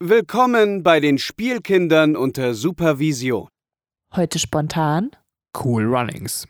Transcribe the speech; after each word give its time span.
Willkommen 0.00 0.84
bei 0.84 1.00
den 1.00 1.18
Spielkindern 1.18 2.14
unter 2.14 2.54
Supervision. 2.54 3.48
Heute 4.14 4.38
spontan 4.38 5.10
Cool 5.60 5.92
Runnings. 5.92 6.46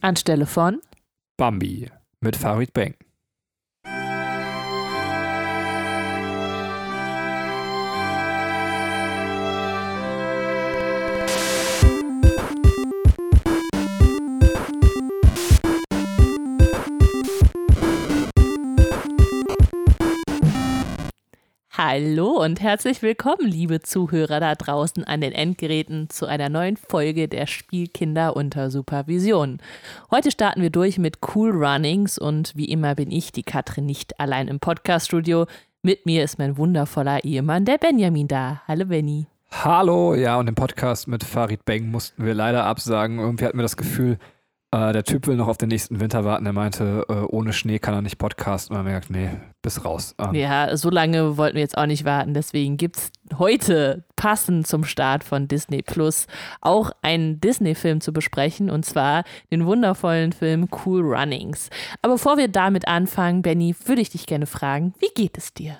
anstelle 0.00 0.46
von 0.46 0.80
Bambi 1.36 1.90
mit 2.20 2.36
Farid 2.36 2.72
Bang. 2.72 2.94
Hallo 21.80 22.30
und 22.30 22.60
herzlich 22.60 23.02
willkommen, 23.02 23.46
liebe 23.46 23.78
Zuhörer 23.78 24.40
da 24.40 24.56
draußen 24.56 25.04
an 25.04 25.20
den 25.20 25.30
Endgeräten, 25.30 26.10
zu 26.10 26.26
einer 26.26 26.48
neuen 26.48 26.76
Folge 26.76 27.28
der 27.28 27.46
Spielkinder 27.46 28.34
unter 28.34 28.72
Supervision. 28.72 29.60
Heute 30.10 30.32
starten 30.32 30.60
wir 30.60 30.70
durch 30.70 30.98
mit 30.98 31.18
Cool 31.22 31.52
Runnings 31.52 32.18
und 32.18 32.50
wie 32.56 32.64
immer 32.64 32.96
bin 32.96 33.12
ich, 33.12 33.30
die 33.30 33.44
Katrin, 33.44 33.86
nicht 33.86 34.18
allein 34.18 34.48
im 34.48 34.58
Podcaststudio. 34.58 35.46
Mit 35.82 36.04
mir 36.04 36.24
ist 36.24 36.36
mein 36.40 36.56
wundervoller 36.56 37.22
Ehemann, 37.22 37.64
der 37.64 37.78
Benjamin, 37.78 38.26
da. 38.26 38.60
Hallo 38.66 38.86
Benny. 38.86 39.28
Hallo, 39.52 40.16
ja, 40.16 40.36
und 40.36 40.48
im 40.48 40.56
Podcast 40.56 41.06
mit 41.06 41.22
Farid 41.22 41.64
Bang 41.64 41.92
mussten 41.92 42.26
wir 42.26 42.34
leider 42.34 42.64
absagen. 42.64 43.20
Irgendwie 43.20 43.44
hatten 43.44 43.56
wir 43.56 43.62
das 43.62 43.76
Gefühl, 43.76 44.18
äh, 44.70 44.92
der 44.92 45.04
Typ 45.04 45.26
will 45.26 45.36
noch 45.36 45.48
auf 45.48 45.56
den 45.56 45.68
nächsten 45.68 46.00
Winter 46.00 46.24
warten. 46.24 46.44
Er 46.44 46.52
meinte, 46.52 47.04
äh, 47.08 47.12
ohne 47.12 47.52
Schnee 47.52 47.78
kann 47.78 47.94
er 47.94 48.02
nicht 48.02 48.18
podcasten. 48.18 48.76
Und 48.76 48.84
wir 48.84 48.92
gesagt, 48.92 49.10
nee, 49.10 49.30
bis 49.62 49.84
raus. 49.84 50.14
Ähm, 50.18 50.34
Ja, 50.34 50.76
so 50.76 50.90
lange 50.90 51.36
wollten 51.38 51.54
wir 51.54 51.62
jetzt 51.62 51.78
auch 51.78 51.86
nicht 51.86 52.04
warten. 52.04 52.34
Deswegen 52.34 52.76
gibt 52.76 52.96
es 52.96 53.10
heute, 53.38 54.04
passend 54.16 54.66
zum 54.66 54.84
Start 54.84 55.24
von 55.24 55.48
Disney 55.48 55.82
Plus, 55.82 56.26
auch 56.60 56.90
einen 57.02 57.40
Disney-Film 57.40 58.00
zu 58.00 58.12
besprechen. 58.12 58.68
Und 58.68 58.84
zwar 58.84 59.24
den 59.50 59.64
wundervollen 59.64 60.32
Film 60.32 60.68
Cool 60.84 61.00
Runnings. 61.02 61.70
Aber 62.02 62.14
bevor 62.14 62.36
wir 62.36 62.48
damit 62.48 62.86
anfangen, 62.86 63.42
Benny, 63.42 63.74
würde 63.86 64.02
ich 64.02 64.10
dich 64.10 64.26
gerne 64.26 64.46
fragen, 64.46 64.92
wie 64.98 65.10
geht 65.14 65.38
es 65.38 65.54
dir? 65.54 65.78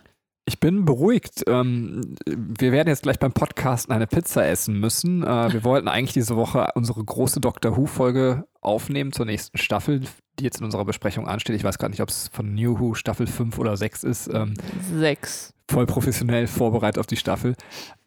Ich 0.49 0.61
bin 0.61 0.87
beruhigt. 0.87 1.45
Ähm, 1.47 2.15
wir 2.27 2.73
werden 2.73 2.89
jetzt 2.89 3.03
gleich 3.03 3.19
beim 3.19 3.33
Podcasten 3.33 3.95
eine 3.95 4.07
Pizza 4.07 4.47
essen 4.47 4.81
müssen. 4.81 5.23
Äh, 5.23 5.53
wir 5.53 5.63
wollten 5.63 5.89
eigentlich 5.89 6.15
diese 6.15 6.37
Woche 6.37 6.69
unsere 6.75 7.05
große 7.05 7.39
Doctor 7.43 7.77
Who-Folge 7.77 8.47
aufnehmen 8.63 9.13
zur 9.13 9.27
nächsten 9.27 9.59
Staffel, 9.59 10.01
die 10.39 10.45
jetzt 10.45 10.61
in 10.61 10.65
unserer 10.65 10.87
Besprechung 10.87 11.29
ansteht. 11.29 11.55
Ich 11.55 11.65
weiß 11.65 11.77
gerade 11.77 11.91
nicht, 11.91 12.01
ob 12.01 12.09
es 12.09 12.29
von 12.29 12.55
New 12.55 12.81
Who 12.81 12.95
Staffel 12.95 13.27
5 13.27 13.59
oder 13.59 13.77
6 13.77 14.05
ist. 14.05 14.31
Ähm, 14.33 14.55
Sechs. 14.97 15.53
voll 15.71 15.85
professionell 15.85 16.47
vorbereitet 16.47 16.99
auf 16.99 17.07
die 17.07 17.17
Staffel. 17.17 17.55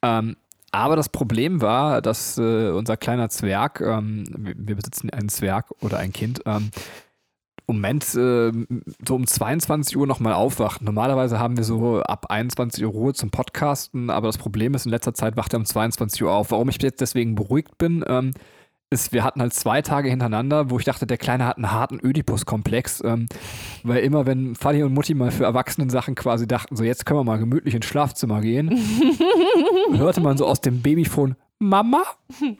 Ähm, 0.01 0.35
aber 0.71 0.95
das 0.95 1.09
Problem 1.09 1.61
war, 1.61 2.01
dass 2.01 2.39
äh, 2.39 2.69
unser 2.71 2.97
kleiner 2.97 3.29
Zwerg, 3.29 3.81
ähm, 3.81 4.23
wir 4.35 4.75
besitzen 4.75 5.11
einen 5.11 5.29
Zwerg 5.29 5.69
oder 5.81 5.99
ein 5.99 6.11
Kind, 6.11 6.41
ähm, 6.47 6.71
Moment 7.67 8.03
äh, 8.15 8.51
so 9.07 9.15
um 9.15 9.27
22 9.27 9.97
Uhr 9.97 10.07
nochmal 10.07 10.33
aufwacht. 10.33 10.81
Normalerweise 10.81 11.39
haben 11.39 11.57
wir 11.57 11.63
so 11.63 12.01
ab 12.01 12.27
21 12.29 12.85
Uhr 12.85 12.91
Ruhe 12.91 13.13
zum 13.13 13.29
Podcasten, 13.31 14.09
aber 14.09 14.27
das 14.27 14.37
Problem 14.37 14.73
ist, 14.73 14.85
in 14.85 14.91
letzter 14.91 15.13
Zeit 15.13 15.37
wacht 15.37 15.53
er 15.53 15.59
um 15.59 15.65
22 15.65 16.23
Uhr 16.23 16.31
auf. 16.31 16.51
Warum 16.51 16.69
ich 16.69 16.81
jetzt 16.81 17.01
deswegen 17.01 17.35
beruhigt 17.35 17.77
bin, 17.77 18.03
ähm, 18.07 18.33
ist, 18.91 19.13
wir 19.13 19.23
hatten 19.23 19.41
halt 19.41 19.53
zwei 19.53 19.81
Tage 19.81 20.09
hintereinander, 20.09 20.69
wo 20.69 20.77
ich 20.77 20.83
dachte, 20.83 21.07
der 21.07 21.17
Kleine 21.17 21.45
hat 21.45 21.55
einen 21.55 21.71
harten 21.71 21.99
Ödipus-Komplex, 22.03 23.01
ähm, 23.05 23.27
weil 23.83 24.03
immer, 24.03 24.25
wenn 24.25 24.53
Fanny 24.55 24.83
und 24.83 24.93
Mutti 24.93 25.13
mal 25.13 25.31
für 25.31 25.45
Erwachsenen 25.45 25.89
Sachen 25.89 26.13
quasi 26.13 26.45
dachten, 26.45 26.75
so 26.75 26.83
jetzt 26.83 27.05
können 27.05 27.21
wir 27.21 27.23
mal 27.23 27.39
gemütlich 27.39 27.73
ins 27.73 27.85
Schlafzimmer 27.85 28.41
gehen, 28.41 28.77
hörte 29.93 30.19
man 30.19 30.37
so 30.37 30.45
aus 30.45 30.59
dem 30.59 30.81
Babyphone, 30.81 31.35
Mama? 31.57 32.03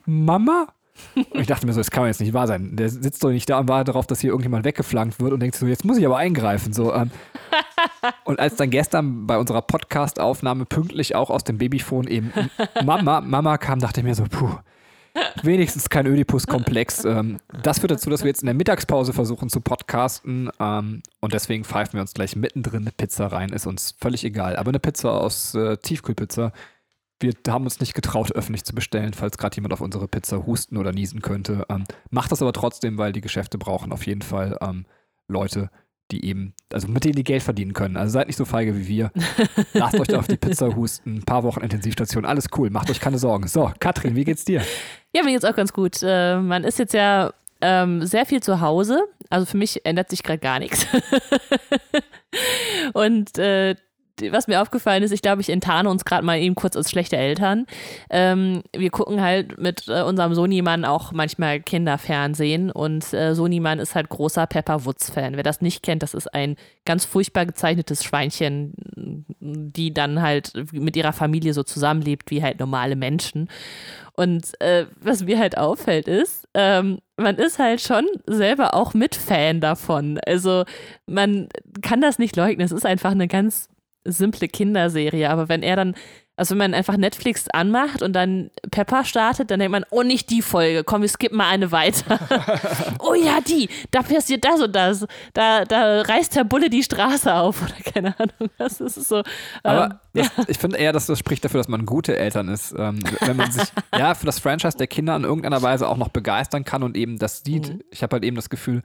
Mama? 0.05 0.67
Und 1.15 1.41
ich 1.41 1.47
dachte 1.47 1.65
mir 1.65 1.73
so, 1.73 1.79
das 1.79 1.91
kann 1.91 2.03
man 2.03 2.09
jetzt 2.09 2.21
nicht 2.21 2.33
wahr 2.33 2.47
sein. 2.47 2.75
Der 2.75 2.89
sitzt 2.89 3.23
doch 3.23 3.31
nicht 3.31 3.49
da 3.49 3.59
und 3.59 3.67
wartet 3.67 3.89
darauf, 3.89 4.07
dass 4.07 4.21
hier 4.21 4.29
irgendjemand 4.29 4.65
weggeflankt 4.65 5.19
wird 5.19 5.33
und 5.33 5.39
denkt 5.39 5.55
so, 5.55 5.65
jetzt 5.65 5.85
muss 5.85 5.97
ich 5.97 6.05
aber 6.05 6.17
eingreifen. 6.17 6.73
So, 6.73 6.93
ähm. 6.93 7.11
Und 8.25 8.39
als 8.39 8.55
dann 8.55 8.69
gestern 8.69 9.27
bei 9.27 9.37
unserer 9.37 9.61
Podcast-Aufnahme 9.61 10.65
pünktlich 10.65 11.15
auch 11.15 11.29
aus 11.29 11.43
dem 11.43 11.57
Babyphone 11.57 12.07
eben 12.07 12.31
Mama, 12.83 13.21
Mama 13.21 13.57
kam, 13.57 13.79
dachte 13.79 13.99
ich 13.99 14.05
mir 14.05 14.15
so, 14.15 14.23
puh, 14.23 14.55
wenigstens 15.43 15.89
kein 15.89 16.05
Ödipus-Komplex. 16.05 17.05
Ähm, 17.05 17.37
das 17.61 17.79
führt 17.79 17.91
dazu, 17.91 18.09
dass 18.09 18.23
wir 18.23 18.29
jetzt 18.29 18.41
in 18.41 18.47
der 18.47 18.55
Mittagspause 18.55 19.13
versuchen 19.13 19.49
zu 19.49 19.61
podcasten 19.61 20.49
ähm, 20.59 21.01
und 21.19 21.33
deswegen 21.33 21.63
pfeifen 21.63 21.93
wir 21.93 22.01
uns 22.01 22.13
gleich 22.13 22.35
mittendrin 22.35 22.83
eine 22.83 22.91
Pizza 22.91 23.27
rein. 23.27 23.49
Ist 23.49 23.67
uns 23.67 23.95
völlig 23.99 24.23
egal. 24.23 24.55
Aber 24.55 24.69
eine 24.69 24.79
Pizza 24.79 25.11
aus 25.11 25.53
äh, 25.55 25.77
Tiefkühlpizza. 25.77 26.51
Wir 27.21 27.33
haben 27.47 27.65
uns 27.65 27.79
nicht 27.79 27.93
getraut, 27.93 28.31
öffentlich 28.31 28.63
zu 28.63 28.73
bestellen, 28.73 29.13
falls 29.13 29.37
gerade 29.37 29.55
jemand 29.55 29.73
auf 29.73 29.81
unsere 29.81 30.07
Pizza 30.07 30.45
husten 30.45 30.77
oder 30.77 30.91
niesen 30.91 31.21
könnte. 31.21 31.65
Ähm, 31.69 31.83
macht 32.09 32.31
das 32.31 32.41
aber 32.41 32.53
trotzdem, 32.53 32.97
weil 32.97 33.13
die 33.13 33.21
Geschäfte 33.21 33.57
brauchen 33.57 33.91
auf 33.91 34.05
jeden 34.05 34.21
Fall 34.21 34.57
ähm, 34.61 34.85
Leute, 35.27 35.69
die 36.11 36.25
eben, 36.25 36.53
also 36.71 36.87
mit 36.87 37.03
denen 37.03 37.15
die 37.15 37.23
Geld 37.23 37.43
verdienen 37.43 37.73
können. 37.73 37.95
Also 37.97 38.13
seid 38.13 38.27
nicht 38.27 38.37
so 38.37 38.45
feige 38.45 38.77
wie 38.77 38.87
wir. 38.87 39.11
Lasst 39.73 39.99
euch 39.99 40.07
da 40.07 40.19
auf 40.19 40.27
die 40.27 40.37
Pizza 40.37 40.75
husten, 40.75 41.17
ein 41.17 41.23
paar 41.23 41.43
Wochen 41.43 41.61
Intensivstation, 41.61 42.25
alles 42.25 42.47
cool, 42.57 42.69
macht 42.69 42.89
euch 42.89 42.99
keine 42.99 43.17
Sorgen. 43.17 43.47
So, 43.47 43.71
Katrin, 43.79 44.15
wie 44.15 44.25
geht's 44.25 44.45
dir? 44.45 44.61
Ja, 45.13 45.23
mir 45.23 45.31
geht's 45.31 45.45
auch 45.45 45.55
ganz 45.55 45.73
gut. 45.73 45.99
Äh, 46.03 46.39
man 46.39 46.63
ist 46.63 46.79
jetzt 46.79 46.93
ja 46.93 47.31
ähm, 47.61 48.05
sehr 48.05 48.25
viel 48.25 48.41
zu 48.41 48.61
Hause. 48.61 49.03
Also 49.29 49.45
für 49.45 49.57
mich 49.57 49.85
ändert 49.85 50.09
sich 50.09 50.23
gerade 50.23 50.39
gar 50.39 50.59
nichts. 50.59 50.85
Und 52.93 53.37
äh, 53.37 53.75
was 54.29 54.47
mir 54.47 54.61
aufgefallen 54.61 55.03
ist, 55.03 55.11
ich 55.11 55.21
glaube, 55.21 55.41
ich 55.41 55.49
enttarne 55.49 55.89
uns 55.89 56.05
gerade 56.05 56.25
mal 56.25 56.39
eben 56.39 56.55
kurz 56.55 56.75
als 56.75 56.89
schlechte 56.89 57.17
Eltern. 57.17 57.65
Ähm, 58.09 58.63
wir 58.75 58.89
gucken 58.89 59.21
halt 59.21 59.57
mit 59.57 59.87
äh, 59.87 60.01
unserem 60.01 60.33
Sonimann 60.33 60.85
auch 60.85 61.11
manchmal 61.11 61.59
Kinderfernsehen 61.59 62.71
und 62.71 63.13
äh, 63.13 63.33
Sonimann 63.33 63.79
ist 63.79 63.95
halt 63.95 64.09
großer 64.09 64.47
Pepper 64.47 64.85
Woods-Fan. 64.85 65.35
Wer 65.35 65.43
das 65.43 65.61
nicht 65.61 65.83
kennt, 65.83 66.03
das 66.03 66.13
ist 66.13 66.33
ein 66.33 66.55
ganz 66.85 67.05
furchtbar 67.05 67.45
gezeichnetes 67.45 68.03
Schweinchen, 68.03 68.73
die 69.39 69.93
dann 69.93 70.21
halt 70.21 70.53
mit 70.71 70.95
ihrer 70.95 71.13
Familie 71.13 71.53
so 71.53 71.63
zusammenlebt 71.63 72.31
wie 72.31 72.43
halt 72.43 72.59
normale 72.59 72.95
Menschen. 72.95 73.49
Und 74.13 74.59
äh, 74.61 74.85
was 74.99 75.23
mir 75.23 75.39
halt 75.39 75.57
auffällt 75.57 76.07
ist, 76.07 76.47
ähm, 76.53 76.99
man 77.17 77.37
ist 77.37 77.59
halt 77.59 77.81
schon 77.81 78.05
selber 78.25 78.73
auch 78.73 78.93
mit 78.93 79.15
Fan 79.15 79.61
davon. 79.61 80.19
Also 80.25 80.65
man 81.05 81.47
kann 81.81 82.01
das 82.01 82.19
nicht 82.19 82.35
leugnen. 82.35 82.65
Es 82.65 82.71
ist 82.71 82.85
einfach 82.85 83.11
eine 83.11 83.27
ganz 83.27 83.69
simple 84.05 84.47
Kinderserie. 84.47 85.29
Aber 85.29 85.49
wenn 85.49 85.63
er 85.63 85.75
dann, 85.75 85.95
also 86.35 86.51
wenn 86.51 86.59
man 86.59 86.73
einfach 86.73 86.97
Netflix 86.97 87.47
anmacht 87.49 88.01
und 88.01 88.13
dann 88.13 88.49
Pepper 88.71 89.05
startet, 89.05 89.51
dann 89.51 89.59
denkt 89.59 89.71
man, 89.71 89.85
oh, 89.91 90.01
nicht 90.01 90.29
die 90.29 90.41
Folge, 90.41 90.83
komm, 90.83 91.01
wir 91.01 91.09
skippen 91.09 91.37
mal 91.37 91.49
eine 91.49 91.71
weiter. 91.71 92.19
oh 92.99 93.13
ja, 93.13 93.39
die, 93.41 93.69
da 93.91 94.01
passiert 94.01 94.43
das 94.43 94.61
und 94.61 94.75
das. 94.75 95.05
Da, 95.33 95.65
da 95.65 96.01
reißt 96.01 96.35
der 96.35 96.43
Bulle 96.43 96.69
die 96.69 96.83
Straße 96.83 97.33
auf 97.33 97.61
oder 97.61 97.91
keine 97.93 98.17
Ahnung. 98.19 98.51
Das 98.57 98.81
ist 98.81 98.95
so. 98.95 99.23
Aber 99.63 99.85
ähm, 99.85 99.99
das, 100.13 100.47
ich 100.47 100.57
finde 100.57 100.77
eher, 100.77 100.93
dass 100.93 101.05
das 101.05 101.19
spricht 101.19 101.45
dafür, 101.45 101.59
dass 101.59 101.67
man 101.67 101.85
gute 101.85 102.17
Eltern 102.17 102.47
ist. 102.47 102.73
Ähm, 102.77 102.99
wenn 103.21 103.37
man 103.37 103.51
sich 103.51 103.63
ja 103.97 104.15
für 104.15 104.25
das 104.25 104.39
Franchise 104.39 104.77
der 104.77 104.87
Kinder 104.87 105.15
in 105.15 105.23
irgendeiner 105.23 105.61
Weise 105.61 105.87
auch 105.87 105.97
noch 105.97 106.09
begeistern 106.09 106.63
kann 106.63 106.83
und 106.83 106.97
eben 106.97 107.19
das 107.19 107.43
sieht. 107.43 107.69
Mhm. 107.69 107.81
Ich 107.91 108.03
habe 108.03 108.15
halt 108.15 108.23
eben 108.23 108.35
das 108.35 108.49
Gefühl, 108.49 108.81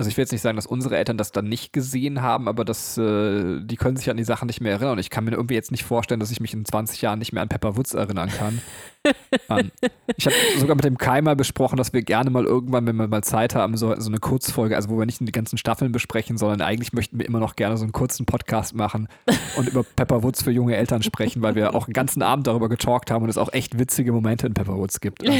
also 0.00 0.10
ich 0.10 0.16
will 0.16 0.22
jetzt 0.22 0.30
nicht 0.30 0.42
sagen, 0.42 0.54
dass 0.54 0.66
unsere 0.66 0.96
Eltern 0.96 1.16
das 1.16 1.32
dann 1.32 1.48
nicht 1.48 1.72
gesehen 1.72 2.22
haben, 2.22 2.46
aber 2.46 2.64
das, 2.64 2.96
äh, 2.98 3.60
die 3.60 3.74
können 3.74 3.96
sich 3.96 4.08
an 4.10 4.16
die 4.16 4.22
Sachen 4.22 4.46
nicht 4.46 4.60
mehr 4.60 4.70
erinnern. 4.70 4.92
Und 4.92 4.98
ich 5.00 5.10
kann 5.10 5.24
mir 5.24 5.32
irgendwie 5.32 5.54
jetzt 5.54 5.72
nicht 5.72 5.82
vorstellen, 5.82 6.20
dass 6.20 6.30
ich 6.30 6.38
mich 6.38 6.54
in 6.54 6.64
20 6.64 7.02
Jahren 7.02 7.18
nicht 7.18 7.32
mehr 7.32 7.42
an 7.42 7.48
Pepper 7.48 7.76
Woods 7.76 7.94
erinnern 7.94 8.28
kann. 8.28 8.62
ähm, 9.48 9.72
ich 10.16 10.26
habe 10.26 10.36
sogar 10.56 10.76
mit 10.76 10.84
dem 10.84 10.98
Kai 10.98 11.20
mal 11.20 11.34
besprochen, 11.34 11.76
dass 11.76 11.92
wir 11.92 12.02
gerne 12.02 12.30
mal 12.30 12.44
irgendwann, 12.44 12.86
wenn 12.86 12.94
wir 12.94 13.08
mal 13.08 13.24
Zeit 13.24 13.56
haben, 13.56 13.76
so, 13.76 13.92
so 13.98 14.08
eine 14.08 14.18
Kurzfolge, 14.18 14.76
also 14.76 14.88
wo 14.88 14.98
wir 15.00 15.06
nicht 15.06 15.18
die 15.18 15.32
ganzen 15.32 15.58
Staffeln 15.58 15.90
besprechen, 15.90 16.38
sondern 16.38 16.60
eigentlich 16.60 16.92
möchten 16.92 17.18
wir 17.18 17.26
immer 17.26 17.40
noch 17.40 17.56
gerne 17.56 17.76
so 17.76 17.82
einen 17.82 17.92
kurzen 17.92 18.24
Podcast 18.24 18.76
machen 18.76 19.08
und 19.56 19.68
über 19.68 19.82
Pepper 19.82 20.22
Woods 20.22 20.44
für 20.44 20.52
junge 20.52 20.76
Eltern 20.76 21.02
sprechen, 21.02 21.42
weil 21.42 21.56
wir 21.56 21.74
auch 21.74 21.88
einen 21.88 21.92
ganzen 21.92 22.22
Abend 22.22 22.46
darüber 22.46 22.68
getalkt 22.68 23.10
haben 23.10 23.24
und 23.24 23.30
es 23.30 23.38
auch 23.38 23.52
echt 23.52 23.80
witzige 23.80 24.12
Momente 24.12 24.46
in 24.46 24.54
Pepper 24.54 24.76
Woods 24.76 25.00
gibt. 25.00 25.24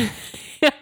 Ähm, 0.60 0.72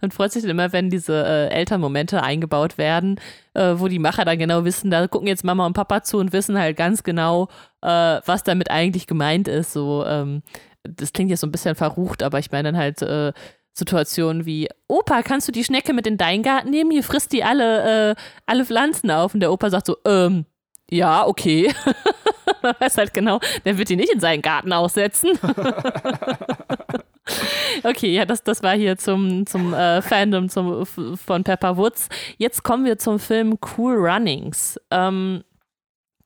Und 0.00 0.14
freut 0.14 0.32
sich 0.32 0.42
dann 0.42 0.50
immer, 0.50 0.72
wenn 0.72 0.90
diese 0.90 1.24
äh, 1.24 1.48
Elternmomente 1.48 2.22
eingebaut 2.22 2.78
werden, 2.78 3.20
äh, 3.54 3.74
wo 3.76 3.88
die 3.88 3.98
Macher 3.98 4.24
dann 4.24 4.38
genau 4.38 4.64
wissen, 4.64 4.90
da 4.90 5.06
gucken 5.06 5.28
jetzt 5.28 5.44
Mama 5.44 5.66
und 5.66 5.72
Papa 5.72 6.02
zu 6.02 6.18
und 6.18 6.32
wissen 6.32 6.58
halt 6.58 6.76
ganz 6.76 7.02
genau, 7.02 7.48
äh, 7.82 8.20
was 8.24 8.42
damit 8.42 8.70
eigentlich 8.70 9.06
gemeint 9.06 9.48
ist. 9.48 9.72
So, 9.72 10.04
ähm, 10.06 10.42
das 10.82 11.12
klingt 11.12 11.30
jetzt 11.30 11.40
so 11.40 11.46
ein 11.46 11.52
bisschen 11.52 11.74
verrucht, 11.74 12.22
aber 12.22 12.38
ich 12.38 12.50
meine 12.50 12.72
dann 12.72 12.76
halt 12.76 13.02
äh, 13.02 13.32
Situationen 13.72 14.46
wie, 14.46 14.68
Opa, 14.88 15.22
kannst 15.22 15.48
du 15.48 15.52
die 15.52 15.64
Schnecke 15.64 15.92
mit 15.92 16.06
in 16.06 16.18
deinen 16.18 16.42
Garten 16.42 16.70
nehmen? 16.70 16.90
Hier 16.90 17.04
frisst 17.04 17.32
die 17.32 17.44
alle, 17.44 18.10
äh, 18.10 18.14
alle 18.46 18.64
Pflanzen 18.64 19.10
auf. 19.10 19.34
Und 19.34 19.40
der 19.40 19.52
Opa 19.52 19.70
sagt 19.70 19.86
so, 19.86 19.96
ähm, 20.04 20.44
ja, 20.90 21.26
okay. 21.26 21.72
Man 22.62 22.74
weiß 22.78 22.98
halt 22.98 23.14
genau, 23.14 23.40
der 23.64 23.78
wird 23.78 23.88
die 23.88 23.96
nicht 23.96 24.12
in 24.12 24.20
seinen 24.20 24.42
Garten 24.42 24.72
aussetzen. 24.72 25.38
Okay, 27.82 28.12
ja, 28.12 28.24
das, 28.24 28.42
das 28.42 28.62
war 28.62 28.74
hier 28.74 28.96
zum, 28.98 29.46
zum 29.46 29.72
äh, 29.72 30.02
Fandom 30.02 30.48
zum, 30.48 30.84
von 30.84 31.44
Pepper 31.44 31.76
Woods. 31.76 32.08
Jetzt 32.36 32.62
kommen 32.62 32.84
wir 32.84 32.98
zum 32.98 33.18
Film 33.18 33.58
Cool 33.76 33.94
Runnings. 33.96 34.78
Ähm, 34.90 35.42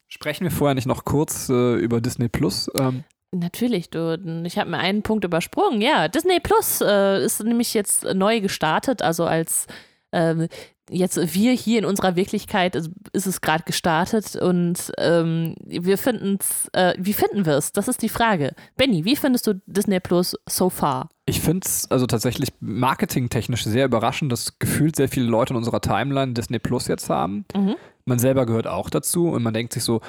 Sprechen 0.09 0.45
wir 0.45 0.51
vorher 0.51 0.75
nicht 0.75 0.87
noch 0.87 1.05
kurz 1.05 1.49
äh, 1.49 1.75
über 1.77 2.01
Disney 2.01 2.29
Plus? 2.29 2.71
Ähm, 2.77 3.05
Natürlich, 3.33 3.91
du, 3.91 4.43
ich 4.45 4.59
habe 4.59 4.71
mir 4.71 4.79
einen 4.79 5.03
Punkt 5.03 5.25
übersprungen. 5.25 5.81
Ja, 5.81 6.07
Disney 6.09 6.39
Plus 6.41 6.81
äh, 6.81 7.25
ist 7.25 7.43
nämlich 7.43 7.75
jetzt 7.75 8.05
neu 8.15 8.41
gestartet, 8.41 9.03
also 9.03 9.25
als 9.25 9.67
äh, 10.13 10.47
jetzt 10.91 11.17
wir 11.35 11.53
hier 11.53 11.79
in 11.79 11.85
unserer 11.85 12.17
Wirklichkeit 12.17 12.75
ist, 12.75 12.91
ist 13.13 13.27
es 13.27 13.41
gerade 13.41 13.65
gestartet 13.65 14.37
und 14.37 14.93
ähm, 14.99 15.55
wir 15.65 15.99
finden 15.99 16.39
es, 16.41 16.69
äh, 16.73 16.95
wie 16.99 17.13
finden 17.13 17.47
wir 17.47 17.55
es? 17.55 17.73
Das 17.73 17.89
ist 17.89 18.03
die 18.03 18.09
Frage. 18.09 18.55
Benny, 18.77 19.05
wie 19.05 19.17
findest 19.17 19.47
du 19.47 19.61
Disney 19.67 20.01
Plus 20.01 20.37
so 20.49 20.71
far? 20.71 21.09
Ich 21.27 21.41
finde 21.41 21.67
es 21.67 21.91
also 21.91 22.07
tatsächlich 22.07 22.51
marketingtechnisch 22.61 23.65
sehr 23.65 23.87
überraschend, 23.87 24.31
dass 24.31 24.59
gefühlt 24.59 24.97
sehr 24.97 25.09
viele 25.09 25.27
Leute 25.27 25.55
in 25.55 25.57
unserer 25.57 25.81
Timeline 25.81 26.35
Disney 26.35 26.59
Plus 26.59 26.87
jetzt 26.89 27.09
haben. 27.09 27.47
Mhm. 27.55 27.77
Man 28.05 28.19
selber 28.19 28.45
gehört 28.45 28.67
auch 28.67 28.91
dazu 28.91 29.29
und 29.29 29.43
man 29.43 29.55
denkt 29.55 29.73
sich 29.73 29.85
so, 29.85 30.01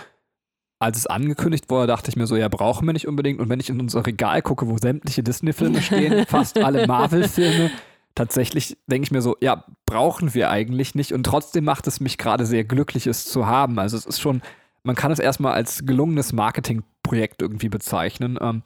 als 0.79 0.97
es 0.97 1.07
angekündigt 1.07 1.69
wurde, 1.69 1.87
dachte 1.87 2.09
ich 2.09 2.17
mir 2.17 2.27
so, 2.27 2.35
ja, 2.35 2.49
brauchen 2.49 2.85
wir 2.85 2.93
nicht 2.93 3.07
unbedingt. 3.07 3.39
Und 3.39 3.49
wenn 3.49 3.59
ich 3.59 3.69
in 3.69 3.79
unser 3.79 4.05
Regal 4.05 4.41
gucke, 4.41 4.67
wo 4.67 4.77
sämtliche 4.77 5.23
Disney-Filme 5.23 5.81
stehen, 5.81 6.25
fast 6.27 6.57
alle 6.57 6.85
Marvel-Filme, 6.85 7.71
tatsächlich 8.15 8.77
denke 8.87 9.05
ich 9.05 9.11
mir 9.11 9.21
so, 9.21 9.35
ja, 9.41 9.65
brauchen 9.85 10.33
wir 10.33 10.49
eigentlich 10.49 10.95
nicht. 10.95 11.11
Und 11.13 11.23
trotzdem 11.23 11.65
macht 11.65 11.85
es 11.87 11.99
mich 11.99 12.17
gerade 12.17 12.45
sehr 12.45 12.63
glücklich, 12.63 13.07
es 13.07 13.25
zu 13.25 13.45
haben. 13.45 13.77
Also 13.77 13.97
es 13.97 14.05
ist 14.05 14.19
schon, 14.19 14.41
man 14.83 14.95
kann 14.95 15.11
es 15.11 15.19
erstmal 15.19 15.53
als 15.53 15.85
gelungenes 15.85 16.33
Marketingprojekt 16.33 17.41
irgendwie 17.41 17.69
bezeichnen. 17.69 18.39
Ähm, 18.41 18.63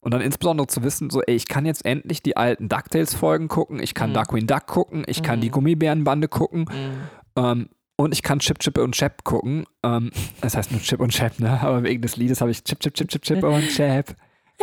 und 0.00 0.12
dann 0.12 0.20
insbesondere 0.20 0.66
zu 0.66 0.82
wissen, 0.82 1.10
so, 1.10 1.22
ey, 1.22 1.34
ich 1.34 1.48
kann 1.48 1.66
jetzt 1.66 1.84
endlich 1.84 2.22
die 2.22 2.36
alten 2.36 2.68
DuckTales-Folgen 2.68 3.48
gucken, 3.48 3.80
ich 3.82 3.94
kann 3.94 4.10
mhm. 4.10 4.14
Darkwing 4.14 4.46
Duck 4.46 4.66
gucken, 4.66 5.04
ich 5.06 5.20
mhm. 5.20 5.24
kann 5.24 5.40
die 5.40 5.50
Gummibärenbande 5.50 6.28
gucken. 6.28 6.60
Mhm. 6.60 7.42
Ähm, 7.42 7.68
und 7.96 8.12
ich 8.12 8.22
kann 8.22 8.38
Chip, 8.38 8.60
Chip 8.60 8.78
und 8.78 8.94
Chap 8.94 9.24
gucken. 9.24 9.64
Ähm, 9.82 10.12
das 10.40 10.56
heißt 10.56 10.70
nur 10.70 10.80
Chip 10.80 11.00
und 11.00 11.10
Chap, 11.10 11.40
ne? 11.40 11.60
Aber 11.60 11.82
wegen 11.82 12.00
des 12.00 12.16
Liedes 12.16 12.40
habe 12.40 12.52
ich 12.52 12.62
Chip, 12.62 12.78
Chip, 12.78 12.94
Chip, 12.94 13.08
Chip, 13.08 13.22
Chip 13.22 13.42
und 13.42 13.68
Chap. 13.70 14.14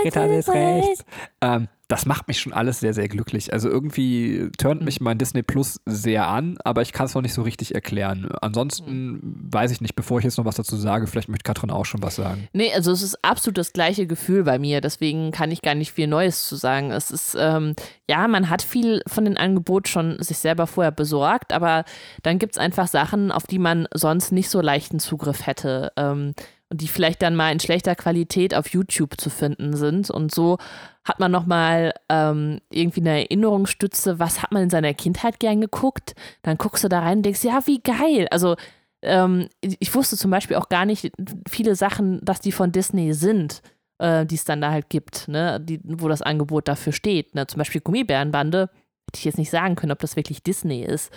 Ritter 0.03 0.27
ist 0.27 0.49
rechts. 0.49 1.05
Ähm, 1.41 1.67
das 1.87 2.05
macht 2.05 2.27
mich 2.27 2.39
schon 2.39 2.53
alles 2.53 2.79
sehr, 2.79 2.93
sehr 2.93 3.07
glücklich. 3.07 3.53
Also 3.53 3.69
irgendwie 3.69 4.49
turnt 4.57 4.81
mich 4.81 5.01
mein 5.01 5.17
Disney 5.17 5.43
Plus 5.43 5.79
sehr 5.85 6.27
an, 6.27 6.57
aber 6.63 6.81
ich 6.81 6.93
kann 6.93 7.05
es 7.05 7.13
noch 7.13 7.21
nicht 7.21 7.33
so 7.33 7.43
richtig 7.43 7.75
erklären. 7.75 8.27
Ansonsten 8.41 9.19
weiß 9.51 9.71
ich 9.71 9.81
nicht, 9.81 9.95
bevor 9.95 10.17
ich 10.17 10.25
jetzt 10.25 10.37
noch 10.37 10.45
was 10.45 10.55
dazu 10.55 10.77
sage, 10.77 11.05
vielleicht 11.05 11.29
möchte 11.29 11.43
Katrin 11.43 11.69
auch 11.69 11.85
schon 11.85 12.01
was 12.01 12.15
sagen. 12.15 12.47
Nee, 12.53 12.73
also 12.73 12.91
es 12.91 13.03
ist 13.03 13.23
absolut 13.23 13.57
das 13.59 13.71
gleiche 13.71 14.07
Gefühl 14.07 14.43
bei 14.43 14.57
mir, 14.57 14.81
deswegen 14.81 15.31
kann 15.31 15.51
ich 15.51 15.61
gar 15.61 15.75
nicht 15.75 15.91
viel 15.91 16.07
Neues 16.07 16.47
zu 16.47 16.55
sagen. 16.55 16.91
Es 16.91 17.11
ist, 17.11 17.37
ähm, 17.39 17.75
ja, 18.09 18.27
man 18.27 18.49
hat 18.49 18.63
viel 18.63 19.03
von 19.05 19.25
den 19.25 19.37
Angeboten 19.37 19.87
schon 19.87 20.23
sich 20.23 20.39
selber 20.39 20.65
vorher 20.65 20.91
besorgt, 20.91 21.53
aber 21.53 21.85
dann 22.23 22.39
gibt 22.39 22.55
es 22.55 22.59
einfach 22.59 22.87
Sachen, 22.87 23.31
auf 23.31 23.43
die 23.43 23.59
man 23.59 23.87
sonst 23.93 24.31
nicht 24.31 24.49
so 24.49 24.59
leichten 24.59 24.99
Zugriff 24.99 25.45
hätte. 25.45 25.91
Ähm, 25.97 26.33
die 26.77 26.87
vielleicht 26.87 27.21
dann 27.21 27.35
mal 27.35 27.51
in 27.51 27.59
schlechter 27.59 27.95
Qualität 27.95 28.55
auf 28.55 28.69
YouTube 28.69 29.19
zu 29.19 29.29
finden 29.29 29.75
sind. 29.75 30.09
Und 30.09 30.33
so 30.33 30.57
hat 31.03 31.19
man 31.19 31.31
nochmal 31.31 31.93
ähm, 32.09 32.59
irgendwie 32.71 33.01
eine 33.01 33.21
Erinnerungsstütze, 33.21 34.19
was 34.19 34.41
hat 34.41 34.51
man 34.51 34.63
in 34.63 34.69
seiner 34.69 34.93
Kindheit 34.93 35.39
gern 35.39 35.61
geguckt. 35.61 36.15
Dann 36.41 36.57
guckst 36.57 36.83
du 36.83 36.89
da 36.89 36.99
rein 36.99 37.17
und 37.17 37.25
denkst, 37.25 37.43
ja, 37.43 37.65
wie 37.65 37.79
geil. 37.79 38.27
Also 38.31 38.55
ähm, 39.01 39.49
ich 39.61 39.93
wusste 39.93 40.17
zum 40.17 40.31
Beispiel 40.31 40.57
auch 40.57 40.69
gar 40.69 40.85
nicht 40.85 41.11
viele 41.47 41.75
Sachen, 41.75 42.23
dass 42.23 42.41
die 42.41 42.51
von 42.51 42.71
Disney 42.71 43.13
sind, 43.13 43.61
äh, 43.99 44.25
die 44.25 44.35
es 44.35 44.45
dann 44.45 44.61
da 44.61 44.71
halt 44.71 44.89
gibt, 44.89 45.27
ne? 45.27 45.59
die, 45.61 45.79
wo 45.83 46.07
das 46.07 46.21
Angebot 46.21 46.67
dafür 46.67 46.93
steht. 46.93 47.35
Ne? 47.35 47.47
Zum 47.47 47.59
Beispiel 47.59 47.81
Gummibärenbande, 47.81 48.69
hätte 49.07 49.19
ich 49.19 49.25
jetzt 49.25 49.37
nicht 49.37 49.51
sagen 49.51 49.75
können, 49.75 49.91
ob 49.91 49.99
das 49.99 50.15
wirklich 50.15 50.43
Disney 50.43 50.81
ist. 50.83 51.11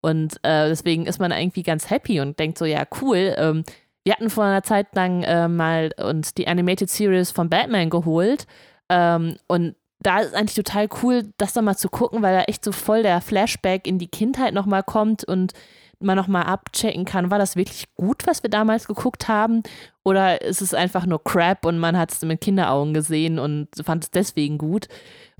Und 0.00 0.36
äh, 0.42 0.68
deswegen 0.68 1.06
ist 1.06 1.20
man 1.20 1.30
irgendwie 1.30 1.62
ganz 1.62 1.90
happy 1.90 2.20
und 2.20 2.38
denkt 2.38 2.58
so, 2.58 2.64
ja, 2.64 2.84
cool, 3.00 3.34
ähm, 3.36 3.64
wir 4.04 4.12
hatten 4.12 4.30
vor 4.30 4.44
einer 4.44 4.62
Zeit 4.62 4.94
lang 4.94 5.22
äh, 5.22 5.48
mal 5.48 5.90
uns 6.02 6.34
die 6.34 6.48
Animated 6.48 6.90
Series 6.90 7.30
von 7.30 7.50
Batman 7.50 7.90
geholt. 7.90 8.46
Ähm, 8.88 9.36
und 9.46 9.76
da 10.00 10.20
ist 10.20 10.34
eigentlich 10.34 10.54
total 10.54 10.88
cool, 11.02 11.32
das 11.36 11.52
da 11.52 11.62
mal 11.62 11.76
zu 11.76 11.90
gucken, 11.90 12.22
weil 12.22 12.34
da 12.34 12.42
echt 12.44 12.64
so 12.64 12.72
voll 12.72 13.02
der 13.02 13.20
Flashback 13.20 13.86
in 13.86 13.98
die 13.98 14.08
Kindheit 14.08 14.54
nochmal 14.54 14.82
kommt 14.82 15.24
und 15.24 15.52
man 16.02 16.16
nochmal 16.16 16.44
abchecken 16.44 17.04
kann, 17.04 17.30
war 17.30 17.38
das 17.38 17.56
wirklich 17.56 17.84
gut, 17.94 18.26
was 18.26 18.42
wir 18.42 18.50
damals 18.50 18.86
geguckt 18.86 19.28
haben? 19.28 19.62
Oder 20.02 20.40
ist 20.40 20.62
es 20.62 20.72
einfach 20.72 21.04
nur 21.04 21.22
Crap 21.22 21.66
und 21.66 21.78
man 21.78 21.98
hat 21.98 22.10
es 22.10 22.22
mit 22.22 22.40
Kinderaugen 22.40 22.94
gesehen 22.94 23.38
und 23.38 23.68
fand 23.84 24.04
es 24.04 24.10
deswegen 24.10 24.56
gut? 24.56 24.88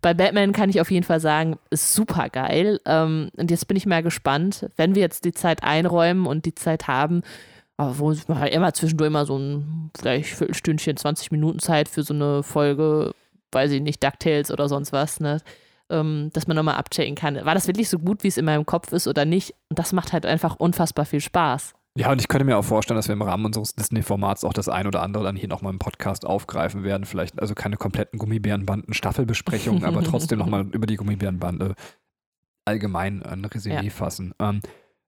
Bei 0.03 0.15
Batman 0.15 0.53
kann 0.53 0.69
ich 0.71 0.81
auf 0.81 0.91
jeden 0.91 1.05
Fall 1.05 1.21
sagen, 1.21 1.59
ist 1.71 1.95
super 1.95 2.29
geil. 2.29 2.79
Ähm, 2.85 3.31
und 3.37 3.51
jetzt 3.51 3.69
bin 3.69 3.77
ich 3.77 3.87
mal 3.87 4.03
gespannt, 4.03 4.67
wenn 4.77 4.95
wir 4.95 5.03
jetzt 5.03 5.25
die 5.25 5.33
Zeit 5.33 5.65
einräumen 5.65 6.27
und 6.27 6.45
die 6.45 6.55
Zeit 6.55 6.89
haben, 6.89 7.23
aber 7.81 7.99
wo 7.99 8.15
man 8.29 8.39
halt 8.39 8.53
immer 8.53 8.75
zwischendurch 8.75 9.07
immer 9.07 9.25
so 9.25 9.39
ein 9.39 9.91
vielleicht 9.99 10.35
Viertelstündchen, 10.35 10.99
20 10.99 11.31
Minuten 11.31 11.61
Zeit 11.61 11.89
für 11.89 12.03
so 12.03 12.13
eine 12.13 12.43
Folge, 12.43 13.15
weiß 13.53 13.71
ich 13.71 13.81
nicht, 13.81 14.05
DuckTales 14.05 14.51
oder 14.51 14.69
sonst 14.69 14.93
was, 14.93 15.19
ne? 15.19 15.41
Ähm, 15.89 16.29
dass 16.35 16.47
man 16.47 16.57
nochmal 16.57 16.75
abchecken 16.75 17.15
kann. 17.15 17.43
War 17.43 17.55
das 17.55 17.67
wirklich 17.69 17.89
so 17.89 17.99
gut, 17.99 18.23
wie 18.23 18.29
es 18.29 18.37
in 18.37 18.45
meinem 18.45 18.67
Kopf 18.67 18.93
ist 18.93 19.09
oder 19.09 19.25
nicht? 19.25 19.55
Und 19.71 19.79
das 19.79 19.95
macht 19.95 20.13
halt 20.13 20.27
einfach 20.27 20.57
unfassbar 20.57 21.07
viel 21.07 21.23
Spaß. 21.23 21.73
Ja, 21.97 22.13
und 22.13 22.21
ich 22.21 22.29
könnte 22.29 22.45
mir 22.45 22.59
auch 22.59 22.65
vorstellen, 22.65 22.97
dass 22.97 23.09
wir 23.09 23.15
im 23.15 23.23
Rahmen 23.23 23.47
unseres 23.47 23.75
Disney-Formats 23.75 24.45
auch 24.45 24.53
das 24.53 24.69
ein 24.69 24.87
oder 24.87 25.01
andere 25.01 25.25
dann 25.25 25.35
hier 25.35 25.49
nochmal 25.49 25.73
im 25.73 25.79
Podcast 25.79 26.27
aufgreifen 26.27 26.85
werden. 26.85 27.07
Vielleicht 27.07 27.41
also 27.41 27.55
keine 27.55 27.79
kompletten 27.79 28.19
Gummibärenbanden-Staffelbesprechungen, 28.19 29.85
aber 29.87 30.05
trotzdem 30.05 30.39
nochmal 30.39 30.67
über 30.71 30.87
die 30.87 30.97
Gummibärenbande 30.97 31.75
allgemein 32.67 33.23
ein 33.23 33.43
Resümee 33.47 33.87
ja. 33.87 33.91
fassen. 33.91 34.35
Ähm, 34.39 34.61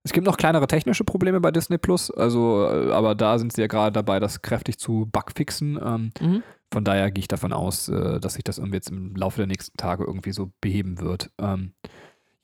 es 0.04 0.12
gibt 0.12 0.26
noch 0.26 0.37
kleinere 0.37 0.66
technische 0.66 1.04
Probleme 1.04 1.40
bei 1.40 1.50
Disney 1.50 1.78
Plus, 1.78 2.10
also, 2.10 2.66
äh, 2.66 2.93
aber 2.93 3.14
da 3.14 3.38
sind 3.38 3.52
sie 3.52 3.60
ja 3.60 3.66
gerade 3.66 3.93
dabei, 3.93 4.20
das 4.20 4.43
kräftig 4.43 4.78
zu 4.78 5.08
bugfixen. 5.10 5.78
Ähm, 5.82 6.10
mhm. 6.20 6.43
Von 6.72 6.84
daher 6.84 7.10
gehe 7.10 7.20
ich 7.20 7.28
davon 7.28 7.52
aus, 7.52 7.88
äh, 7.88 8.19
dass 8.19 8.34
sich 8.34 8.44
das 8.44 8.58
irgendwie 8.58 8.76
jetzt 8.76 8.90
im 8.90 9.14
Laufe 9.14 9.37
der 9.37 9.46
nächsten 9.46 9.76
Tage 9.76 10.04
irgendwie 10.04 10.32
so 10.32 10.50
beheben 10.60 11.00
wird. 11.00 11.31
Ähm, 11.38 11.75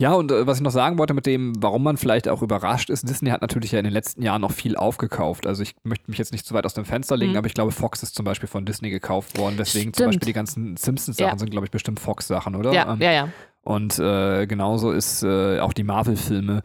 ja, 0.01 0.13
und 0.13 0.31
äh, 0.31 0.47
was 0.47 0.59
ich 0.59 0.63
noch 0.63 0.71
sagen 0.71 0.97
wollte 0.99 1.13
mit 1.13 1.27
dem, 1.27 1.55
warum 1.61 1.83
man 1.83 1.97
vielleicht 1.97 2.29
auch 2.29 2.41
überrascht 2.41 2.89
ist, 2.89 3.09
Disney 3.09 3.31
hat 3.31 3.41
natürlich 3.41 3.73
ja 3.73 3.81
in 3.81 3.85
den 3.85 3.93
letzten 3.93 4.23
Jahren 4.23 4.43
noch 4.43 4.53
viel 4.53 4.77
aufgekauft. 4.77 5.45
Also 5.45 5.65
ich 5.65 5.75
möchte 5.83 6.09
mich 6.09 6.19
jetzt 6.19 6.31
nicht 6.31 6.47
zu 6.47 6.55
weit 6.55 6.67
aus 6.67 6.75
dem 6.75 6.85
Fenster 6.85 7.17
legen, 7.17 7.33
mhm. 7.33 7.39
aber 7.39 7.49
ich 7.49 7.55
glaube, 7.55 7.73
Fox 7.73 8.05
ist 8.05 8.15
zum 8.15 8.25
Beispiel 8.25 8.49
von 8.49 8.65
Disney 8.65 8.91
gekauft 8.91 9.37
worden. 9.37 9.57
Deswegen 9.59 9.91
Stimmt. 9.91 9.97
zum 9.97 10.07
Beispiel 10.07 10.27
die 10.27 10.33
ganzen 10.33 10.77
Simpsons-Sachen 10.77 11.33
ja. 11.33 11.39
sind, 11.39 11.51
glaube 11.51 11.67
ich, 11.67 11.73
bestimmt 11.73 11.99
Fox-Sachen, 11.99 12.55
oder? 12.55 12.73
Ja, 12.73 12.93
ähm, 12.93 13.01
ja, 13.01 13.11
ja. 13.11 13.29
Und 13.63 13.99
äh, 13.99 14.47
genauso 14.47 14.93
ist 14.93 15.25
äh, 15.25 15.59
auch 15.59 15.73
die 15.73 15.83
Marvel-Filme 15.83 16.63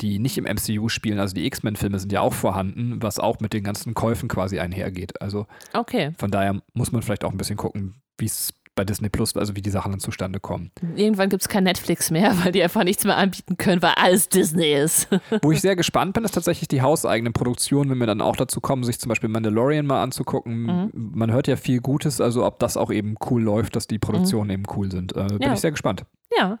die 0.00 0.18
nicht 0.18 0.38
im 0.38 0.44
MCU 0.44 0.88
spielen. 0.88 1.18
Also 1.18 1.34
die 1.34 1.46
X-Men-Filme 1.46 1.98
sind 1.98 2.12
ja 2.12 2.20
auch 2.20 2.34
vorhanden, 2.34 3.02
was 3.02 3.18
auch 3.18 3.40
mit 3.40 3.52
den 3.52 3.64
ganzen 3.64 3.94
Käufen 3.94 4.28
quasi 4.28 4.58
einhergeht. 4.58 5.20
Also 5.20 5.46
okay. 5.72 6.12
von 6.18 6.30
daher 6.30 6.60
muss 6.74 6.92
man 6.92 7.02
vielleicht 7.02 7.24
auch 7.24 7.32
ein 7.32 7.38
bisschen 7.38 7.56
gucken, 7.56 7.94
wie 8.18 8.26
es 8.26 8.52
bei 8.76 8.84
Disney 8.84 9.08
Plus, 9.08 9.34
also 9.36 9.56
wie 9.56 9.62
die 9.62 9.70
Sachen 9.70 9.90
dann 9.90 10.00
zustande 10.00 10.38
kommen. 10.38 10.70
Irgendwann 10.94 11.30
gibt 11.30 11.42
es 11.42 11.48
kein 11.48 11.64
Netflix 11.64 12.10
mehr, 12.10 12.36
weil 12.44 12.52
die 12.52 12.62
einfach 12.62 12.84
nichts 12.84 13.04
mehr 13.04 13.16
anbieten 13.16 13.56
können, 13.56 13.82
weil 13.82 13.94
alles 13.96 14.28
Disney 14.28 14.74
ist. 14.74 15.08
Wo 15.42 15.50
ich 15.50 15.62
sehr 15.62 15.74
gespannt 15.74 16.12
bin, 16.12 16.24
ist 16.24 16.32
tatsächlich 16.32 16.68
die 16.68 16.82
hauseigene 16.82 17.32
Produktion, 17.32 17.90
wenn 17.90 17.98
wir 17.98 18.06
dann 18.06 18.20
auch 18.20 18.36
dazu 18.36 18.60
kommen, 18.60 18.84
sich 18.84 19.00
zum 19.00 19.08
Beispiel 19.08 19.30
Mandalorian 19.30 19.86
mal 19.86 20.02
anzugucken. 20.02 20.64
Mhm. 20.64 20.90
Man 20.92 21.32
hört 21.32 21.48
ja 21.48 21.56
viel 21.56 21.80
Gutes, 21.80 22.20
also 22.20 22.44
ob 22.44 22.58
das 22.58 22.76
auch 22.76 22.92
eben 22.92 23.16
cool 23.30 23.42
läuft, 23.42 23.76
dass 23.76 23.86
die 23.86 23.98
Produktionen 23.98 24.48
mhm. 24.48 24.54
eben 24.54 24.64
cool 24.76 24.92
sind. 24.92 25.16
Äh, 25.16 25.26
bin 25.26 25.40
ja. 25.40 25.54
ich 25.54 25.60
sehr 25.60 25.70
gespannt. 25.70 26.04
Ja. 26.38 26.58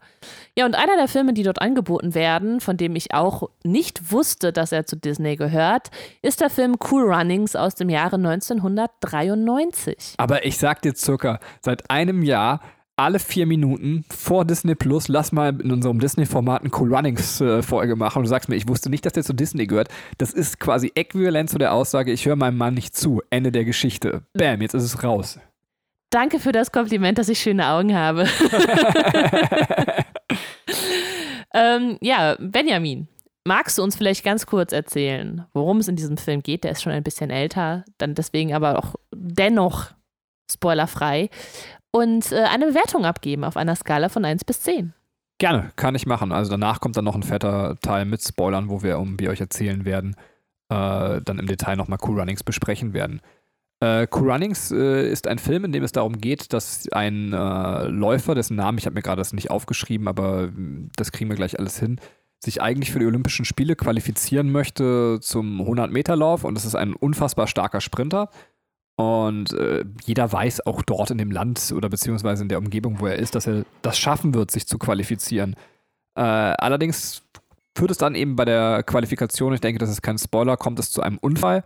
Ja, 0.58 0.64
und 0.64 0.74
einer 0.74 0.96
der 0.96 1.08
Filme, 1.08 1.34
die 1.34 1.42
dort 1.42 1.60
angeboten 1.60 2.14
werden, 2.14 2.60
von 2.60 2.78
dem 2.78 2.96
ich 2.96 3.12
auch 3.12 3.50
nicht 3.62 4.10
wusste, 4.10 4.52
dass 4.52 4.72
er 4.72 4.86
zu 4.86 4.96
Disney 4.96 5.36
gehört, 5.36 5.90
ist 6.22 6.40
der 6.40 6.48
Film 6.48 6.76
Cool 6.90 7.12
Runnings 7.12 7.54
aus 7.54 7.74
dem 7.74 7.90
Jahre 7.90 8.16
1993. 8.16 10.14
Aber 10.16 10.46
ich 10.46 10.56
sag 10.56 10.80
dir 10.82 10.94
circa, 10.94 11.40
seit 11.60 11.90
einem 11.90 12.22
Jahr 12.22 12.60
alle 12.96 13.18
vier 13.18 13.46
Minuten 13.46 14.06
vor 14.08 14.46
Disney 14.46 14.74
Plus, 14.74 15.08
lass 15.08 15.30
mal 15.30 15.60
in 15.60 15.70
unserem 15.70 15.98
Disney-Format 16.00 16.62
eine 16.62 16.70
Cool 16.74 16.94
Runnings-Folge 16.94 17.92
äh, 17.92 17.96
machen 17.96 18.18
und 18.18 18.24
du 18.24 18.30
sagst 18.30 18.48
mir, 18.48 18.56
ich 18.56 18.68
wusste 18.68 18.88
nicht, 18.88 19.04
dass 19.04 19.12
der 19.12 19.22
zu 19.22 19.34
Disney 19.34 19.66
gehört. 19.66 19.88
Das 20.16 20.32
ist 20.32 20.58
quasi 20.58 20.92
äquivalent 20.94 21.50
zu 21.50 21.58
der 21.58 21.74
Aussage, 21.74 22.10
ich 22.12 22.24
höre 22.24 22.36
meinem 22.36 22.56
Mann 22.56 22.72
nicht 22.72 22.96
zu. 22.96 23.20
Ende 23.28 23.52
der 23.52 23.66
Geschichte. 23.66 24.22
Bam, 24.32 24.62
jetzt 24.62 24.74
ist 24.74 24.84
es 24.84 25.02
raus. 25.04 25.38
Danke 26.16 26.40
für 26.40 26.52
das 26.52 26.72
Kompliment, 26.72 27.18
dass 27.18 27.28
ich 27.28 27.38
schöne 27.38 27.68
Augen 27.68 27.94
habe. 27.94 28.22
ähm, 31.54 31.98
ja, 32.00 32.38
Benjamin, 32.40 33.06
magst 33.44 33.76
du 33.76 33.82
uns 33.82 33.96
vielleicht 33.96 34.24
ganz 34.24 34.46
kurz 34.46 34.72
erzählen, 34.72 35.44
worum 35.52 35.76
es 35.76 35.88
in 35.88 35.96
diesem 35.96 36.16
Film 36.16 36.42
geht? 36.42 36.64
Der 36.64 36.70
ist 36.70 36.82
schon 36.82 36.92
ein 36.92 37.02
bisschen 37.02 37.28
älter, 37.28 37.84
dann 37.98 38.14
deswegen 38.14 38.54
aber 38.54 38.78
auch 38.78 38.94
dennoch 39.14 39.90
spoilerfrei. 40.50 41.28
Und 41.90 42.32
äh, 42.32 42.44
eine 42.44 42.68
Bewertung 42.68 43.04
abgeben 43.04 43.44
auf 43.44 43.58
einer 43.58 43.76
Skala 43.76 44.08
von 44.08 44.24
1 44.24 44.46
bis 44.46 44.62
10. 44.62 44.94
Gerne, 45.36 45.70
kann 45.76 45.94
ich 45.94 46.06
machen. 46.06 46.32
Also 46.32 46.50
danach 46.50 46.80
kommt 46.80 46.96
dann 46.96 47.04
noch 47.04 47.14
ein 47.14 47.24
fetter 47.24 47.76
Teil 47.82 48.06
mit 48.06 48.22
Spoilern, 48.22 48.70
wo 48.70 48.82
wir, 48.82 49.00
um 49.00 49.20
wie 49.20 49.28
euch 49.28 49.42
erzählen 49.42 49.84
werden, 49.84 50.16
äh, 50.70 51.20
dann 51.20 51.38
im 51.38 51.46
Detail 51.46 51.76
nochmal 51.76 51.98
Cool 52.02 52.18
Runnings 52.18 52.42
besprechen 52.42 52.94
werden. 52.94 53.20
Äh, 53.80 54.06
cool 54.14 54.30
Runnings 54.30 54.70
äh, 54.70 55.10
ist 55.10 55.26
ein 55.26 55.38
Film, 55.38 55.64
in 55.66 55.72
dem 55.72 55.82
es 55.82 55.92
darum 55.92 56.18
geht, 56.18 56.52
dass 56.52 56.90
ein 56.92 57.32
äh, 57.32 57.84
Läufer, 57.88 58.34
dessen 58.34 58.56
Namen, 58.56 58.78
ich 58.78 58.86
habe 58.86 58.94
mir 58.94 59.02
gerade 59.02 59.20
das 59.20 59.34
nicht 59.34 59.50
aufgeschrieben, 59.50 60.08
aber 60.08 60.44
hm, 60.44 60.90
das 60.96 61.12
kriegen 61.12 61.28
wir 61.28 61.36
gleich 61.36 61.58
alles 61.58 61.78
hin, 61.78 62.00
sich 62.42 62.62
eigentlich 62.62 62.90
für 62.90 63.00
die 63.00 63.06
Olympischen 63.06 63.44
Spiele 63.44 63.76
qualifizieren 63.76 64.50
möchte 64.50 65.18
zum 65.20 65.60
100-Meter-Lauf 65.60 66.44
und 66.44 66.56
es 66.56 66.64
ist 66.64 66.74
ein 66.74 66.94
unfassbar 66.94 67.46
starker 67.46 67.80
Sprinter. 67.80 68.30
Und 68.98 69.52
äh, 69.52 69.84
jeder 70.06 70.32
weiß 70.32 70.66
auch 70.66 70.80
dort 70.80 71.10
in 71.10 71.18
dem 71.18 71.30
Land 71.30 71.72
oder 71.76 71.90
beziehungsweise 71.90 72.42
in 72.42 72.48
der 72.48 72.58
Umgebung, 72.58 72.98
wo 72.98 73.06
er 73.06 73.16
ist, 73.16 73.34
dass 73.34 73.46
er 73.46 73.66
das 73.82 73.98
schaffen 73.98 74.32
wird, 74.32 74.50
sich 74.50 74.66
zu 74.66 74.78
qualifizieren. 74.78 75.54
Äh, 76.14 76.22
allerdings 76.22 77.22
führt 77.76 77.90
es 77.90 77.98
dann 77.98 78.14
eben 78.14 78.36
bei 78.36 78.46
der 78.46 78.82
Qualifikation, 78.84 79.52
ich 79.52 79.60
denke, 79.60 79.78
das 79.78 79.90
ist 79.90 80.00
kein 80.00 80.16
Spoiler, 80.16 80.56
kommt 80.56 80.78
es 80.78 80.90
zu 80.90 81.02
einem 81.02 81.18
Unfall. 81.18 81.62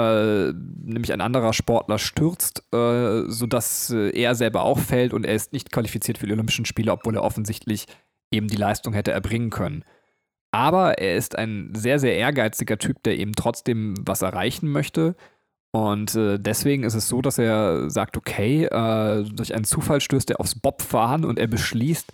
Äh, 0.00 0.54
nämlich 0.82 1.12
ein 1.12 1.20
anderer 1.20 1.52
Sportler 1.52 1.98
stürzt, 1.98 2.64
äh, 2.72 3.24
sodass 3.26 3.90
äh, 3.90 4.10
er 4.18 4.34
selber 4.34 4.62
auch 4.62 4.78
fällt 4.78 5.12
und 5.12 5.26
er 5.26 5.34
ist 5.34 5.52
nicht 5.52 5.70
qualifiziert 5.70 6.16
für 6.16 6.26
die 6.26 6.32
Olympischen 6.32 6.64
Spiele, 6.64 6.92
obwohl 6.92 7.16
er 7.16 7.22
offensichtlich 7.22 7.86
eben 8.30 8.48
die 8.48 8.56
Leistung 8.56 8.94
hätte 8.94 9.12
erbringen 9.12 9.50
können. 9.50 9.84
Aber 10.52 10.98
er 10.98 11.16
ist 11.16 11.36
ein 11.36 11.72
sehr, 11.74 11.98
sehr 11.98 12.16
ehrgeiziger 12.16 12.78
Typ, 12.78 13.02
der 13.02 13.18
eben 13.18 13.34
trotzdem 13.34 13.94
was 14.00 14.22
erreichen 14.22 14.70
möchte. 14.70 15.16
Und 15.72 16.14
äh, 16.14 16.38
deswegen 16.38 16.84
ist 16.84 16.94
es 16.94 17.06
so, 17.06 17.20
dass 17.20 17.36
er 17.36 17.90
sagt, 17.90 18.16
okay, 18.16 18.64
äh, 18.64 19.24
durch 19.24 19.54
einen 19.54 19.64
Zufall 19.64 20.00
stößt 20.00 20.30
er 20.30 20.40
aufs 20.40 20.58
Bobfahren 20.58 21.26
und 21.26 21.38
er 21.38 21.46
beschließt, 21.46 22.10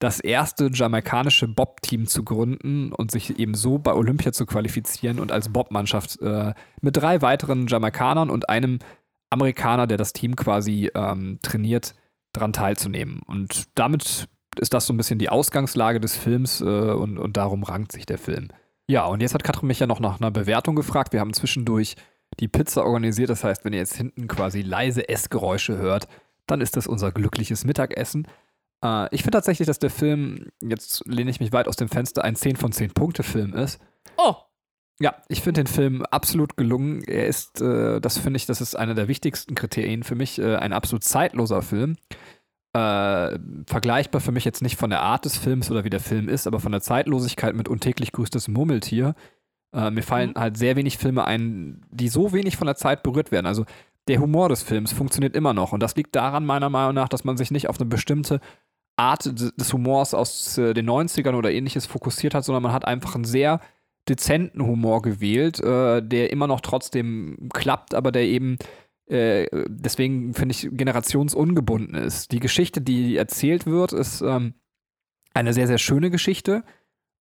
das 0.00 0.18
erste 0.18 0.70
jamaikanische 0.72 1.46
Bob-Team 1.46 2.06
zu 2.06 2.24
gründen 2.24 2.90
und 2.90 3.10
sich 3.10 3.38
eben 3.38 3.54
so 3.54 3.78
bei 3.78 3.92
Olympia 3.92 4.32
zu 4.32 4.46
qualifizieren 4.46 5.20
und 5.20 5.30
als 5.30 5.50
Bob-Mannschaft 5.50 6.20
äh, 6.22 6.54
mit 6.80 6.96
drei 6.96 7.22
weiteren 7.22 7.66
Jamaikanern 7.66 8.30
und 8.30 8.48
einem 8.48 8.78
Amerikaner, 9.28 9.86
der 9.86 9.98
das 9.98 10.14
Team 10.14 10.36
quasi 10.36 10.90
ähm, 10.94 11.38
trainiert, 11.42 11.94
daran 12.32 12.54
teilzunehmen. 12.54 13.20
Und 13.26 13.64
damit 13.74 14.26
ist 14.58 14.72
das 14.72 14.86
so 14.86 14.94
ein 14.94 14.96
bisschen 14.96 15.18
die 15.18 15.28
Ausgangslage 15.28 16.00
des 16.00 16.16
Films 16.16 16.62
äh, 16.62 16.64
und, 16.64 17.18
und 17.18 17.36
darum 17.36 17.62
rankt 17.62 17.92
sich 17.92 18.06
der 18.06 18.18
Film. 18.18 18.48
Ja, 18.88 19.04
und 19.04 19.20
jetzt 19.20 19.34
hat 19.34 19.44
Katrin 19.44 19.68
mich 19.68 19.80
ja 19.80 19.86
noch 19.86 20.00
nach 20.00 20.18
einer 20.18 20.30
Bewertung 20.30 20.76
gefragt. 20.76 21.12
Wir 21.12 21.20
haben 21.20 21.34
zwischendurch 21.34 21.96
die 22.40 22.48
Pizza 22.48 22.84
organisiert. 22.84 23.28
Das 23.28 23.44
heißt, 23.44 23.66
wenn 23.66 23.74
ihr 23.74 23.80
jetzt 23.80 23.96
hinten 23.96 24.28
quasi 24.28 24.62
leise 24.62 25.08
Essgeräusche 25.10 25.76
hört, 25.76 26.08
dann 26.46 26.62
ist 26.62 26.76
das 26.76 26.86
unser 26.86 27.12
glückliches 27.12 27.64
Mittagessen. 27.64 28.26
Äh, 28.84 29.14
ich 29.14 29.22
finde 29.22 29.36
tatsächlich, 29.36 29.66
dass 29.66 29.78
der 29.78 29.90
Film, 29.90 30.48
jetzt 30.62 31.06
lehne 31.06 31.30
ich 31.30 31.40
mich 31.40 31.52
weit 31.52 31.68
aus 31.68 31.76
dem 31.76 31.88
Fenster, 31.88 32.24
ein 32.24 32.36
10 32.36 32.56
von 32.56 32.72
10 32.72 32.92
Punkte 32.92 33.22
Film 33.22 33.54
ist. 33.54 33.80
Oh. 34.16 34.34
Ja, 35.00 35.16
ich 35.28 35.40
finde 35.40 35.64
den 35.64 35.66
Film 35.66 36.02
absolut 36.02 36.56
gelungen. 36.56 37.02
Er 37.04 37.26
ist, 37.26 37.60
äh, 37.60 38.00
das 38.00 38.18
finde 38.18 38.36
ich, 38.36 38.46
das 38.46 38.60
ist 38.60 38.74
einer 38.74 38.94
der 38.94 39.08
wichtigsten 39.08 39.54
Kriterien 39.54 40.02
für 40.02 40.14
mich, 40.14 40.38
äh, 40.38 40.56
ein 40.56 40.72
absolut 40.72 41.04
zeitloser 41.04 41.62
Film 41.62 41.96
äh, 42.72 43.38
vergleichbar 43.66 44.20
für 44.20 44.32
mich 44.32 44.44
jetzt 44.44 44.62
nicht 44.62 44.76
von 44.76 44.90
der 44.90 45.02
Art 45.02 45.24
des 45.24 45.36
Films 45.36 45.70
oder 45.70 45.84
wie 45.84 45.90
der 45.90 46.00
Film 46.00 46.28
ist, 46.28 46.46
aber 46.46 46.60
von 46.60 46.72
der 46.72 46.80
Zeitlosigkeit 46.80 47.54
mit 47.54 47.68
untäglich 47.68 48.12
grüßtes 48.12 48.48
Murmeltier. 48.48 49.14
Äh, 49.74 49.90
mir 49.90 50.02
fallen 50.02 50.30
mhm. 50.30 50.40
halt 50.40 50.56
sehr 50.56 50.76
wenig 50.76 50.98
Filme 50.98 51.24
ein, 51.24 51.84
die 51.90 52.08
so 52.08 52.32
wenig 52.32 52.56
von 52.56 52.66
der 52.66 52.76
Zeit 52.76 53.02
berührt 53.02 53.32
werden. 53.32 53.46
Also 53.46 53.64
der 54.10 54.20
Humor 54.20 54.48
des 54.48 54.62
Films 54.62 54.92
funktioniert 54.92 55.36
immer 55.36 55.54
noch 55.54 55.72
und 55.72 55.80
das 55.80 55.94
liegt 55.94 56.16
daran 56.16 56.44
meiner 56.44 56.68
Meinung 56.68 56.94
nach, 56.94 57.08
dass 57.08 57.24
man 57.24 57.36
sich 57.36 57.50
nicht 57.52 57.68
auf 57.68 57.78
eine 57.78 57.88
bestimmte 57.88 58.40
Art 58.96 59.24
des 59.24 59.72
Humors 59.72 60.14
aus 60.14 60.58
äh, 60.58 60.74
den 60.74 60.90
90ern 60.90 61.34
oder 61.34 61.52
ähnliches 61.52 61.86
fokussiert 61.86 62.34
hat, 62.34 62.44
sondern 62.44 62.64
man 62.64 62.72
hat 62.72 62.84
einfach 62.84 63.14
einen 63.14 63.24
sehr 63.24 63.60
dezenten 64.08 64.66
Humor 64.66 65.00
gewählt, 65.00 65.60
äh, 65.60 66.02
der 66.02 66.32
immer 66.32 66.48
noch 66.48 66.60
trotzdem 66.60 67.48
klappt, 67.52 67.94
aber 67.94 68.10
der 68.10 68.24
eben 68.24 68.58
äh, 69.06 69.46
deswegen 69.68 70.34
finde 70.34 70.54
ich 70.54 70.68
generationsungebunden 70.72 71.94
ist. 71.94 72.32
Die 72.32 72.40
Geschichte, 72.40 72.80
die 72.80 73.16
erzählt 73.16 73.64
wird, 73.64 73.92
ist 73.92 74.22
ähm, 74.22 74.54
eine 75.34 75.52
sehr, 75.52 75.68
sehr 75.68 75.78
schöne 75.78 76.10
Geschichte. 76.10 76.64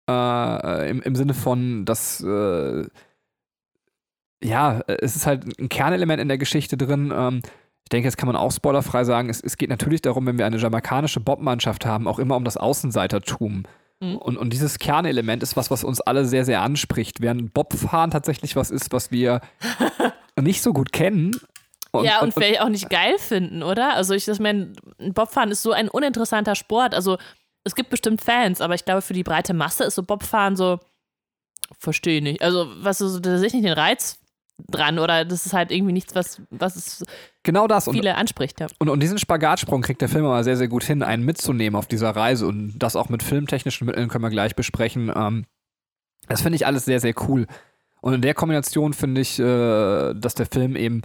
Im, 0.05 1.15
Sinne 1.15 1.33
von, 1.33 1.85
dass 1.85 2.21
ja, 4.43 4.81
es 4.87 5.15
ist 5.15 5.25
halt 5.25 5.59
ein 5.59 5.69
Kernelement 5.69 6.21
in 6.21 6.27
der 6.27 6.37
Geschichte 6.37 6.77
drin. 6.77 7.13
Ähm, 7.15 7.41
ich 7.83 7.89
denke, 7.89 8.07
das 8.07 8.17
kann 8.17 8.27
man 8.27 8.35
auch 8.35 8.51
spoilerfrei 8.51 9.03
sagen. 9.03 9.29
Es, 9.29 9.41
es 9.41 9.57
geht 9.57 9.69
natürlich 9.69 10.01
darum, 10.01 10.25
wenn 10.25 10.37
wir 10.37 10.45
eine 10.45 10.57
jamaikanische 10.57 11.19
Bobmannschaft 11.19 11.85
haben, 11.85 12.07
auch 12.07 12.19
immer 12.19 12.35
um 12.35 12.43
das 12.43 12.57
Außenseitertum. 12.57 13.63
Mhm. 13.99 14.17
Und, 14.17 14.37
und 14.37 14.51
dieses 14.51 14.79
Kernelement 14.79 15.43
ist 15.43 15.55
was, 15.55 15.71
was 15.71 15.83
uns 15.83 16.01
alle 16.01 16.25
sehr, 16.25 16.45
sehr 16.45 16.61
anspricht. 16.61 17.21
Während 17.21 17.53
Bobfahren 17.53 18.11
tatsächlich 18.11 18.55
was 18.55 18.71
ist, 18.71 18.91
was 18.91 19.11
wir 19.11 19.41
nicht 20.39 20.61
so 20.61 20.73
gut 20.73 20.91
kennen, 20.91 21.31
und, 21.91 22.05
ja, 22.05 22.17
und, 22.21 22.29
und 22.29 22.33
vielleicht 22.33 22.59
auch 22.59 22.69
nicht 22.69 22.89
geil 22.89 23.19
finden, 23.19 23.61
oder? 23.61 23.93
Also 23.93 24.15
ich, 24.15 24.25
das 24.25 24.39
meine, 24.39 24.73
Bobfahren 24.97 25.51
ist 25.51 25.61
so 25.61 25.73
ein 25.73 25.89
uninteressanter 25.89 26.55
Sport. 26.55 26.95
Also 26.95 27.19
es 27.63 27.75
gibt 27.75 27.91
bestimmt 27.91 28.19
Fans, 28.19 28.61
aber 28.61 28.73
ich 28.73 28.83
glaube, 28.83 29.03
für 29.03 29.13
die 29.13 29.23
breite 29.23 29.53
Masse 29.53 29.83
ist 29.83 29.93
so 29.93 30.01
Bobfahren 30.01 30.55
so, 30.55 30.79
verstehe 31.77 32.23
nicht. 32.23 32.41
Also, 32.41 32.67
was 32.77 32.97
so, 32.97 33.19
ich 33.19 33.53
nicht 33.53 33.65
den 33.65 33.73
Reiz 33.73 34.22
dran 34.69 34.99
oder 34.99 35.25
das 35.25 35.45
ist 35.45 35.53
halt 35.53 35.71
irgendwie 35.71 35.93
nichts, 35.93 36.15
was, 36.15 36.41
was 36.49 36.75
es 36.75 37.03
genau 37.43 37.67
das. 37.67 37.89
viele 37.89 38.11
und, 38.11 38.17
anspricht. 38.17 38.59
Ja. 38.59 38.67
Und, 38.79 38.89
und 38.89 39.01
diesen 39.01 39.17
Spagatsprung 39.17 39.81
kriegt 39.81 40.01
der 40.01 40.09
Film 40.09 40.25
aber 40.25 40.43
sehr, 40.43 40.57
sehr 40.57 40.67
gut 40.67 40.83
hin, 40.83 41.03
einen 41.03 41.25
mitzunehmen 41.25 41.77
auf 41.77 41.87
dieser 41.87 42.11
Reise 42.11 42.47
und 42.47 42.77
das 42.77 42.95
auch 42.95 43.09
mit 43.09 43.23
filmtechnischen 43.23 43.85
Mitteln 43.85 44.09
können 44.09 44.23
wir 44.23 44.29
gleich 44.29 44.55
besprechen. 44.55 45.11
Ähm, 45.15 45.45
das 46.27 46.41
finde 46.41 46.55
ich 46.55 46.65
alles 46.65 46.85
sehr, 46.85 46.99
sehr 46.99 47.13
cool. 47.27 47.47
Und 48.01 48.13
in 48.13 48.21
der 48.21 48.33
Kombination 48.33 48.93
finde 48.93 49.21
ich, 49.21 49.39
äh, 49.39 50.13
dass 50.13 50.35
der 50.35 50.45
Film 50.45 50.75
eben 50.75 51.01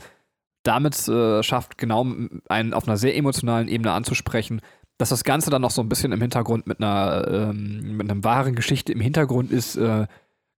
damit 0.63 1.09
äh, 1.09 1.43
schafft, 1.43 1.79
genau 1.79 2.07
einen 2.49 2.75
auf 2.75 2.87
einer 2.87 2.97
sehr 2.97 3.17
emotionalen 3.17 3.69
Ebene 3.69 3.93
anzusprechen, 3.93 4.61
dass 4.99 5.11
das 5.11 5.25
Ganze 5.25 5.51
dann 5.51 5.63
noch 5.63 5.71
so 5.71 5.81
ein 5.81 5.89
bisschen 5.89 6.13
im 6.13 6.21
Hintergrund 6.21 6.67
mit 6.67 6.83
einer, 6.83 7.27
ähm, 7.29 7.97
mit 7.97 8.11
einer 8.11 8.23
wahren 8.25 8.57
Geschichte 8.57 8.93
im 8.93 9.01
Hintergrund 9.01 9.53
ist, 9.53 9.77
äh, 9.77 10.07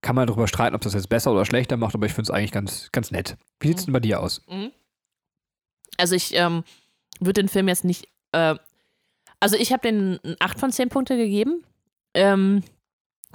kann 0.01 0.15
man 0.15 0.27
darüber 0.27 0.47
streiten, 0.47 0.75
ob 0.75 0.81
das 0.81 0.93
jetzt 0.93 1.09
besser 1.09 1.31
oder 1.31 1.45
schlechter 1.45 1.77
macht, 1.77 1.95
aber 1.95 2.05
ich 2.05 2.13
finde 2.13 2.23
es 2.23 2.31
eigentlich 2.31 2.51
ganz, 2.51 2.91
ganz 2.91 3.11
nett. 3.11 3.37
Wie 3.59 3.67
sieht 3.67 3.79
es 3.79 3.85
denn 3.85 3.93
bei 3.93 3.99
dir 3.99 4.19
aus? 4.19 4.41
Mhm. 4.47 4.71
Also 5.97 6.15
ich 6.15 6.35
ähm, 6.35 6.63
würde 7.19 7.41
den 7.41 7.49
Film 7.49 7.67
jetzt 7.67 7.83
nicht, 7.83 8.07
äh, 8.31 8.55
also 9.39 9.55
ich 9.57 9.71
habe 9.71 9.81
den 9.81 10.19
8 10.39 10.59
von 10.59 10.71
10 10.71 10.89
Punkte 10.89 11.17
gegeben, 11.17 11.63
ähm, 12.13 12.63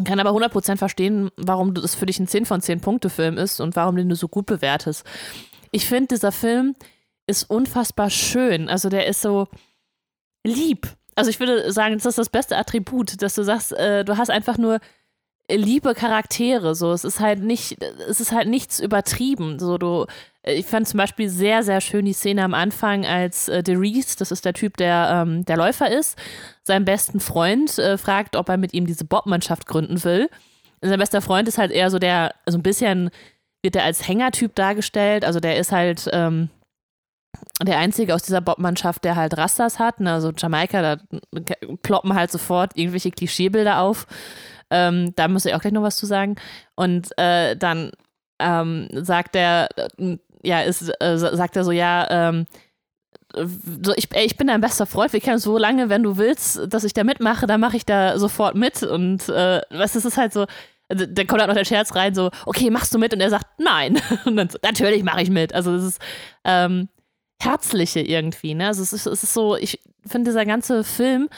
kann 0.04 0.20
aber 0.20 0.30
100% 0.30 0.76
verstehen, 0.76 1.30
warum 1.37 1.73
das 1.73 1.94
für 1.94 2.06
dich 2.06 2.18
ein 2.18 2.26
10 2.26 2.44
von 2.44 2.61
10 2.61 2.80
Punkte 2.80 3.11
Film 3.11 3.38
ist 3.38 3.61
und 3.61 3.76
warum 3.76 3.96
den 3.96 4.08
du 4.08 4.14
so 4.14 4.28
gut 4.28 4.46
bewertest 4.46 5.04
ich 5.76 5.87
finde, 5.87 6.14
dieser 6.14 6.32
Film 6.32 6.75
ist 7.26 7.44
unfassbar 7.50 8.11
schön. 8.11 8.68
Also 8.68 8.88
der 8.88 9.06
ist 9.06 9.20
so 9.20 9.49
lieb. 10.44 10.88
Also 11.14 11.30
ich 11.30 11.40
würde 11.40 11.70
sagen, 11.73 11.94
das 11.94 12.06
ist 12.06 12.18
das 12.18 12.30
beste 12.30 12.56
Attribut, 12.56 13.20
dass 13.20 13.35
du 13.35 13.42
sagst, 13.42 13.73
äh, 13.73 14.04
du 14.04 14.16
hast 14.16 14.30
einfach 14.30 14.58
nur 14.58 14.80
liebe 15.50 15.95
Charaktere. 15.95 16.75
So, 16.75 16.93
es 16.93 17.05
ist 17.05 17.21
halt 17.21 17.43
nicht, 17.43 17.83
es 18.09 18.21
ist 18.21 18.33
halt 18.33 18.49
nichts 18.49 18.81
übertrieben. 18.81 19.59
So, 19.59 19.79
du, 19.79 20.07
äh, 20.43 20.55
ich 20.55 20.67
fand 20.67 20.88
zum 20.88 20.99
Beispiel 20.99 21.29
sehr, 21.29 21.62
sehr 21.62 21.81
schön 21.81 22.05
die 22.05 22.12
Szene 22.12 22.43
am 22.45 22.55
Anfang, 22.55 23.07
als 23.07 23.49
äh, 23.49 23.62
Reese, 23.67 24.17
das 24.19 24.31
ist 24.33 24.45
der 24.45 24.55
Typ, 24.55 24.76
der 24.76 25.25
ähm, 25.26 25.45
der 25.45 25.57
Läufer 25.57 25.91
ist, 25.91 26.19
seinen 26.62 26.85
besten 26.85 27.21
Freund 27.21 27.79
äh, 27.79 27.99
fragt, 27.99 28.37
ob 28.37 28.49
er 28.49 28.57
mit 28.57 28.75
ihm 28.75 28.87
diese 28.87 29.05
Bobmannschaft 29.05 29.67
gründen 29.67 30.03
will. 30.05 30.29
Und 30.81 30.88
sein 30.88 30.99
bester 30.99 31.23
Freund 31.23 31.49
ist 31.49 31.59
halt 31.59 31.73
eher 31.73 31.91
so 31.91 31.99
der, 31.99 32.35
so 32.47 32.59
ein 32.59 32.62
bisschen 32.62 33.11
wird 33.62 33.76
er 33.76 33.85
als 33.85 34.07
Hängertyp 34.07 34.55
dargestellt. 34.55 35.25
Also 35.25 35.41
der 35.41 35.57
ist 35.57 35.73
halt 35.73 36.09
ähm, 36.12 36.50
der 37.62 37.79
Einzige 37.79 38.15
aus 38.15 38.23
dieser 38.23 38.41
Bobmannschaft, 38.41 39.05
der 39.05 39.17
halt 39.17 39.37
Rastas 39.37 39.79
hat. 39.79 40.00
Ne? 40.00 40.12
Also 40.12 40.33
Jamaika, 40.37 40.83
da 40.83 41.03
ploppen 41.83 42.15
halt 42.15 42.31
sofort 42.31 42.76
irgendwelche 42.76 43.11
Klischeebilder 43.11 43.81
auf. 43.81 44.07
Ähm, 44.70 45.12
da 45.16 45.28
muss 45.28 45.44
ich 45.44 45.54
auch 45.54 45.61
gleich 45.61 45.73
noch 45.73 45.82
was 45.82 45.96
zu 45.96 46.06
sagen. 46.06 46.37
Und 46.75 47.16
äh, 47.18 47.56
dann 47.56 47.92
ähm, 48.38 48.88
sagt 48.92 49.37
er, 49.37 49.68
äh, 49.76 50.18
ja, 50.42 50.61
ist, 50.61 50.92
äh, 51.00 51.18
sagt 51.18 51.56
er 51.56 51.64
so, 51.64 51.73
ja, 51.73 52.06
ähm, 52.11 52.46
so, 53.35 53.92
ich, 53.96 54.08
ey, 54.12 54.25
ich 54.25 54.37
bin 54.37 54.46
dein 54.46 54.61
bester 54.61 54.87
Freund, 54.87 55.12
wir 55.12 55.20
kennen 55.20 55.38
so 55.38 55.58
lange, 55.58 55.88
wenn 55.88 56.02
du 56.02 56.16
willst, 56.16 56.61
dass 56.68 56.85
ich 56.85 56.94
da 56.94 57.04
mitmache, 57.04 57.46
dann 57.46 57.61
mache 57.61 57.76
ich 57.76 57.85
da 57.85 58.18
sofort 58.18 58.54
mit. 58.54 58.82
Und 58.82 59.28
äh, 59.28 59.61
was, 59.70 59.94
es 59.94 60.04
ist 60.04 60.16
halt 60.16 60.32
so, 60.32 60.46
also, 60.88 61.04
dann 61.06 61.26
kommt 61.26 61.40
halt 61.40 61.49
noch 61.49 61.56
der 61.56 61.64
Scherz 61.64 61.94
rein, 61.94 62.14
so, 62.14 62.30
okay, 62.46 62.70
machst 62.70 62.94
du 62.94 62.99
mit? 62.99 63.12
Und 63.12 63.20
er 63.20 63.30
sagt, 63.30 63.46
nein. 63.58 64.00
Und 64.25 64.37
dann 64.37 64.49
so, 64.49 64.58
natürlich 64.62 65.02
mache 65.02 65.23
ich 65.23 65.30
mit. 65.30 65.52
Also, 65.54 65.75
das 65.75 65.85
ist 65.85 66.00
ähm, 66.44 66.88
Herzliche 67.40 68.00
irgendwie, 68.00 68.54
ne? 68.54 68.68
Also, 68.68 68.82
es 68.82 68.92
ist, 68.92 69.06
es 69.06 69.23
ist 69.23 69.35
so, 69.35 69.56
ich 69.56 69.80
finde, 70.06 70.30
dieser 70.30 70.46
ganze 70.46 70.85
Film 70.85 71.28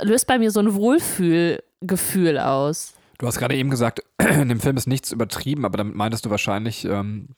löst 0.00 0.26
bei 0.26 0.38
mir 0.38 0.50
so 0.50 0.60
ein 0.60 0.74
Wohlfühlgefühl 0.74 2.38
aus. 2.38 2.94
Du 3.18 3.26
hast 3.26 3.38
gerade 3.38 3.56
eben 3.56 3.70
gesagt, 3.70 4.02
in 4.18 4.48
dem 4.48 4.60
Film 4.60 4.76
ist 4.76 4.86
nichts 4.86 5.12
übertrieben, 5.12 5.64
aber 5.64 5.78
damit 5.78 5.94
meintest 5.94 6.24
du 6.24 6.30
wahrscheinlich, 6.30 6.84
ähm, 6.84 7.28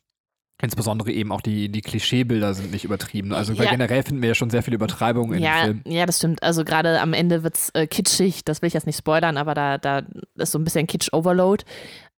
Insbesondere 0.62 1.10
eben 1.10 1.32
auch 1.32 1.40
die, 1.40 1.68
die 1.70 1.80
Klischeebilder 1.80 2.54
sind 2.54 2.70
nicht 2.70 2.84
übertrieben. 2.84 3.32
Also 3.32 3.52
ja. 3.52 3.68
generell 3.68 4.04
finden 4.04 4.22
wir 4.22 4.28
ja 4.28 4.36
schon 4.36 4.48
sehr 4.48 4.62
viel 4.62 4.74
Übertreibung 4.74 5.32
in 5.32 5.42
ja, 5.42 5.66
dem 5.66 5.82
Film. 5.82 5.82
Ja, 5.92 6.06
das 6.06 6.18
stimmt. 6.18 6.40
Also 6.40 6.64
gerade 6.64 7.00
am 7.00 7.14
Ende 7.14 7.42
wird 7.42 7.56
es 7.56 7.70
äh, 7.70 7.88
kitschig, 7.88 8.44
das 8.44 8.62
will 8.62 8.68
ich 8.68 8.72
jetzt 8.72 8.86
nicht 8.86 8.96
spoilern, 8.96 9.38
aber 9.38 9.54
da, 9.54 9.76
da 9.78 10.02
ist 10.36 10.52
so 10.52 10.60
ein 10.60 10.64
bisschen 10.64 10.86
Kitsch-Overload. 10.86 11.64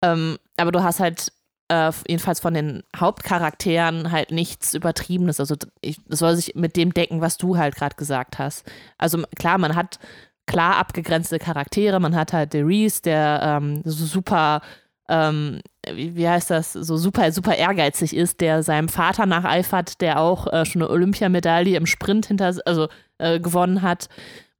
Ähm, 0.02 0.36
aber 0.58 0.72
du 0.72 0.82
hast 0.82 1.00
halt 1.00 1.32
äh, 1.68 1.92
jedenfalls 2.06 2.40
von 2.40 2.54
den 2.54 2.82
Hauptcharakteren 2.96 4.12
halt 4.12 4.30
nichts 4.30 4.74
Übertriebenes. 4.74 5.40
Also 5.40 5.56
ich, 5.80 5.98
das 6.06 6.18
soll 6.18 6.36
sich 6.36 6.54
mit 6.54 6.76
dem 6.76 6.92
decken, 6.92 7.20
was 7.20 7.36
du 7.38 7.56
halt 7.56 7.76
gerade 7.76 7.96
gesagt 7.96 8.38
hast. 8.38 8.64
Also 8.98 9.22
klar, 9.36 9.58
man 9.58 9.74
hat 9.74 9.98
klar 10.46 10.76
abgegrenzte 10.76 11.38
Charaktere. 11.38 12.00
Man 12.00 12.14
hat 12.14 12.32
halt 12.32 12.54
Reese, 12.54 13.02
der 13.02 13.40
ähm, 13.42 13.82
super 13.84 14.60
ähm, 15.08 15.60
wie, 15.86 16.16
wie, 16.16 16.28
heißt 16.28 16.50
das, 16.50 16.72
so 16.72 16.96
super, 16.96 17.30
super 17.30 17.54
ehrgeizig 17.56 18.16
ist, 18.16 18.40
der 18.40 18.62
seinem 18.62 18.88
Vater 18.88 19.26
nacheifert, 19.26 20.00
der 20.00 20.18
auch 20.18 20.50
äh, 20.52 20.64
schon 20.64 20.82
eine 20.82 20.90
Olympiamedaille 20.90 21.76
im 21.76 21.86
Sprint 21.86 22.26
hinter, 22.26 22.54
also 22.64 22.88
äh, 23.18 23.38
gewonnen 23.38 23.82
hat. 23.82 24.08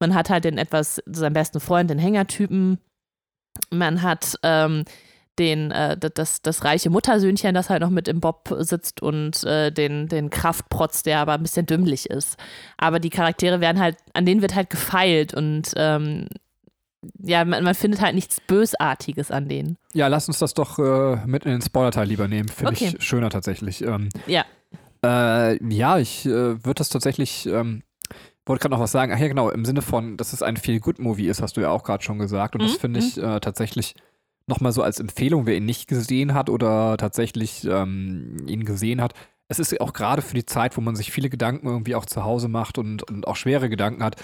Man 0.00 0.14
hat 0.14 0.28
halt 0.28 0.44
den 0.44 0.58
etwas, 0.58 1.02
seinen 1.06 1.32
besten 1.32 1.60
Freund, 1.60 1.88
den 1.88 1.98
Hängertypen. 1.98 2.78
Man 3.70 4.02
hat 4.02 4.34
ähm, 4.42 4.84
den, 5.38 5.70
äh, 5.70 5.96
das, 5.98 6.42
das 6.42 6.64
reiche 6.64 6.90
Muttersöhnchen, 6.90 7.54
das 7.54 7.70
halt 7.70 7.82
noch 7.82 7.90
mit 7.90 8.08
im 8.08 8.20
Bob 8.20 8.54
sitzt 8.58 9.02
und 9.02 9.42
äh, 9.44 9.70
den, 9.70 10.08
den 10.08 10.30
Kraftprotz, 10.30 11.02
der 11.02 11.18
aber 11.18 11.34
ein 11.34 11.42
bisschen 11.42 11.66
dümmlich 11.66 12.10
ist. 12.10 12.36
Aber 12.78 13.00
die 13.00 13.10
Charaktere 13.10 13.60
werden 13.60 13.80
halt, 13.80 13.96
an 14.12 14.26
denen 14.26 14.42
wird 14.42 14.54
halt 14.54 14.70
gefeilt 14.70 15.34
und 15.34 15.72
ähm, 15.76 16.28
ja, 17.18 17.44
man, 17.44 17.64
man, 17.64 17.74
findet 17.74 18.00
halt 18.00 18.14
nichts 18.14 18.40
Bösartiges 18.40 19.30
an 19.30 19.48
denen. 19.48 19.76
Ja, 19.92 20.08
lass 20.08 20.28
uns 20.28 20.38
das 20.38 20.54
doch 20.54 20.78
äh, 20.78 21.16
mit 21.26 21.44
in 21.44 21.52
den 21.52 21.62
Spoiler-Teil 21.62 22.08
lieber 22.08 22.28
nehmen. 22.28 22.48
Finde 22.48 22.72
okay. 22.72 22.94
ich 22.96 23.04
schöner 23.04 23.30
tatsächlich. 23.30 23.82
Ähm, 23.82 24.08
ja. 24.26 24.44
Äh, 25.04 25.62
ja, 25.68 25.98
ich 25.98 26.24
äh, 26.24 26.30
würde 26.64 26.74
das 26.74 26.88
tatsächlich, 26.88 27.46
ähm, 27.46 27.82
wollte 28.46 28.62
gerade 28.62 28.74
noch 28.74 28.80
was 28.80 28.92
sagen. 28.92 29.12
Ach 29.14 29.18
ja, 29.18 29.28
genau, 29.28 29.50
im 29.50 29.64
Sinne 29.64 29.82
von, 29.82 30.16
dass 30.16 30.32
es 30.32 30.42
ein 30.42 30.56
Feel-Good-Movie 30.56 31.26
ist, 31.26 31.42
hast 31.42 31.56
du 31.56 31.60
ja 31.60 31.70
auch 31.70 31.84
gerade 31.84 32.02
schon 32.02 32.18
gesagt. 32.18 32.54
Und 32.54 32.62
mhm. 32.62 32.66
das 32.68 32.76
finde 32.76 33.00
ich 33.00 33.16
mhm. 33.16 33.24
äh, 33.24 33.40
tatsächlich 33.40 33.94
nochmal 34.46 34.72
so 34.72 34.82
als 34.82 35.00
Empfehlung, 35.00 35.46
wer 35.46 35.56
ihn 35.56 35.64
nicht 35.64 35.88
gesehen 35.88 36.34
hat 36.34 36.50
oder 36.50 36.96
tatsächlich 36.96 37.64
ähm, 37.64 38.36
ihn 38.46 38.64
gesehen 38.64 39.00
hat. 39.00 39.14
Es 39.48 39.58
ist 39.58 39.78
auch 39.80 39.92
gerade 39.92 40.22
für 40.22 40.34
die 40.34 40.46
Zeit, 40.46 40.76
wo 40.76 40.80
man 40.80 40.96
sich 40.96 41.12
viele 41.12 41.30
Gedanken 41.30 41.66
irgendwie 41.66 41.94
auch 41.94 42.06
zu 42.06 42.24
Hause 42.24 42.48
macht 42.48 42.78
und, 42.78 43.02
und 43.02 43.26
auch 43.26 43.36
schwere 43.36 43.68
Gedanken 43.68 44.02
hat, 44.02 44.16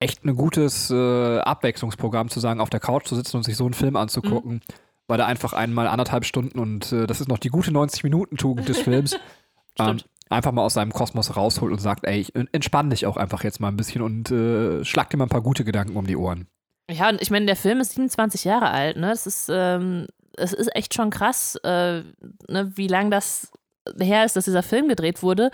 echt 0.00 0.24
ein 0.24 0.36
gutes 0.36 0.90
äh, 0.90 1.38
Abwechslungsprogramm 1.38 2.28
zu 2.28 2.40
sagen, 2.40 2.60
auf 2.60 2.70
der 2.70 2.80
Couch 2.80 3.06
zu 3.06 3.16
sitzen 3.16 3.36
und 3.36 3.42
sich 3.42 3.56
so 3.56 3.64
einen 3.64 3.74
Film 3.74 3.96
anzugucken, 3.96 4.54
mhm. 4.54 4.60
weil 5.08 5.20
er 5.20 5.26
einfach 5.26 5.52
einmal 5.52 5.88
anderthalb 5.88 6.24
Stunden 6.24 6.58
und 6.58 6.92
äh, 6.92 7.06
das 7.06 7.20
ist 7.20 7.28
noch 7.28 7.38
die 7.38 7.48
gute 7.48 7.70
90-Minuten-Tugend 7.70 8.68
des 8.68 8.78
Films. 8.78 9.18
ähm, 9.78 9.98
einfach 10.30 10.52
mal 10.52 10.62
aus 10.62 10.74
seinem 10.74 10.92
Kosmos 10.92 11.36
rausholt 11.36 11.72
und 11.72 11.80
sagt, 11.80 12.04
ey, 12.04 12.20
ich 12.20 12.34
entspann 12.34 12.90
dich 12.90 13.06
auch 13.06 13.16
einfach 13.16 13.44
jetzt 13.44 13.60
mal 13.60 13.68
ein 13.68 13.76
bisschen 13.76 14.02
und 14.02 14.30
äh, 14.30 14.84
schlag 14.84 15.10
dir 15.10 15.16
mal 15.16 15.24
ein 15.24 15.30
paar 15.30 15.42
gute 15.42 15.64
Gedanken 15.64 15.96
um 15.96 16.06
die 16.06 16.16
Ohren. 16.16 16.46
Ja, 16.90 17.08
und 17.10 17.20
ich 17.20 17.30
meine, 17.30 17.46
der 17.46 17.56
Film 17.56 17.80
ist 17.80 17.92
27 17.94 18.44
Jahre 18.44 18.70
alt, 18.70 18.96
ne? 18.96 19.08
Das 19.08 19.26
ist, 19.26 19.50
ähm, 19.52 20.06
es 20.36 20.52
ist 20.52 20.74
echt 20.74 20.94
schon 20.94 21.10
krass, 21.10 21.56
äh, 21.56 22.02
ne, 22.48 22.72
wie 22.74 22.88
lange 22.88 23.10
das 23.10 23.50
her 23.98 24.24
ist, 24.24 24.36
dass 24.36 24.46
dieser 24.46 24.62
Film 24.62 24.88
gedreht 24.88 25.22
wurde. 25.22 25.50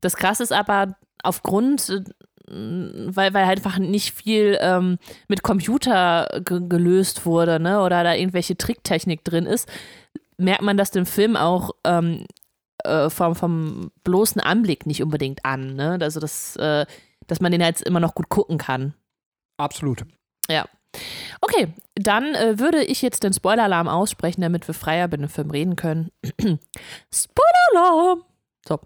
Das 0.00 0.16
krass 0.16 0.40
ist 0.40 0.52
aber 0.52 0.96
aufgrund, 1.22 1.88
äh, 1.90 2.04
weil, 2.50 3.34
weil 3.34 3.46
halt 3.46 3.58
einfach 3.58 3.78
nicht 3.78 4.14
viel 4.14 4.56
ähm, 4.62 4.98
mit 5.28 5.42
Computer 5.42 6.40
gelöst 6.42 7.26
wurde, 7.26 7.60
ne? 7.60 7.82
Oder 7.82 8.02
da 8.04 8.14
irgendwelche 8.14 8.56
Tricktechnik 8.56 9.24
drin 9.24 9.44
ist, 9.44 9.68
merkt 10.38 10.62
man 10.62 10.78
das 10.78 10.90
dem 10.90 11.04
Film 11.04 11.36
auch 11.36 11.72
ähm, 11.84 12.24
äh, 12.84 13.10
vom, 13.10 13.34
vom 13.34 13.90
bloßen 14.04 14.40
Anblick 14.40 14.86
nicht 14.86 15.02
unbedingt 15.02 15.44
an, 15.44 15.74
ne? 15.74 15.98
Also 16.00 16.20
das, 16.20 16.56
äh, 16.56 16.86
dass 17.26 17.40
man 17.40 17.52
den 17.52 17.60
jetzt 17.60 17.82
immer 17.82 18.00
noch 18.00 18.14
gut 18.14 18.30
gucken 18.30 18.56
kann. 18.56 18.94
Absolut. 19.58 20.04
Ja. 20.48 20.64
Okay, 21.40 21.68
dann 21.94 22.34
äh, 22.34 22.58
würde 22.58 22.82
ich 22.82 23.02
jetzt 23.02 23.22
den 23.22 23.32
Spoiler-Alarm 23.32 23.88
aussprechen, 23.88 24.40
damit 24.40 24.66
wir 24.66 24.74
freier 24.74 25.06
über 25.06 25.16
den 25.16 25.28
Film 25.28 25.50
reden 25.50 25.76
können. 25.76 26.10
Spoiler-Alarm! 27.12 28.24
So. 28.66 28.80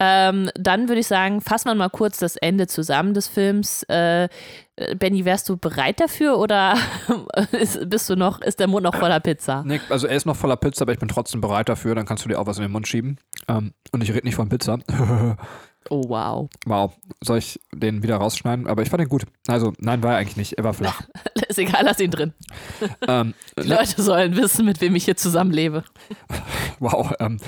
Ähm, 0.00 0.48
dann 0.54 0.88
würde 0.88 1.00
ich 1.00 1.08
sagen, 1.08 1.40
fassen 1.40 1.68
wir 1.68 1.74
mal 1.74 1.88
kurz 1.88 2.18
das 2.18 2.36
Ende 2.36 2.68
zusammen 2.68 3.14
des 3.14 3.26
Films. 3.26 3.82
Äh, 3.84 4.28
Benny, 4.96 5.24
wärst 5.24 5.48
du 5.48 5.56
bereit 5.56 5.98
dafür 5.98 6.38
oder 6.38 6.76
ist, 7.52 7.90
bist 7.90 8.08
du 8.08 8.14
noch, 8.14 8.40
ist 8.40 8.60
der 8.60 8.68
Mund 8.68 8.84
noch 8.84 8.94
voller 8.94 9.18
Pizza? 9.18 9.64
Nee, 9.66 9.80
also 9.88 10.06
er 10.06 10.16
ist 10.16 10.24
noch 10.24 10.36
voller 10.36 10.56
Pizza, 10.56 10.82
aber 10.82 10.92
ich 10.92 11.00
bin 11.00 11.08
trotzdem 11.08 11.40
bereit 11.40 11.68
dafür. 11.68 11.96
Dann 11.96 12.06
kannst 12.06 12.24
du 12.24 12.28
dir 12.28 12.38
auch 12.38 12.46
was 12.46 12.58
in 12.58 12.62
den 12.62 12.70
Mund 12.70 12.86
schieben. 12.86 13.18
Ähm, 13.48 13.72
und 13.90 14.02
ich 14.04 14.12
rede 14.12 14.24
nicht 14.24 14.36
von 14.36 14.48
Pizza. 14.48 14.78
Oh, 15.90 16.02
wow. 16.06 16.48
Wow. 16.66 16.92
Soll 17.22 17.38
ich 17.38 17.60
den 17.74 18.02
wieder 18.02 18.16
rausschneiden? 18.16 18.66
Aber 18.66 18.82
ich 18.82 18.90
fand 18.90 19.02
ihn 19.02 19.08
gut. 19.08 19.24
Also, 19.46 19.72
nein, 19.78 20.02
war 20.02 20.12
er 20.12 20.18
eigentlich 20.18 20.36
nicht. 20.36 20.52
Er 20.54 20.64
war 20.64 20.74
flach. 20.74 21.02
ist 21.48 21.58
egal, 21.58 21.82
lass 21.84 22.00
ihn 22.00 22.10
drin. 22.10 22.34
Ähm, 23.06 23.34
Die 23.58 23.68
Leute 23.68 24.02
sollen 24.02 24.36
wissen, 24.36 24.66
mit 24.66 24.80
wem 24.80 24.94
ich 24.96 25.04
hier 25.04 25.16
zusammenlebe. 25.16 25.84
wow. 26.78 27.12
Ähm, 27.20 27.38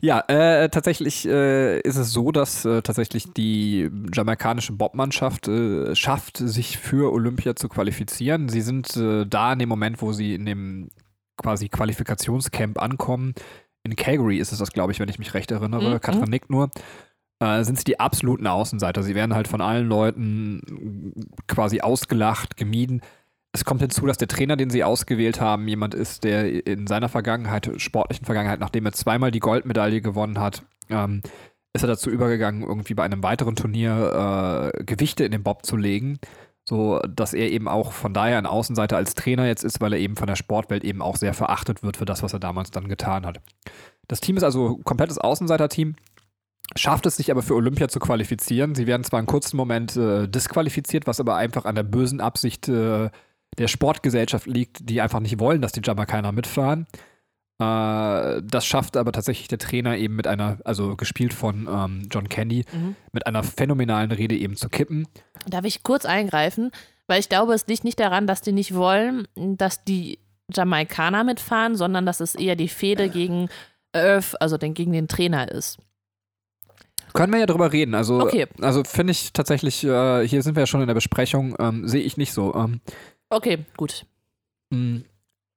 ja, 0.00 0.20
äh, 0.28 0.68
tatsächlich 0.70 1.26
äh, 1.28 1.80
ist 1.80 1.96
es 1.96 2.12
so, 2.12 2.32
dass 2.32 2.64
äh, 2.64 2.82
tatsächlich 2.82 3.32
die 3.34 3.90
jamaikanische 4.14 4.72
Bobmannschaft 4.72 5.48
äh, 5.48 5.94
schafft, 5.94 6.38
sich 6.38 6.78
für 6.78 7.12
Olympia 7.12 7.54
zu 7.54 7.68
qualifizieren. 7.68 8.48
Sie 8.48 8.62
sind 8.62 8.96
äh, 8.96 9.26
da 9.26 9.52
in 9.52 9.58
dem 9.58 9.68
Moment, 9.68 10.00
wo 10.00 10.12
sie 10.12 10.34
in 10.34 10.46
dem 10.46 10.88
quasi 11.36 11.68
Qualifikationscamp 11.68 12.80
ankommen. 12.80 13.34
In 13.84 13.96
Calgary 13.96 14.38
ist 14.38 14.52
es 14.52 14.58
das, 14.58 14.72
glaube 14.72 14.92
ich, 14.92 15.00
wenn 15.00 15.08
ich 15.08 15.18
mich 15.18 15.34
recht 15.34 15.50
erinnere. 15.50 15.94
Mhm. 15.94 16.00
Katrin 16.00 16.30
nickt 16.30 16.50
nur 16.50 16.70
äh, 17.40 17.62
sind 17.62 17.78
sie 17.78 17.84
die 17.84 18.00
absoluten 18.00 18.46
Außenseiter. 18.46 19.02
Sie 19.02 19.14
werden 19.14 19.34
halt 19.34 19.48
von 19.48 19.60
allen 19.60 19.88
Leuten 19.88 21.12
quasi 21.46 21.80
ausgelacht, 21.80 22.56
gemieden. 22.56 23.02
Es 23.52 23.64
kommt 23.64 23.80
hinzu, 23.80 24.06
dass 24.06 24.18
der 24.18 24.28
Trainer, 24.28 24.56
den 24.56 24.70
sie 24.70 24.84
ausgewählt 24.84 25.40
haben, 25.40 25.68
jemand 25.68 25.94
ist, 25.94 26.24
der 26.24 26.66
in 26.66 26.86
seiner 26.86 27.08
Vergangenheit, 27.08 27.70
sportlichen 27.76 28.26
Vergangenheit, 28.26 28.60
nachdem 28.60 28.86
er 28.86 28.92
zweimal 28.92 29.30
die 29.30 29.40
Goldmedaille 29.40 30.00
gewonnen 30.00 30.38
hat, 30.38 30.62
ähm, 30.90 31.22
ist 31.72 31.82
er 31.82 31.88
dazu 31.88 32.10
übergegangen, 32.10 32.62
irgendwie 32.62 32.94
bei 32.94 33.04
einem 33.04 33.22
weiteren 33.22 33.56
Turnier 33.56 34.72
äh, 34.74 34.84
Gewichte 34.84 35.24
in 35.24 35.32
den 35.32 35.42
Bob 35.42 35.64
zu 35.64 35.76
legen, 35.76 36.18
so 36.64 36.98
dass 37.00 37.34
er 37.34 37.50
eben 37.50 37.68
auch 37.68 37.92
von 37.92 38.12
daher 38.12 38.38
ein 38.38 38.46
Außenseiter 38.46 38.96
als 38.96 39.14
Trainer 39.14 39.46
jetzt 39.46 39.64
ist, 39.64 39.80
weil 39.80 39.92
er 39.92 39.98
eben 39.98 40.16
von 40.16 40.26
der 40.26 40.36
Sportwelt 40.36 40.84
eben 40.84 41.02
auch 41.02 41.16
sehr 41.16 41.34
verachtet 41.34 41.82
wird 41.82 41.96
für 41.96 42.04
das, 42.04 42.22
was 42.22 42.32
er 42.32 42.40
damals 42.40 42.70
dann 42.70 42.88
getan 42.88 43.24
hat. 43.24 43.40
Das 44.08 44.20
Team 44.20 44.36
ist 44.36 44.42
also 44.42 44.78
komplettes 44.84 45.18
Außenseiterteam 45.18 45.94
schafft 46.76 47.06
es 47.06 47.16
sich 47.16 47.30
aber 47.30 47.42
für 47.42 47.54
Olympia 47.54 47.88
zu 47.88 47.98
qualifizieren. 47.98 48.74
Sie 48.74 48.86
werden 48.86 49.04
zwar 49.04 49.18
einen 49.18 49.26
kurzen 49.26 49.56
Moment 49.56 49.96
äh, 49.96 50.28
disqualifiziert, 50.28 51.06
was 51.06 51.20
aber 51.20 51.36
einfach 51.36 51.64
an 51.64 51.74
der 51.74 51.82
bösen 51.82 52.20
Absicht 52.20 52.68
äh, 52.68 53.10
der 53.56 53.68
Sportgesellschaft 53.68 54.46
liegt, 54.46 54.88
die 54.88 55.00
einfach 55.00 55.20
nicht 55.20 55.38
wollen, 55.40 55.62
dass 55.62 55.72
die 55.72 55.80
Jamaikaner 55.82 56.32
mitfahren. 56.32 56.86
Äh, 57.60 58.42
das 58.44 58.66
schafft 58.66 58.96
aber 58.96 59.12
tatsächlich 59.12 59.48
der 59.48 59.58
Trainer 59.58 59.96
eben 59.96 60.14
mit 60.14 60.26
einer, 60.26 60.58
also 60.64 60.96
gespielt 60.96 61.34
von 61.34 61.68
ähm, 61.70 62.08
John 62.10 62.28
Candy, 62.28 62.64
mhm. 62.72 62.96
mit 63.12 63.26
einer 63.26 63.42
phänomenalen 63.42 64.12
Rede 64.12 64.36
eben 64.36 64.56
zu 64.56 64.68
kippen. 64.68 65.08
Darf 65.46 65.64
ich 65.64 65.82
kurz 65.82 66.04
eingreifen? 66.04 66.70
Weil 67.08 67.20
ich 67.20 67.28
glaube, 67.28 67.54
es 67.54 67.66
liegt 67.66 67.84
nicht 67.84 67.98
daran, 67.98 68.26
dass 68.26 68.42
die 68.42 68.52
nicht 68.52 68.74
wollen, 68.74 69.26
dass 69.34 69.82
die 69.84 70.18
Jamaikaner 70.52 71.24
mitfahren, 71.24 71.74
sondern 71.74 72.06
dass 72.06 72.20
es 72.20 72.34
eher 72.34 72.54
die 72.54 72.68
Fehde 72.68 73.08
gegen 73.08 73.48
Earth, 73.92 74.40
also 74.40 74.58
den, 74.58 74.74
gegen 74.74 74.92
den 74.92 75.08
Trainer 75.08 75.50
ist. 75.50 75.78
Können 77.12 77.32
wir 77.32 77.40
ja 77.40 77.46
drüber 77.46 77.72
reden. 77.72 77.94
Also, 77.94 78.20
okay. 78.20 78.46
also 78.60 78.84
finde 78.84 79.12
ich 79.12 79.32
tatsächlich, 79.32 79.84
äh, 79.84 80.26
hier 80.26 80.42
sind 80.42 80.56
wir 80.56 80.62
ja 80.62 80.66
schon 80.66 80.80
in 80.80 80.86
der 80.86 80.94
Besprechung, 80.94 81.56
ähm, 81.58 81.86
sehe 81.86 82.02
ich 82.02 82.16
nicht 82.16 82.32
so. 82.32 82.54
Ähm, 82.54 82.80
okay, 83.30 83.64
gut. 83.76 84.06
Mm, 84.70 84.98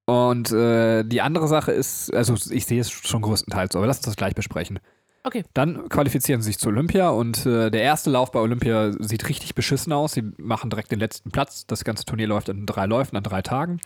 und 0.06 0.52
äh, 0.52 1.04
die 1.04 1.22
andere 1.22 1.48
Sache 1.48 1.72
ist, 1.72 2.14
also 2.14 2.36
ich 2.52 2.66
sehe 2.66 2.82
es 2.82 2.90
schon 2.92 3.22
größtenteils, 3.22 3.76
aber 3.76 3.88
lass 3.88 3.98
uns 3.98 4.08
das 4.08 4.16
gleich 4.16 4.36
besprechen. 4.36 4.80
Okay. 5.24 5.44
Dann 5.54 5.88
qualifizieren 5.90 6.42
sie 6.42 6.48
sich 6.48 6.58
zu 6.58 6.70
Olympia 6.70 7.10
und 7.10 7.46
äh, 7.46 7.70
der 7.70 7.84
erste 7.84 8.10
Lauf 8.10 8.32
bei 8.32 8.40
Olympia 8.40 8.92
sieht 9.00 9.30
richtig 9.30 9.54
beschissen 9.54 9.94
aus. 9.94 10.14
Sie 10.14 10.24
machen 10.38 10.72
direkt 10.72 10.92
den 10.92 11.00
letzten 11.00 11.30
Platz. 11.32 11.68
Das 11.68 11.84
ganze 11.84 12.06
Turnier 12.06 12.28
läuft 12.28 12.50
in 12.50 12.66
drei 12.66 12.88
Läufen, 12.88 13.16
an 13.16 13.24
drei 13.24 13.44
Tagen. 13.44 13.80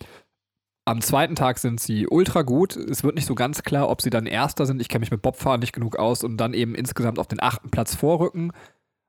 Am 0.87 1.01
zweiten 1.01 1.35
Tag 1.35 1.57
sind 1.57 1.79
sie 1.79 2.07
ultra 2.07 2.43
gut. 2.43 2.75
Es 2.75 3.03
wird 3.03 3.15
nicht 3.15 3.25
so 3.25 3.33
ganz 3.33 3.63
klar, 3.63 3.89
ob 3.89 4.03
sie 4.03 4.11
dann 4.11 4.27
Erster 4.27 4.67
sind. 4.67 4.79
Ich 4.79 4.87
kenne 4.87 4.99
mich 4.99 5.09
mit 5.09 5.23
Bobfahren 5.23 5.59
nicht 5.59 5.73
genug 5.73 5.95
aus 5.97 6.23
und 6.23 6.37
dann 6.37 6.53
eben 6.53 6.75
insgesamt 6.75 7.17
auf 7.17 7.27
den 7.27 7.41
achten 7.41 7.71
Platz 7.71 7.95
vorrücken. 7.95 8.51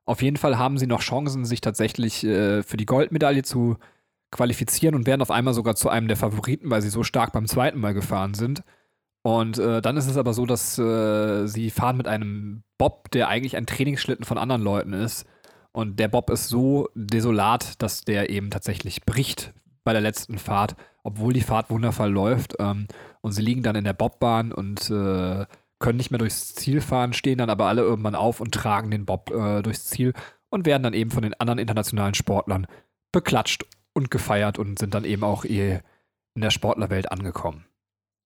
Auf 0.07 0.23
jeden 0.23 0.39
Fall 0.39 0.57
haben 0.57 0.79
sie 0.79 0.87
noch 0.87 1.03
Chancen, 1.03 1.45
sich 1.45 1.61
tatsächlich 1.61 2.25
äh, 2.25 2.63
für 2.63 2.79
die 2.79 2.87
Goldmedaille 2.87 3.43
zu 3.43 3.77
qualifizieren 4.31 4.95
und 4.95 5.07
werden 5.07 5.21
auf 5.21 5.31
einmal 5.31 5.53
sogar 5.53 5.77
zu 5.77 5.91
einem 5.91 6.09
der 6.09 6.17
Favoriten, 6.17 6.71
weil 6.71 6.81
sie 6.81 6.89
so 6.89 7.03
stark 7.03 7.33
beim 7.33 7.47
zweiten 7.47 7.79
Mal 7.79 7.93
gefahren 7.93 8.33
sind. 8.33 8.63
Und 9.23 9.59
äh, 9.59 9.83
dann 9.83 9.99
ist 9.99 10.09
es 10.09 10.17
aber 10.17 10.33
so, 10.33 10.47
dass 10.47 10.79
äh, 10.79 11.47
sie 11.47 11.71
fahren 11.71 11.99
mit 11.99 12.09
einem 12.09 12.63
Bob, 12.79 13.11
der 13.11 13.29
eigentlich 13.29 13.57
ein 13.57 13.67
Trainingsschlitten 13.67 14.25
von 14.25 14.39
anderen 14.39 14.63
Leuten 14.63 14.95
ist. 14.95 15.27
Und 15.73 16.01
der 16.01 16.09
Bob 16.09 16.31
ist 16.31 16.49
so 16.49 16.89
desolat, 16.95 17.83
dass 17.83 18.01
der 18.03 18.31
eben 18.31 18.51
tatsächlich 18.51 19.05
bricht 19.05 19.53
bei 19.87 19.95
der 19.95 20.03
letzten 20.03 20.39
Fahrt 20.39 20.77
obwohl 21.07 21.33
die 21.33 21.41
Fahrt 21.41 21.71
wundervoll 21.71 22.11
läuft. 22.11 22.57
Ähm, 22.59 22.89
und 23.21 23.31
sie 23.31 23.43
liegen 23.43 23.63
dann 23.63 23.77
in 23.77 23.85
der 23.85 23.93
Bobbahn 23.93 24.51
und 24.51 24.91
äh, 24.91 25.47
können 25.79 25.97
nicht 25.99 26.11
mehr 26.11 26.19
durchs 26.19 26.57
Ziel 26.57 26.81
fahren, 26.81 27.13
stehen 27.13 27.39
dann 27.39 27.49
aber 27.49 27.67
alle 27.67 27.83
irgendwann 27.83 28.17
auf 28.17 28.41
und 28.41 28.53
tragen 28.53 28.91
den 28.91 29.07
Bob 29.07 29.31
äh, 29.31 29.63
durchs 29.63 29.85
Ziel 29.85 30.15
und 30.49 30.67
werden 30.67 30.83
dann 30.83 30.95
eben 30.95 31.13
von 31.13 31.23
den 31.23 31.35
anderen 31.35 31.61
internationalen 31.61 32.15
Sportlern 32.15 32.67
beklatscht 33.13 33.65
und 33.93 34.11
gefeiert 34.11 34.59
und 34.59 34.81
sind 34.81 34.95
dann 34.95 35.05
eben 35.05 35.23
auch 35.23 35.45
in 35.45 35.81
der 36.35 36.51
Sportlerwelt 36.51 37.13
angekommen. 37.13 37.67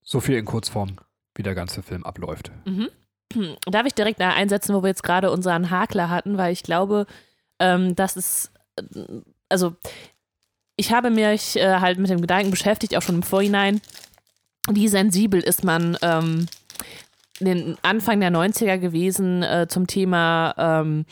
So 0.02 0.20
viel 0.20 0.38
in 0.38 0.46
Kurzform, 0.46 0.96
wie 1.34 1.42
der 1.42 1.54
ganze 1.54 1.82
Film 1.82 2.04
abläuft. 2.04 2.50
Mhm. 2.64 2.88
Darf 3.66 3.86
ich 3.86 3.94
direkt 3.94 4.22
einsetzen, 4.22 4.74
wo 4.74 4.82
wir 4.82 4.88
jetzt 4.88 5.02
gerade 5.02 5.30
unseren 5.30 5.68
Hakler 5.68 6.08
hatten, 6.08 6.38
weil 6.38 6.54
ich 6.54 6.62
glaube, 6.62 7.04
ähm, 7.58 7.94
dass 7.94 8.16
es, 8.16 8.52
äh, 8.76 8.82
also 9.50 9.76
ich 10.80 10.92
habe 10.92 11.10
mich 11.10 11.56
äh, 11.56 11.76
halt 11.80 11.98
mit 11.98 12.08
dem 12.08 12.22
Gedanken 12.22 12.50
beschäftigt, 12.50 12.96
auch 12.96 13.02
schon 13.02 13.16
im 13.16 13.22
Vorhinein, 13.22 13.82
wie 14.70 14.88
sensibel 14.88 15.38
ist 15.38 15.62
man 15.62 15.98
ähm, 16.00 16.46
den 17.38 17.76
Anfang 17.82 18.20
der 18.20 18.30
90er 18.30 18.78
gewesen 18.78 19.42
äh, 19.42 19.66
zum 19.68 19.86
Thema 19.86 20.54
ähm, 20.56 21.04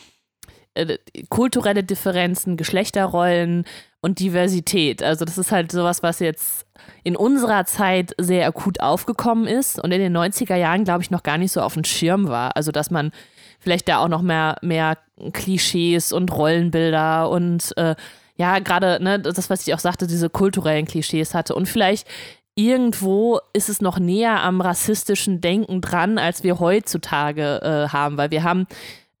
äh, 0.73 0.97
kulturelle 1.29 1.83
Differenzen, 1.83 2.57
Geschlechterrollen 2.57 3.65
und 4.01 4.19
Diversität. 4.19 5.03
Also 5.03 5.23
das 5.23 5.37
ist 5.37 5.51
halt 5.51 5.71
sowas, 5.71 6.01
was 6.01 6.17
jetzt 6.17 6.65
in 7.03 7.15
unserer 7.15 7.65
Zeit 7.65 8.15
sehr 8.17 8.47
akut 8.47 8.79
aufgekommen 8.79 9.45
ist 9.45 9.77
und 9.77 9.91
in 9.91 10.01
den 10.01 10.17
90er 10.17 10.55
Jahren, 10.55 10.83
glaube 10.83 11.03
ich, 11.03 11.11
noch 11.11 11.21
gar 11.21 11.37
nicht 11.37 11.51
so 11.51 11.61
auf 11.61 11.75
dem 11.75 11.83
Schirm 11.83 12.27
war. 12.27 12.55
Also 12.55 12.71
dass 12.71 12.89
man 12.89 13.11
vielleicht 13.59 13.87
da 13.87 13.99
auch 13.99 14.07
noch 14.07 14.23
mehr, 14.23 14.55
mehr 14.63 14.97
Klischees 15.33 16.11
und 16.11 16.31
Rollenbilder 16.31 17.29
und 17.29 17.77
äh, 17.77 17.93
ja, 18.39 18.59
gerade 18.59 19.03
ne, 19.03 19.19
das, 19.19 19.49
was 19.49 19.67
ich 19.67 19.73
auch 19.73 19.79
sagte, 19.79 20.07
diese 20.07 20.29
kulturellen 20.29 20.85
Klischees 20.85 21.35
hatte 21.35 21.53
und 21.55 21.67
vielleicht 21.67 22.07
irgendwo 22.55 23.39
ist 23.53 23.69
es 23.69 23.81
noch 23.81 23.99
näher 23.99 24.41
am 24.43 24.61
rassistischen 24.61 25.41
Denken 25.41 25.81
dran, 25.81 26.17
als 26.17 26.43
wir 26.43 26.59
heutzutage 26.59 27.61
äh, 27.61 27.89
haben, 27.89 28.17
weil 28.17 28.31
wir 28.31 28.43
haben 28.43 28.65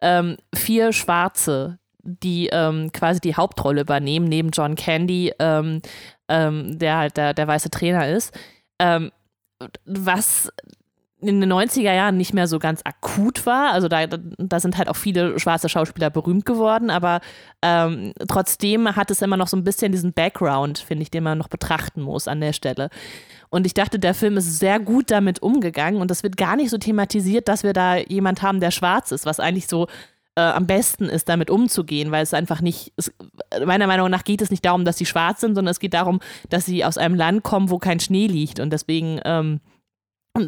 ähm, 0.01 0.37
vier 0.55 0.93
Schwarze, 0.93 1.79
die 2.01 2.47
ähm, 2.51 2.91
quasi 2.91 3.19
die 3.19 3.35
Hauptrolle 3.35 3.81
übernehmen, 3.81 4.27
neben 4.27 4.51
John 4.51 4.75
Candy, 4.75 5.33
ähm, 5.39 5.81
ähm 6.29 6.79
der 6.79 6.97
halt 6.97 7.17
der, 7.17 7.33
der 7.33 7.47
weiße 7.47 7.69
Trainer 7.69 8.07
ist. 8.07 8.37
Ähm, 8.79 9.11
was 9.85 10.51
in 11.21 11.41
den 11.41 11.51
90er 11.51 11.93
Jahren 11.93 12.15
nicht 12.15 12.33
mehr 12.33 12.47
so 12.47 12.59
ganz 12.59 12.81
akut 12.85 13.45
war. 13.45 13.71
Also 13.71 13.87
da, 13.89 14.07
da 14.07 14.59
sind 14.59 14.77
halt 14.77 14.87
auch 14.87 14.95
viele 14.95 15.37
schwarze 15.39 15.67
Schauspieler 15.67 16.09
berühmt 16.09 16.45
geworden, 16.45 16.89
aber 16.89 17.19
ähm, 17.61 18.13
trotzdem 18.27 18.95
hat 18.95 19.11
es 19.11 19.21
immer 19.21 19.35
noch 19.35 19.47
so 19.47 19.57
ein 19.57 19.65
bisschen 19.65 19.91
diesen 19.91 20.13
Background, 20.13 20.79
finde 20.79 21.03
ich, 21.03 21.11
den 21.11 21.23
man 21.23 21.37
noch 21.37 21.49
betrachten 21.49 22.01
muss 22.01 22.27
an 22.27 22.39
der 22.39 22.53
Stelle. 22.53 22.89
Und 23.49 23.65
ich 23.65 23.73
dachte, 23.73 23.99
der 23.99 24.13
Film 24.13 24.37
ist 24.37 24.59
sehr 24.59 24.79
gut 24.79 25.11
damit 25.11 25.41
umgegangen 25.41 26.01
und 26.01 26.09
das 26.09 26.23
wird 26.23 26.37
gar 26.37 26.55
nicht 26.55 26.69
so 26.69 26.77
thematisiert, 26.77 27.47
dass 27.47 27.63
wir 27.63 27.73
da 27.73 27.97
jemand 27.97 28.41
haben, 28.41 28.61
der 28.61 28.71
schwarz 28.71 29.11
ist, 29.11 29.25
was 29.25 29.41
eigentlich 29.41 29.67
so 29.67 29.87
äh, 30.35 30.41
am 30.41 30.67
besten 30.67 31.05
ist, 31.05 31.27
damit 31.27 31.49
umzugehen, 31.49 32.11
weil 32.11 32.23
es 32.23 32.33
einfach 32.33 32.61
nicht, 32.61 32.93
es, 32.95 33.11
meiner 33.65 33.87
Meinung 33.87 34.09
nach 34.09 34.23
geht 34.23 34.41
es 34.41 34.51
nicht 34.51 34.63
darum, 34.63 34.85
dass 34.85 34.97
sie 34.97 35.05
schwarz 35.05 35.41
sind, 35.41 35.55
sondern 35.55 35.71
es 35.71 35.79
geht 35.79 35.93
darum, 35.93 36.21
dass 36.49 36.65
sie 36.65 36.85
aus 36.85 36.97
einem 36.97 37.15
Land 37.15 37.43
kommen, 37.43 37.69
wo 37.69 37.77
kein 37.77 37.99
Schnee 37.99 38.27
liegt 38.27 38.61
und 38.61 38.71
deswegen 38.71 39.19
ähm, 39.25 39.59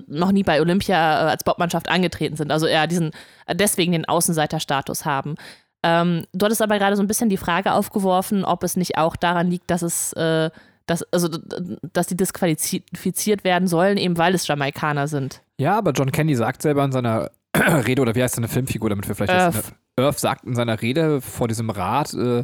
noch 0.07 0.31
nie 0.31 0.43
bei 0.43 0.61
Olympia 0.61 1.27
äh, 1.27 1.29
als 1.31 1.43
Bobmannschaft 1.43 1.89
angetreten 1.89 2.35
sind. 2.35 2.51
Also 2.51 2.67
eher 2.67 2.87
diesen, 2.87 3.11
äh, 3.45 3.55
deswegen 3.55 3.91
den 3.91 4.05
Außenseiterstatus 4.05 5.05
haben. 5.05 5.35
Ähm, 5.83 6.25
du 6.33 6.45
hattest 6.45 6.61
aber 6.61 6.77
gerade 6.77 6.95
so 6.95 7.01
ein 7.01 7.07
bisschen 7.07 7.29
die 7.29 7.37
Frage 7.37 7.73
aufgeworfen, 7.73 8.45
ob 8.45 8.63
es 8.63 8.77
nicht 8.77 8.97
auch 8.97 9.15
daran 9.15 9.49
liegt, 9.49 9.71
dass 9.71 9.81
es, 9.81 10.13
äh, 10.13 10.51
dass, 10.85 11.03
also, 11.11 11.29
dass 11.93 12.07
die 12.07 12.17
disqualifiziert 12.17 13.43
werden 13.43 13.67
sollen, 13.67 13.97
eben 13.97 14.17
weil 14.17 14.35
es 14.35 14.47
Jamaikaner 14.47 15.07
sind. 15.07 15.41
Ja, 15.57 15.77
aber 15.77 15.91
John 15.91 16.11
Candy 16.11 16.35
sagt 16.35 16.61
selber 16.61 16.83
in 16.83 16.91
seiner 16.91 17.31
Rede, 17.55 18.01
oder 18.01 18.15
wie 18.15 18.21
heißt 18.23 18.35
seine 18.35 18.47
Filmfigur, 18.47 18.89
damit 18.89 19.07
wir 19.07 19.15
vielleicht 19.15 19.33
Earth. 19.33 19.55
wissen, 19.55 19.75
Earth 19.97 20.19
sagt 20.19 20.45
in 20.45 20.55
seiner 20.55 20.81
Rede 20.81 21.21
vor 21.21 21.47
diesem 21.47 21.69
Rat, 21.69 22.13
äh, 22.13 22.43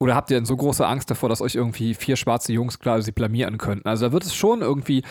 oder 0.00 0.14
habt 0.14 0.30
ihr 0.30 0.36
denn 0.36 0.44
so 0.44 0.56
große 0.56 0.86
Angst 0.86 1.10
davor, 1.10 1.28
dass 1.28 1.40
euch 1.40 1.56
irgendwie 1.56 1.94
vier 1.94 2.16
schwarze 2.16 2.52
Jungs 2.52 2.78
klar 2.78 3.02
sie 3.02 3.10
blamieren 3.10 3.58
könnten? 3.58 3.88
Also 3.88 4.06
da 4.06 4.12
wird 4.12 4.24
es 4.24 4.34
schon 4.34 4.60
irgendwie 4.60 5.02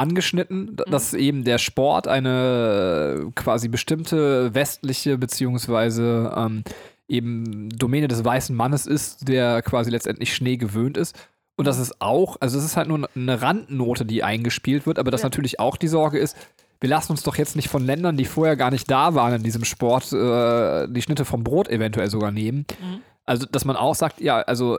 angeschnitten, 0.00 0.70
mhm. 0.72 0.90
dass 0.90 1.14
eben 1.14 1.44
der 1.44 1.58
Sport 1.58 2.08
eine 2.08 3.26
äh, 3.26 3.30
quasi 3.34 3.68
bestimmte 3.68 4.54
westliche 4.54 5.18
beziehungsweise 5.18 6.32
ähm, 6.36 6.64
eben 7.08 7.68
Domäne 7.70 8.08
des 8.08 8.24
weißen 8.24 8.54
Mannes 8.56 8.86
ist, 8.86 9.28
der 9.28 9.62
quasi 9.62 9.90
letztendlich 9.90 10.34
Schnee 10.34 10.56
gewöhnt 10.56 10.96
ist. 10.96 11.16
Und 11.56 11.66
das 11.66 11.78
ist 11.78 12.00
auch, 12.00 12.38
also 12.40 12.58
es 12.58 12.64
ist 12.64 12.76
halt 12.76 12.88
nur 12.88 13.08
eine 13.14 13.42
Randnote, 13.42 14.06
die 14.06 14.22
eingespielt 14.22 14.86
wird, 14.86 14.98
aber 14.98 15.10
dass 15.10 15.20
ja. 15.20 15.26
natürlich 15.26 15.60
auch 15.60 15.76
die 15.76 15.88
Sorge 15.88 16.18
ist, 16.18 16.36
wir 16.80 16.88
lassen 16.88 17.12
uns 17.12 17.22
doch 17.22 17.36
jetzt 17.36 17.56
nicht 17.56 17.68
von 17.68 17.84
Ländern, 17.84 18.16
die 18.16 18.24
vorher 18.24 18.56
gar 18.56 18.70
nicht 18.70 18.90
da 18.90 19.14
waren 19.14 19.34
in 19.34 19.42
diesem 19.42 19.64
Sport, 19.64 20.12
äh, 20.14 20.88
die 20.88 21.02
Schnitte 21.02 21.26
vom 21.26 21.44
Brot 21.44 21.68
eventuell 21.68 22.08
sogar 22.08 22.32
nehmen. 22.32 22.64
Mhm. 22.80 23.02
Also, 23.26 23.46
dass 23.46 23.66
man 23.66 23.76
auch 23.76 23.94
sagt, 23.94 24.22
ja, 24.22 24.40
also 24.40 24.78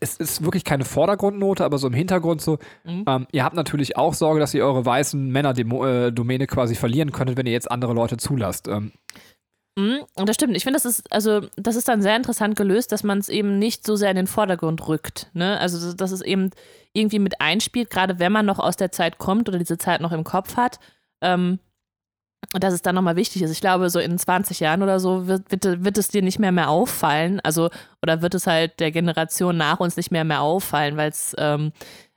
es 0.00 0.16
ist 0.16 0.44
wirklich 0.44 0.64
keine 0.64 0.84
Vordergrundnote, 0.84 1.64
aber 1.64 1.78
so 1.78 1.86
im 1.86 1.94
Hintergrund 1.94 2.40
so, 2.40 2.58
mhm. 2.84 3.04
ähm, 3.06 3.26
ihr 3.32 3.44
habt 3.44 3.56
natürlich 3.56 3.96
auch 3.96 4.14
Sorge, 4.14 4.40
dass 4.40 4.54
ihr 4.54 4.64
eure 4.64 4.84
weißen 4.84 5.28
Männer-Domäne 5.30 6.44
äh, 6.44 6.46
quasi 6.46 6.74
verlieren 6.74 7.12
könntet, 7.12 7.36
wenn 7.36 7.46
ihr 7.46 7.52
jetzt 7.52 7.70
andere 7.70 7.92
Leute 7.92 8.16
zulasst. 8.16 8.68
Ähm. 8.68 8.92
Mhm, 9.78 10.00
das 10.14 10.34
stimmt. 10.34 10.56
Ich 10.56 10.64
finde, 10.64 10.76
das 10.76 10.84
ist, 10.84 11.12
also, 11.12 11.40
das 11.56 11.76
ist 11.76 11.88
dann 11.88 12.02
sehr 12.02 12.16
interessant 12.16 12.56
gelöst, 12.56 12.92
dass 12.92 13.04
man 13.04 13.18
es 13.18 13.28
eben 13.28 13.58
nicht 13.58 13.86
so 13.86 13.96
sehr 13.96 14.10
in 14.10 14.16
den 14.16 14.26
Vordergrund 14.26 14.86
rückt. 14.88 15.30
Ne? 15.32 15.58
Also, 15.58 15.92
dass 15.92 16.10
es 16.10 16.22
eben 16.22 16.50
irgendwie 16.92 17.18
mit 17.18 17.40
einspielt, 17.40 17.90
gerade 17.90 18.18
wenn 18.18 18.32
man 18.32 18.46
noch 18.46 18.58
aus 18.58 18.76
der 18.76 18.92
Zeit 18.92 19.18
kommt 19.18 19.48
oder 19.48 19.58
diese 19.58 19.78
Zeit 19.78 20.00
noch 20.00 20.12
im 20.12 20.24
Kopf 20.24 20.56
hat. 20.56 20.80
Ähm, 21.22 21.58
dass 22.52 22.74
es 22.74 22.82
dann 22.82 22.94
nochmal 22.94 23.16
wichtig 23.16 23.42
ist. 23.42 23.50
Ich 23.50 23.60
glaube, 23.60 23.90
so 23.90 23.98
in 23.98 24.18
20 24.18 24.60
Jahren 24.60 24.82
oder 24.82 24.98
so 24.98 25.26
wird, 25.26 25.50
wird, 25.50 25.84
wird, 25.84 25.98
es 25.98 26.08
dir 26.08 26.22
nicht 26.22 26.38
mehr 26.38 26.52
mehr 26.52 26.68
auffallen. 26.68 27.40
Also, 27.40 27.70
oder 28.02 28.22
wird 28.22 28.34
es 28.34 28.46
halt 28.46 28.80
der 28.80 28.90
Generation 28.90 29.56
nach 29.56 29.80
uns 29.80 29.96
nicht 29.96 30.10
mehr 30.10 30.24
mehr 30.24 30.40
auffallen, 30.40 30.96
weil 30.96 31.10
es, 31.10 31.34
ähm, 31.38 31.72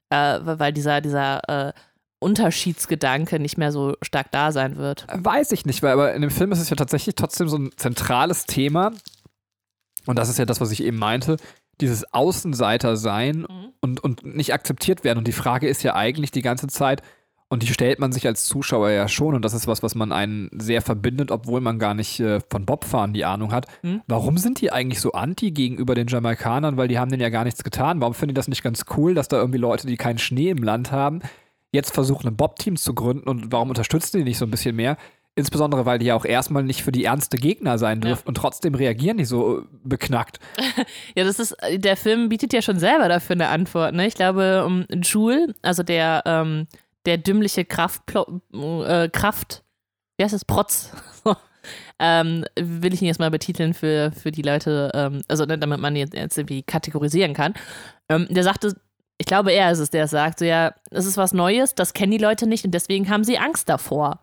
äh, 0.09 0.39
weil 0.41 0.73
dieser, 0.73 1.01
dieser 1.01 1.67
äh, 1.67 1.73
Unterschiedsgedanke 2.19 3.39
nicht 3.39 3.57
mehr 3.57 3.71
so 3.71 3.95
stark 4.01 4.31
da 4.31 4.51
sein 4.51 4.77
wird. 4.77 5.05
Weiß 5.13 5.51
ich 5.51 5.65
nicht, 5.65 5.83
weil 5.83 5.91
aber 5.91 6.13
in 6.13 6.21
dem 6.21 6.31
Film 6.31 6.51
ist 6.51 6.59
es 6.59 6.69
ja 6.69 6.75
tatsächlich 6.75 7.15
trotzdem 7.15 7.49
so 7.49 7.57
ein 7.57 7.71
zentrales 7.75 8.45
Thema. 8.45 8.91
Und 10.05 10.17
das 10.17 10.29
ist 10.29 10.39
ja 10.39 10.45
das, 10.45 10.61
was 10.61 10.71
ich 10.71 10.83
eben 10.83 10.97
meinte. 10.97 11.37
Dieses 11.81 12.11
Außenseiter 12.13 12.97
sein 12.97 13.45
mhm. 13.49 13.73
und, 13.81 14.03
und 14.03 14.25
nicht 14.25 14.53
akzeptiert 14.53 15.03
werden. 15.03 15.19
Und 15.19 15.27
die 15.27 15.33
Frage 15.33 15.67
ist 15.67 15.83
ja 15.83 15.95
eigentlich 15.95 16.31
die 16.31 16.41
ganze 16.41 16.67
Zeit, 16.67 17.01
und 17.53 17.61
die 17.61 17.67
stellt 17.67 17.99
man 17.99 18.11
sich 18.11 18.25
als 18.25 18.45
Zuschauer 18.45 18.89
ja 18.89 19.07
schon, 19.07 19.35
und 19.35 19.45
das 19.45 19.53
ist 19.53 19.67
was, 19.67 19.83
was 19.83 19.93
man 19.93 20.11
einen 20.11 20.49
sehr 20.57 20.81
verbindet, 20.81 21.29
obwohl 21.29 21.61
man 21.61 21.77
gar 21.77 21.93
nicht 21.93 22.19
äh, 22.19 22.39
von 22.49 22.65
Bobfahren 22.65 23.13
die 23.13 23.25
Ahnung 23.25 23.51
hat. 23.51 23.67
Hm? 23.81 24.01
Warum 24.07 24.39
sind 24.39 24.59
die 24.59 24.71
eigentlich 24.71 24.99
so 24.99 25.11
anti 25.11 25.51
gegenüber 25.51 25.93
den 25.93 26.07
Jamaikanern? 26.07 26.77
Weil 26.77 26.87
die 26.87 26.97
haben 26.97 27.11
denen 27.11 27.21
ja 27.21 27.29
gar 27.29 27.43
nichts 27.43 27.63
getan. 27.63 28.01
Warum 28.01 28.15
finden 28.15 28.33
die 28.33 28.39
das 28.39 28.47
nicht 28.47 28.63
ganz 28.63 28.85
cool, 28.97 29.13
dass 29.13 29.27
da 29.27 29.37
irgendwie 29.37 29.59
Leute, 29.59 29.85
die 29.85 29.97
keinen 29.97 30.17
Schnee 30.17 30.49
im 30.49 30.63
Land 30.63 30.91
haben, 30.91 31.19
jetzt 31.71 31.93
versuchen, 31.93 32.27
ein 32.27 32.35
Bob-Team 32.35 32.75
zu 32.75 32.95
gründen 32.95 33.29
und 33.29 33.51
warum 33.51 33.69
unterstützen 33.69 34.17
die 34.17 34.23
nicht 34.23 34.39
so 34.39 34.45
ein 34.45 34.51
bisschen 34.51 34.75
mehr? 34.75 34.97
Insbesondere, 35.35 35.85
weil 35.85 35.99
die 35.99 36.07
ja 36.07 36.15
auch 36.15 36.25
erstmal 36.25 36.63
nicht 36.63 36.81
für 36.81 36.91
die 36.91 37.05
ernste 37.05 37.37
Gegner 37.37 37.77
sein 37.77 38.01
dürfen 38.01 38.23
ja. 38.23 38.27
und 38.27 38.35
trotzdem 38.35 38.73
reagieren 38.73 39.17
die 39.17 39.25
so 39.25 39.59
äh, 39.59 39.63
beknackt. 39.83 40.39
ja, 41.15 41.23
das 41.23 41.39
ist, 41.39 41.55
der 41.75 41.97
Film 41.97 42.29
bietet 42.29 42.51
ja 42.51 42.63
schon 42.63 42.79
selber 42.79 43.09
dafür 43.09 43.35
eine 43.35 43.49
Antwort. 43.49 43.93
Ne? 43.93 44.07
Ich 44.07 44.15
glaube, 44.15 44.65
um, 44.65 44.85
Jule, 45.03 45.53
also 45.61 45.83
der 45.83 46.23
ähm, 46.25 46.67
der 47.05 47.17
dümmliche 47.17 47.65
Kraft, 47.65 48.01
äh, 48.11 49.09
Kraft, 49.09 49.63
wie 50.17 50.23
heißt 50.23 50.33
das, 50.33 50.45
Protz, 50.45 50.91
ähm, 51.99 52.45
will 52.59 52.93
ich 52.93 53.01
ihn 53.01 53.07
jetzt 53.07 53.19
mal 53.19 53.31
betiteln 53.31 53.73
für, 53.73 54.11
für 54.11 54.31
die 54.31 54.41
Leute, 54.41 54.91
ähm, 54.93 55.21
also 55.27 55.45
ne, 55.45 55.57
damit 55.57 55.79
man 55.79 55.95
jetzt, 55.95 56.13
jetzt 56.13 56.37
irgendwie 56.37 56.63
kategorisieren 56.63 57.33
kann. 57.33 57.53
Ähm, 58.09 58.27
der 58.29 58.43
sagte, 58.43 58.75
ich 59.17 59.27
glaube, 59.27 59.51
er 59.51 59.71
ist 59.71 59.79
es, 59.79 59.89
der 59.89 60.07
sagt, 60.07 60.39
so 60.39 60.45
ja, 60.45 60.73
es 60.91 61.05
ist 61.05 61.17
was 61.17 61.33
Neues, 61.33 61.75
das 61.75 61.93
kennen 61.93 62.11
die 62.11 62.17
Leute 62.17 62.47
nicht 62.47 62.65
und 62.65 62.71
deswegen 62.71 63.09
haben 63.09 63.23
sie 63.23 63.37
Angst 63.37 63.69
davor. 63.69 64.19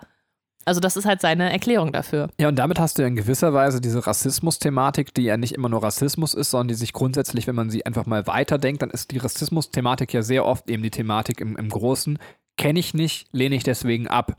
Also 0.66 0.80
das 0.80 0.96
ist 0.96 1.06
halt 1.06 1.22
seine 1.22 1.50
Erklärung 1.50 1.90
dafür. 1.90 2.28
Ja, 2.38 2.48
und 2.48 2.56
damit 2.56 2.78
hast 2.78 2.98
du 2.98 3.02
ja 3.02 3.08
in 3.08 3.16
gewisser 3.16 3.54
Weise 3.54 3.80
diese 3.80 4.06
Rassismus-Thematik, 4.06 5.14
die 5.14 5.22
ja 5.22 5.36
nicht 5.36 5.54
immer 5.54 5.70
nur 5.70 5.82
Rassismus 5.82 6.34
ist, 6.34 6.50
sondern 6.50 6.68
die 6.68 6.74
sich 6.74 6.92
grundsätzlich, 6.92 7.46
wenn 7.46 7.54
man 7.54 7.70
sie 7.70 7.86
einfach 7.86 8.04
mal 8.04 8.26
weiterdenkt, 8.26 8.82
dann 8.82 8.90
ist 8.90 9.10
die 9.10 9.18
Rassismus-Thematik 9.18 10.12
ja 10.12 10.22
sehr 10.22 10.44
oft 10.44 10.68
eben 10.68 10.82
die 10.82 10.90
Thematik 10.90 11.40
im, 11.40 11.56
im 11.56 11.70
Großen, 11.70 12.18
kenne 12.60 12.78
ich 12.78 12.92
nicht, 12.92 13.26
lehne 13.32 13.56
ich 13.56 13.64
deswegen 13.64 14.06
ab. 14.06 14.36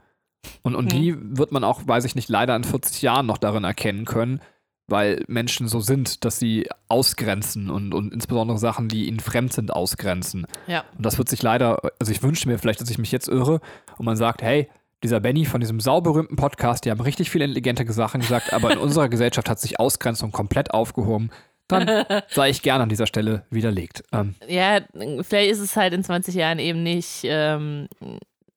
Und, 0.61 0.75
und 0.75 0.85
mhm. 0.85 0.89
die 0.89 1.15
wird 1.37 1.51
man 1.51 1.63
auch, 1.63 1.81
weiß 1.87 2.05
ich 2.05 2.15
nicht, 2.15 2.29
leider 2.29 2.55
in 2.55 2.63
40 2.63 3.01
Jahren 3.01 3.25
noch 3.25 3.39
darin 3.39 3.63
erkennen 3.63 4.05
können, 4.05 4.41
weil 4.87 5.23
Menschen 5.27 5.67
so 5.67 5.79
sind, 5.79 6.23
dass 6.23 6.37
sie 6.37 6.69
ausgrenzen 6.87 7.71
und, 7.71 7.95
und 7.95 8.13
insbesondere 8.13 8.59
Sachen, 8.59 8.89
die 8.89 9.07
ihnen 9.07 9.19
fremd 9.19 9.53
sind, 9.53 9.73
ausgrenzen. 9.73 10.45
Ja. 10.67 10.83
Und 10.95 11.03
das 11.03 11.17
wird 11.17 11.29
sich 11.29 11.41
leider, 11.41 11.79
also 11.99 12.11
ich 12.11 12.21
wünsche 12.21 12.47
mir 12.47 12.59
vielleicht, 12.59 12.79
dass 12.79 12.91
ich 12.91 12.99
mich 12.99 13.11
jetzt 13.11 13.27
irre 13.27 13.59
und 13.97 14.05
man 14.05 14.17
sagt, 14.17 14.43
hey, 14.43 14.69
dieser 15.03 15.19
Benny 15.19 15.45
von 15.45 15.59
diesem 15.59 15.79
sauberühmten 15.79 16.35
Podcast, 16.35 16.85
die 16.85 16.91
haben 16.91 17.01
richtig 17.01 17.31
viele 17.31 17.45
intelligente 17.45 17.91
Sachen 17.91 18.21
gesagt, 18.21 18.53
aber 18.53 18.71
in 18.71 18.77
unserer 18.77 19.09
Gesellschaft 19.09 19.49
hat 19.49 19.59
sich 19.59 19.79
Ausgrenzung 19.79 20.31
komplett 20.31 20.75
aufgehoben 20.75 21.31
dann 21.71 22.05
sei 22.29 22.49
ich 22.49 22.61
gerne 22.61 22.83
an 22.83 22.89
dieser 22.89 23.07
Stelle 23.07 23.43
widerlegt. 23.49 24.03
Ähm. 24.11 24.35
Ja, 24.47 24.81
vielleicht 25.21 25.51
ist 25.51 25.59
es 25.59 25.75
halt 25.75 25.93
in 25.93 26.03
20 26.03 26.35
Jahren 26.35 26.59
eben 26.59 26.83
nicht, 26.83 27.21
ähm, 27.23 27.87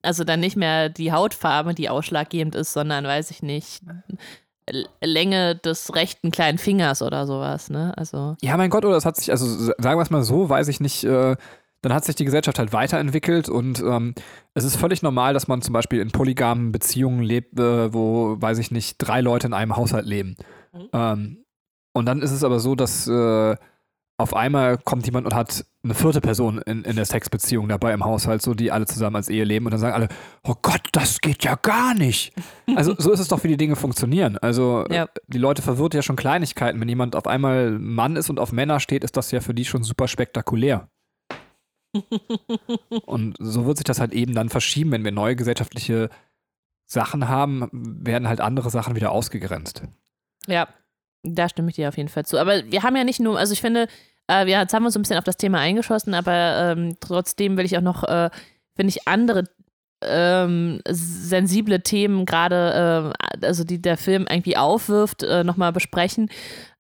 also 0.03 0.25
dann 0.25 0.41
nicht 0.41 0.57
mehr 0.57 0.89
die 0.89 1.13
Hautfarbe, 1.13 1.75
die 1.75 1.89
ausschlaggebend 1.89 2.55
ist, 2.55 2.73
sondern 2.73 3.05
weiß 3.05 3.31
ich 3.31 3.43
nicht. 3.43 3.83
Länge 5.03 5.57
des 5.57 5.95
rechten 5.95 6.31
kleinen 6.31 6.57
Fingers 6.57 7.03
oder 7.03 7.27
sowas, 7.27 7.69
ne? 7.69 7.93
Also. 7.99 8.37
Ja, 8.41 8.57
mein 8.57 8.71
Gott, 8.71 8.85
oder 8.85 8.95
das 8.95 9.05
hat 9.05 9.17
sich, 9.17 9.31
also 9.31 9.47
sagen 9.47 9.99
wir 9.99 10.03
es 10.03 10.11
mal 10.11 10.23
so, 10.23 10.49
weiß 10.49 10.69
ich 10.69 10.81
nicht, 10.81 11.05
äh, 11.05 11.37
dann 11.85 11.93
hat 11.93 12.05
sich 12.07 12.15
die 12.15 12.25
Gesellschaft 12.25 12.59
halt 12.59 12.73
weiterentwickelt 12.73 13.51
und 13.51 13.81
ähm, 13.81 14.15
es 14.55 14.65
ist 14.65 14.77
völlig 14.77 15.03
normal, 15.03 15.35
dass 15.35 15.49
man 15.49 15.61
zum 15.61 15.75
Beispiel 15.75 16.01
in 16.01 16.11
polygamen 16.11 16.73
Beziehungen 16.73 17.23
lebt, 17.23 17.59
äh, 17.59 17.93
wo, 17.93 18.41
weiß 18.41 18.59
ich 18.59 18.71
nicht, 18.71 18.97
drei 18.99 19.21
Leute 19.21 19.49
in 19.49 19.53
einem 19.53 19.77
Haushalt 19.77 20.07
leben. 20.07 20.37
Mhm. 20.73 20.89
Ähm, 20.95 21.44
und 21.95 22.07
dann 22.07 22.21
ist 22.21 22.33
es 22.33 22.45
aber 22.45 22.61
so, 22.61 22.75
dass 22.75 23.07
äh, 23.07 23.57
auf 24.17 24.35
einmal 24.37 24.79
kommt 24.79 25.07
jemand 25.07 25.27
und 25.27 25.35
hat 25.35 25.65
eine 25.83 25.95
vierte 25.95 26.21
Person 26.21 26.59
in, 26.59 26.85
in 26.85 26.95
der 26.95 27.05
Sexbeziehung 27.05 27.69
dabei 27.69 27.93
im 27.93 28.05
Haushalt, 28.05 28.43
so 28.43 28.55
die 28.55 28.71
alle 28.71 28.87
zusammen 28.87 29.17
als 29.17 29.29
Ehe 29.29 29.43
leben 29.45 29.65
und 29.67 29.73
dann 29.73 29.81
sagen 29.81 29.95
alle, 29.95 30.09
oh 30.45 30.55
Gott, 30.63 30.83
das 30.93 31.21
geht 31.21 31.43
ja 31.45 31.57
gar 31.57 31.95
nicht. 31.95 32.33
Also 32.77 32.95
so 32.97 33.13
ist 33.13 33.21
es 33.21 33.29
doch, 33.29 33.45
wie 33.45 33.49
die 33.49 33.57
Dinge 33.57 33.77
funktionieren. 33.77 34.39
Also 34.39 34.87
Ja. 34.91 35.09
die 35.27 35.39
Leute 35.39 35.63
verwirrt 35.63 35.95
ja 35.95 36.03
schon 36.03 36.17
Kleinigkeiten. 36.17 36.81
Wenn 36.81 36.89
jemand 36.89 37.15
auf 37.15 37.27
einmal 37.27 37.73
Mann 37.73 38.17
ist 38.17 38.31
und 38.31 38.41
auf 38.41 38.53
Männer 38.53 38.81
steht, 38.81 39.05
ist 39.05 39.17
das 39.17 39.31
ja 39.33 39.41
für 39.41 39.53
die 39.55 39.65
schon 39.65 39.83
super 39.85 40.09
spektakulär. 40.09 40.89
und 43.07 43.37
so 43.39 43.67
wird 43.67 43.77
sich 43.79 43.85
das 43.85 44.01
halt 44.01 44.13
eben 44.13 44.35
dann 44.35 44.49
verschieben, 44.49 44.91
wenn 44.93 45.05
wir 45.05 45.13
neue 45.13 45.37
gesellschaftliche 45.37 46.09
Sachen 46.87 47.29
haben, 47.29 47.69
werden 47.73 48.29
halt 48.29 48.41
andere 48.41 48.71
Sachen 48.71 48.97
wieder 48.97 49.13
ausgegrenzt. 49.13 49.83
Ja, 50.47 50.69
da 51.25 51.49
stimme 51.49 51.71
ich 51.71 51.77
dir 51.77 51.89
auf 51.89 51.97
jeden 51.97 52.09
Fall 52.09 52.25
zu. 52.25 52.39
Aber 52.39 52.63
wir 52.71 52.83
haben 52.83 52.97
ja 52.97 53.05
nicht 53.05 53.21
nur, 53.21 53.39
also 53.39 53.53
ich 53.53 53.61
finde, 53.61 53.89
äh, 54.27 54.47
wir, 54.47 54.59
jetzt 54.59 54.75
haben 54.75 54.85
uns 54.85 54.97
ein 54.97 55.03
bisschen 55.03 55.19
auf 55.19 55.25
das 55.25 55.37
Thema 55.37 55.59
eingeschossen, 55.59 56.15
aber 56.15 56.75
ähm, 56.77 56.97
trotzdem 57.01 57.57
will 57.57 57.65
ich 57.65 57.77
auch 57.77 57.83
noch, 57.83 58.05
äh, 58.05 58.31
finde 58.77 58.91
ich, 58.91 59.07
andere 59.09 59.45
ähm, 60.07 60.81
sensible 60.89 61.81
Themen 61.81 62.27
gerade, 62.27 63.15
äh, 63.41 63.47
also 63.47 63.65
die 63.65 63.81
der 63.81 63.97
Film 63.97 64.27
irgendwie 64.29 64.57
aufwirft, 64.57 65.23
äh, 65.23 65.45
nochmal 65.45 65.73
besprechen. 65.73 66.29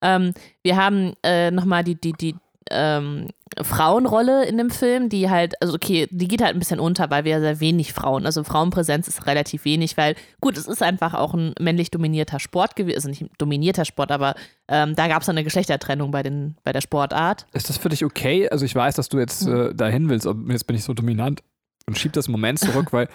Ähm, 0.02 0.34
wir 0.62 0.76
haben 0.76 1.14
äh, 1.22 1.50
nochmal 1.50 1.84
die, 1.84 1.94
die, 1.94 2.12
die 2.12 2.36
ähm, 2.70 3.28
Frauenrolle 3.60 4.46
in 4.46 4.58
dem 4.58 4.70
Film, 4.70 5.08
die 5.08 5.30
halt, 5.30 5.60
also 5.62 5.74
okay, 5.74 6.08
die 6.10 6.28
geht 6.28 6.42
halt 6.42 6.54
ein 6.54 6.58
bisschen 6.58 6.80
unter, 6.80 7.10
weil 7.10 7.24
wir 7.24 7.32
ja 7.32 7.40
sehr 7.40 7.60
wenig 7.60 7.92
Frauen, 7.92 8.26
also 8.26 8.42
Frauenpräsenz 8.42 9.06
ist 9.06 9.26
relativ 9.26 9.64
wenig, 9.64 9.96
weil 9.96 10.16
gut, 10.40 10.56
es 10.56 10.66
ist 10.66 10.82
einfach 10.82 11.14
auch 11.14 11.34
ein 11.34 11.54
männlich 11.60 11.90
dominierter 11.90 12.40
Sport 12.40 12.76
gewesen, 12.76 12.96
also 12.96 13.08
nicht 13.08 13.26
dominierter 13.38 13.84
Sport, 13.84 14.10
aber 14.10 14.34
ähm, 14.68 14.94
da 14.96 15.08
gab 15.08 15.22
es 15.22 15.28
eine 15.28 15.44
Geschlechtertrennung 15.44 16.10
bei, 16.10 16.22
den, 16.22 16.56
bei 16.64 16.72
der 16.72 16.80
Sportart. 16.80 17.46
Ist 17.52 17.68
das 17.68 17.78
für 17.78 17.90
dich 17.90 18.04
okay? 18.04 18.48
Also 18.48 18.64
ich 18.64 18.74
weiß, 18.74 18.94
dass 18.96 19.08
du 19.08 19.18
jetzt 19.18 19.46
äh, 19.46 19.74
dahin 19.74 20.08
willst, 20.08 20.26
aber 20.26 20.52
jetzt 20.52 20.66
bin 20.66 20.76
ich 20.76 20.84
so 20.84 20.94
dominant 20.94 21.42
und 21.86 21.98
schieb 21.98 22.12
das 22.12 22.26
einen 22.26 22.32
Moment 22.32 22.58
zurück, 22.58 22.88
weil 22.92 23.08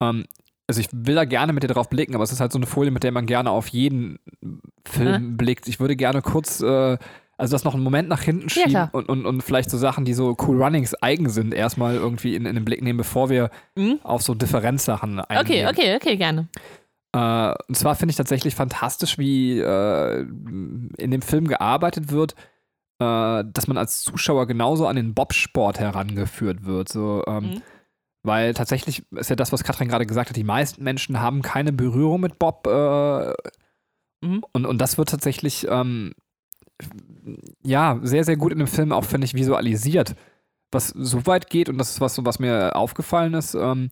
ähm, 0.00 0.24
also 0.68 0.80
ich 0.80 0.88
will 0.92 1.16
da 1.16 1.24
gerne 1.24 1.52
mit 1.52 1.62
dir 1.62 1.68
drauf 1.68 1.90
blicken, 1.90 2.14
aber 2.14 2.24
es 2.24 2.32
ist 2.32 2.40
halt 2.40 2.52
so 2.52 2.58
eine 2.58 2.66
Folie, 2.66 2.90
mit 2.90 3.02
der 3.02 3.12
man 3.12 3.26
gerne 3.26 3.50
auf 3.50 3.68
jeden 3.68 4.18
Film 4.86 5.36
blickt. 5.36 5.68
Ich 5.68 5.80
würde 5.80 5.96
gerne 5.96 6.22
kurz, 6.22 6.60
äh, 6.60 6.96
also 7.42 7.54
das 7.54 7.64
noch 7.64 7.74
einen 7.74 7.82
Moment 7.82 8.08
nach 8.08 8.22
hinten 8.22 8.48
schieben 8.48 8.70
klar. 8.70 8.88
und, 8.92 9.08
und, 9.08 9.26
und 9.26 9.42
vielleicht 9.42 9.68
so 9.68 9.76
Sachen, 9.76 10.04
die 10.04 10.14
so 10.14 10.36
Cool 10.40 10.62
Runnings 10.62 10.94
eigen 11.02 11.28
sind, 11.28 11.52
erstmal 11.52 11.96
irgendwie 11.96 12.36
in, 12.36 12.46
in 12.46 12.54
den 12.54 12.64
Blick 12.64 12.80
nehmen, 12.82 12.96
bevor 12.96 13.28
wir 13.30 13.50
Mhm. 13.76 13.98
auf 14.04 14.22
so 14.22 14.34
Differenzsachen 14.34 15.18
Okay, 15.20 15.36
eingehen. 15.38 15.68
okay, 15.68 15.96
okay, 15.96 16.16
gerne. 16.16 16.48
Äh, 17.14 17.54
und 17.68 17.74
zwar 17.76 17.94
finde 17.96 18.10
ich 18.12 18.16
tatsächlich 18.16 18.54
fantastisch, 18.54 19.18
wie 19.18 19.58
äh, 19.58 20.20
in 20.22 21.10
dem 21.10 21.20
Film 21.20 21.46
gearbeitet 21.48 22.10
wird, 22.10 22.34
äh, 23.00 23.44
dass 23.46 23.66
man 23.66 23.76
als 23.76 24.02
Zuschauer 24.02 24.46
genauso 24.46 24.86
an 24.86 24.96
den 24.96 25.12
Bobsport 25.12 25.78
herangeführt 25.80 26.64
wird. 26.64 26.88
So, 26.88 27.22
ähm, 27.26 27.44
Mhm. 27.44 27.62
Weil 28.24 28.54
tatsächlich 28.54 29.02
ist 29.16 29.30
ja 29.30 29.34
das, 29.36 29.50
was 29.50 29.64
Katrin 29.64 29.88
gerade 29.88 30.06
gesagt 30.06 30.28
hat, 30.30 30.36
die 30.36 30.44
meisten 30.44 30.84
Menschen 30.84 31.20
haben 31.20 31.42
keine 31.42 31.72
Berührung 31.72 32.20
mit 32.20 32.38
Bob. 32.38 32.66
Äh, 32.68 33.32
Mhm. 34.24 34.44
und, 34.52 34.64
und 34.66 34.78
das 34.78 34.96
wird 34.96 35.08
tatsächlich 35.08 35.66
ähm, 35.68 36.12
ja 37.62 37.98
sehr, 38.02 38.24
sehr 38.24 38.36
gut 38.36 38.52
in 38.52 38.58
dem 38.58 38.66
Film 38.66 38.92
auch, 38.92 39.04
finde 39.04 39.24
ich, 39.24 39.34
visualisiert. 39.34 40.14
Was 40.70 40.88
so 40.88 41.26
weit 41.26 41.50
geht, 41.50 41.68
und 41.68 41.78
das 41.78 41.90
ist 41.90 42.00
was, 42.00 42.24
was 42.24 42.38
mir 42.38 42.74
aufgefallen 42.76 43.34
ist, 43.34 43.54
ähm, 43.54 43.90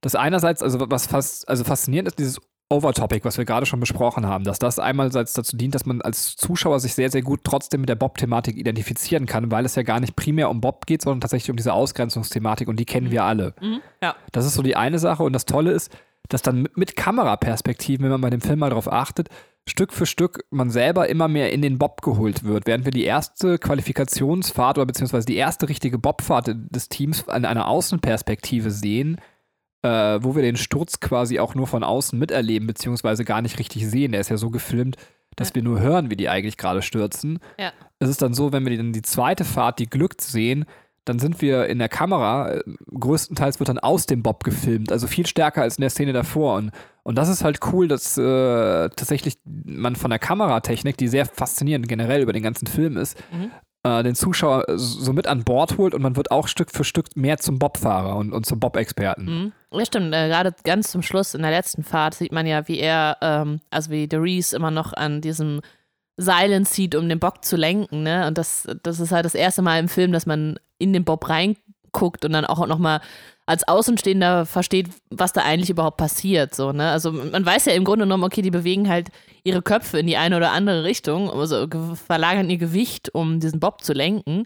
dass 0.00 0.14
einerseits, 0.14 0.62
also 0.62 0.78
was 0.90 1.06
fast, 1.06 1.48
also 1.48 1.64
faszinierend 1.64 2.08
ist, 2.08 2.18
dieses 2.18 2.40
Overtopic, 2.70 3.24
was 3.24 3.38
wir 3.38 3.46
gerade 3.46 3.64
schon 3.64 3.80
besprochen 3.80 4.26
haben, 4.26 4.44
dass 4.44 4.58
das 4.58 4.78
einerseits 4.78 5.32
dazu 5.32 5.56
dient, 5.56 5.74
dass 5.74 5.86
man 5.86 6.02
als 6.02 6.36
Zuschauer 6.36 6.80
sich 6.80 6.94
sehr, 6.94 7.10
sehr 7.10 7.22
gut 7.22 7.40
trotzdem 7.42 7.80
mit 7.80 7.88
der 7.88 7.94
Bob-Thematik 7.94 8.56
identifizieren 8.56 9.24
kann, 9.24 9.50
weil 9.50 9.64
es 9.64 9.74
ja 9.74 9.82
gar 9.82 10.00
nicht 10.00 10.16
primär 10.16 10.50
um 10.50 10.60
Bob 10.60 10.84
geht, 10.86 11.02
sondern 11.02 11.22
tatsächlich 11.22 11.50
um 11.50 11.56
diese 11.56 11.72
Ausgrenzungsthematik 11.72 12.68
und 12.68 12.78
die 12.78 12.84
kennen 12.84 13.10
wir 13.10 13.24
alle. 13.24 13.54
Mhm. 13.60 13.80
Ja. 14.02 14.16
Das 14.32 14.44
ist 14.44 14.54
so 14.54 14.62
die 14.62 14.76
eine 14.76 14.98
Sache 14.98 15.22
und 15.22 15.32
das 15.32 15.46
Tolle 15.46 15.72
ist, 15.72 15.96
dass 16.28 16.42
dann 16.42 16.62
mit, 16.62 16.76
mit 16.76 16.96
Kameraperspektiven, 16.96 18.04
wenn 18.04 18.10
man 18.10 18.20
bei 18.20 18.30
dem 18.30 18.42
Film 18.42 18.58
mal 18.58 18.70
drauf 18.70 18.92
achtet, 18.92 19.30
Stück 19.68 19.92
für 19.92 20.06
Stück 20.06 20.44
man 20.50 20.70
selber 20.70 21.08
immer 21.08 21.28
mehr 21.28 21.52
in 21.52 21.62
den 21.62 21.78
Bob 21.78 22.02
geholt 22.02 22.44
wird. 22.44 22.66
Während 22.66 22.84
wir 22.84 22.92
die 22.92 23.04
erste 23.04 23.58
Qualifikationsfahrt 23.58 24.78
oder 24.78 24.86
beziehungsweise 24.86 25.26
die 25.26 25.36
erste 25.36 25.68
richtige 25.68 25.98
Bobfahrt 25.98 26.50
des 26.54 26.88
Teams 26.88 27.28
an 27.28 27.44
einer 27.44 27.68
Außenperspektive 27.68 28.70
sehen, 28.70 29.20
äh, 29.82 30.18
wo 30.22 30.34
wir 30.34 30.42
den 30.42 30.56
Sturz 30.56 31.00
quasi 31.00 31.38
auch 31.38 31.54
nur 31.54 31.66
von 31.66 31.84
außen 31.84 32.18
miterleben, 32.18 32.66
beziehungsweise 32.66 33.24
gar 33.24 33.42
nicht 33.42 33.58
richtig 33.58 33.86
sehen. 33.88 34.12
Der 34.12 34.20
ist 34.20 34.30
ja 34.30 34.36
so 34.36 34.50
gefilmt, 34.50 34.96
dass 35.36 35.50
Ja. 35.50 35.54
wir 35.56 35.62
nur 35.62 35.80
hören, 35.80 36.10
wie 36.10 36.16
die 36.16 36.28
eigentlich 36.28 36.56
gerade 36.56 36.82
stürzen. 36.82 37.38
Ja. 37.58 37.72
Es 38.00 38.08
ist 38.08 38.22
dann 38.22 38.34
so, 38.34 38.52
wenn 38.52 38.66
wir 38.66 38.76
dann 38.76 38.92
die 38.92 39.02
zweite 39.02 39.44
Fahrt, 39.44 39.78
die 39.78 39.88
glückt, 39.88 40.20
sehen, 40.20 40.64
dann 41.08 41.18
sind 41.18 41.40
wir 41.40 41.66
in 41.66 41.78
der 41.78 41.88
Kamera, 41.88 42.52
äh, 42.52 42.60
größtenteils 42.98 43.58
wird 43.58 43.68
dann 43.68 43.78
aus 43.78 44.06
dem 44.06 44.22
Bob 44.22 44.44
gefilmt, 44.44 44.92
also 44.92 45.06
viel 45.06 45.26
stärker 45.26 45.62
als 45.62 45.76
in 45.76 45.82
der 45.82 45.90
Szene 45.90 46.12
davor. 46.12 46.56
Und, 46.56 46.70
und 47.02 47.16
das 47.16 47.28
ist 47.28 47.42
halt 47.44 47.60
cool, 47.72 47.88
dass 47.88 48.16
äh, 48.18 48.22
tatsächlich 48.90 49.38
man 49.44 49.96
von 49.96 50.10
der 50.10 50.18
Kameratechnik, 50.18 50.96
die 50.96 51.08
sehr 51.08 51.26
faszinierend 51.26 51.88
generell 51.88 52.22
über 52.22 52.32
den 52.32 52.42
ganzen 52.42 52.66
Film 52.66 52.96
ist, 52.96 53.16
Mhm. 53.32 53.50
äh, 53.84 54.02
den 54.02 54.14
Zuschauer 54.14 54.64
so 54.76 55.12
mit 55.12 55.26
an 55.26 55.44
Bord 55.44 55.78
holt 55.78 55.94
und 55.94 56.02
man 56.02 56.16
wird 56.16 56.30
auch 56.30 56.48
Stück 56.48 56.70
für 56.70 56.84
Stück 56.84 57.16
mehr 57.16 57.38
zum 57.38 57.58
Bobfahrer 57.58 58.16
und, 58.16 58.32
und 58.32 58.44
zum 58.44 58.60
Bob-Experten. 58.60 59.24
Mhm. 59.24 59.52
Ja, 59.72 59.84
stimmt. 59.86 60.14
Äh, 60.14 60.28
Gerade 60.28 60.54
ganz 60.64 60.90
zum 60.90 61.02
Schluss 61.02 61.34
in 61.34 61.42
der 61.42 61.50
letzten 61.50 61.84
Fahrt 61.84 62.14
sieht 62.14 62.32
man 62.32 62.46
ja, 62.46 62.66
wie 62.68 62.78
er, 62.78 63.16
ähm, 63.20 63.60
also 63.70 63.90
wie 63.90 64.08
Derice 64.08 64.52
immer 64.54 64.70
noch 64.70 64.92
an 64.92 65.20
diesem 65.20 65.60
Seilen 66.20 66.66
zieht, 66.66 66.94
um 66.94 67.08
den 67.08 67.20
Bock 67.20 67.44
zu 67.44 67.56
lenken. 67.56 68.02
Ne? 68.02 68.26
Und 68.26 68.36
das, 68.36 68.66
das 68.82 69.00
ist 69.00 69.12
halt 69.12 69.24
das 69.24 69.34
erste 69.34 69.62
Mal 69.62 69.78
im 69.78 69.88
Film, 69.88 70.12
dass 70.12 70.26
man 70.26 70.58
in 70.78 70.92
den 70.92 71.04
Bob 71.04 71.28
reinguckt 71.28 72.24
und 72.24 72.32
dann 72.32 72.44
auch 72.44 72.66
nochmal 72.66 73.00
als 73.46 73.66
Außenstehender 73.66 74.44
versteht, 74.44 74.90
was 75.08 75.32
da 75.32 75.40
eigentlich 75.42 75.70
überhaupt 75.70 75.96
passiert. 75.96 76.54
So, 76.54 76.72
ne? 76.72 76.90
Also 76.90 77.12
man 77.12 77.46
weiß 77.46 77.64
ja 77.64 77.72
im 77.72 77.84
Grunde 77.84 78.04
genommen, 78.04 78.24
okay, 78.24 78.42
die 78.42 78.50
bewegen 78.50 78.88
halt 78.90 79.08
ihre 79.42 79.62
Köpfe 79.62 79.98
in 79.98 80.06
die 80.06 80.18
eine 80.18 80.36
oder 80.36 80.52
andere 80.52 80.84
Richtung, 80.84 81.30
also 81.30 81.66
ge- 81.66 81.94
verlagern 81.94 82.50
ihr 82.50 82.58
Gewicht, 82.58 83.14
um 83.14 83.40
diesen 83.40 83.58
Bob 83.58 83.82
zu 83.82 83.94
lenken. 83.94 84.44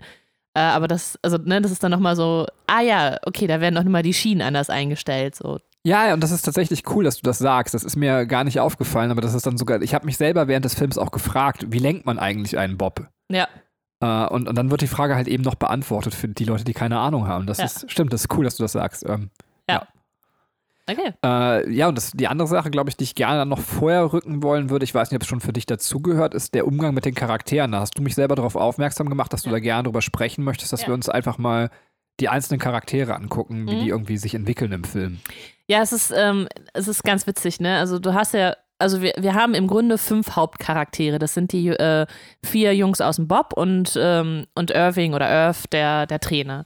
Äh, 0.54 0.60
aber 0.60 0.86
das, 0.86 1.18
also, 1.22 1.38
ne, 1.38 1.60
das 1.60 1.72
ist 1.72 1.82
dann 1.82 1.90
nochmal 1.90 2.14
so, 2.14 2.46
ah 2.68 2.82
ja, 2.82 3.16
okay, 3.26 3.46
da 3.46 3.60
werden 3.60 3.74
noch 3.74 3.84
mal 3.84 4.02
die 4.02 4.14
Schienen 4.14 4.42
anders 4.42 4.70
eingestellt. 4.70 5.34
So. 5.34 5.58
Ja, 5.84 6.06
ja, 6.06 6.14
und 6.14 6.22
das 6.22 6.30
ist 6.30 6.42
tatsächlich 6.42 6.88
cool, 6.90 7.02
dass 7.04 7.16
du 7.16 7.22
das 7.22 7.38
sagst. 7.38 7.74
Das 7.74 7.82
ist 7.82 7.96
mir 7.96 8.24
gar 8.26 8.44
nicht 8.44 8.60
aufgefallen, 8.60 9.10
aber 9.10 9.20
das 9.20 9.34
ist 9.34 9.46
dann 9.46 9.56
sogar, 9.58 9.82
ich 9.82 9.94
habe 9.94 10.06
mich 10.06 10.16
selber 10.16 10.46
während 10.46 10.64
des 10.64 10.74
Films 10.74 10.96
auch 10.96 11.10
gefragt, 11.10 11.66
wie 11.70 11.78
lenkt 11.80 12.06
man 12.06 12.18
eigentlich 12.20 12.56
einen 12.56 12.78
Bob? 12.78 13.08
Ja. 13.30 13.48
Äh, 14.00 14.26
und, 14.28 14.48
und 14.48 14.56
dann 14.56 14.70
wird 14.70 14.80
die 14.82 14.86
Frage 14.86 15.16
halt 15.16 15.26
eben 15.26 15.42
noch 15.42 15.56
beantwortet 15.56 16.14
für 16.14 16.28
die 16.28 16.44
Leute, 16.44 16.62
die 16.64 16.72
keine 16.74 16.98
Ahnung 17.00 17.26
haben. 17.26 17.46
Das 17.46 17.58
Ja. 17.58 17.64
ist, 17.64 17.90
stimmt, 17.90 18.12
das 18.12 18.22
ist 18.22 18.34
cool, 18.36 18.44
dass 18.44 18.56
du 18.56 18.62
das 18.62 18.72
sagst. 18.72 19.04
Ähm, 19.08 19.30
Okay. 20.90 21.12
Äh, 21.24 21.70
ja, 21.72 21.86
und 21.86 21.96
das, 21.96 22.10
die 22.10 22.26
andere 22.26 22.48
Sache, 22.48 22.68
glaube 22.68 22.90
ich, 22.90 22.96
die 22.96 23.04
ich 23.04 23.14
gerne 23.14 23.38
dann 23.38 23.48
noch 23.48 23.60
vorher 23.60 24.12
rücken 24.12 24.42
wollen 24.42 24.68
würde, 24.68 24.82
ich 24.84 24.92
weiß 24.92 25.10
nicht, 25.10 25.16
ob 25.16 25.22
es 25.22 25.28
schon 25.28 25.40
für 25.40 25.52
dich 25.52 25.64
dazugehört, 25.64 26.34
ist 26.34 26.54
der 26.54 26.66
Umgang 26.66 26.92
mit 26.92 27.04
den 27.04 27.14
Charakteren. 27.14 27.70
Da 27.70 27.78
hast 27.80 27.96
du 27.96 28.02
mich 28.02 28.16
selber 28.16 28.34
darauf 28.34 28.56
aufmerksam 28.56 29.08
gemacht, 29.08 29.32
dass 29.32 29.42
du 29.42 29.48
Ja. 29.50 29.52
da 29.54 29.60
gerne 29.60 29.84
drüber 29.84 30.02
sprechen 30.02 30.42
möchtest, 30.42 30.72
dass 30.72 30.82
Ja. 30.82 30.88
wir 30.88 30.94
uns 30.94 31.08
einfach 31.08 31.38
mal 31.38 31.70
die 32.22 32.28
einzelnen 32.28 32.60
Charaktere 32.60 33.14
angucken, 33.16 33.68
wie 33.68 33.74
Mhm. 33.74 33.80
die 33.80 33.88
irgendwie 33.88 34.16
sich 34.16 34.34
entwickeln 34.34 34.72
im 34.72 34.84
Film. 34.84 35.18
Ja, 35.68 35.82
es 35.82 35.92
ist, 35.92 36.12
ähm, 36.16 36.48
es 36.72 36.88
ist 36.88 37.02
ganz 37.04 37.26
witzig, 37.26 37.60
ne? 37.60 37.78
Also 37.78 37.98
du 37.98 38.14
hast 38.14 38.32
ja, 38.34 38.56
also 38.78 39.00
wir, 39.02 39.12
wir 39.18 39.34
haben 39.34 39.54
im 39.54 39.66
Grunde 39.66 39.98
fünf 39.98 40.36
Hauptcharaktere. 40.36 41.18
Das 41.18 41.34
sind 41.34 41.52
die 41.52 41.68
äh, 41.68 42.06
vier 42.44 42.74
Jungs 42.74 43.00
aus 43.00 43.16
dem 43.16 43.28
Bob 43.28 43.52
und, 43.54 43.96
ähm, 43.96 44.46
und 44.54 44.70
Irving 44.70 45.14
oder 45.14 45.28
Irv, 45.30 45.66
der, 45.68 46.06
der 46.06 46.18
Trainer. 46.20 46.64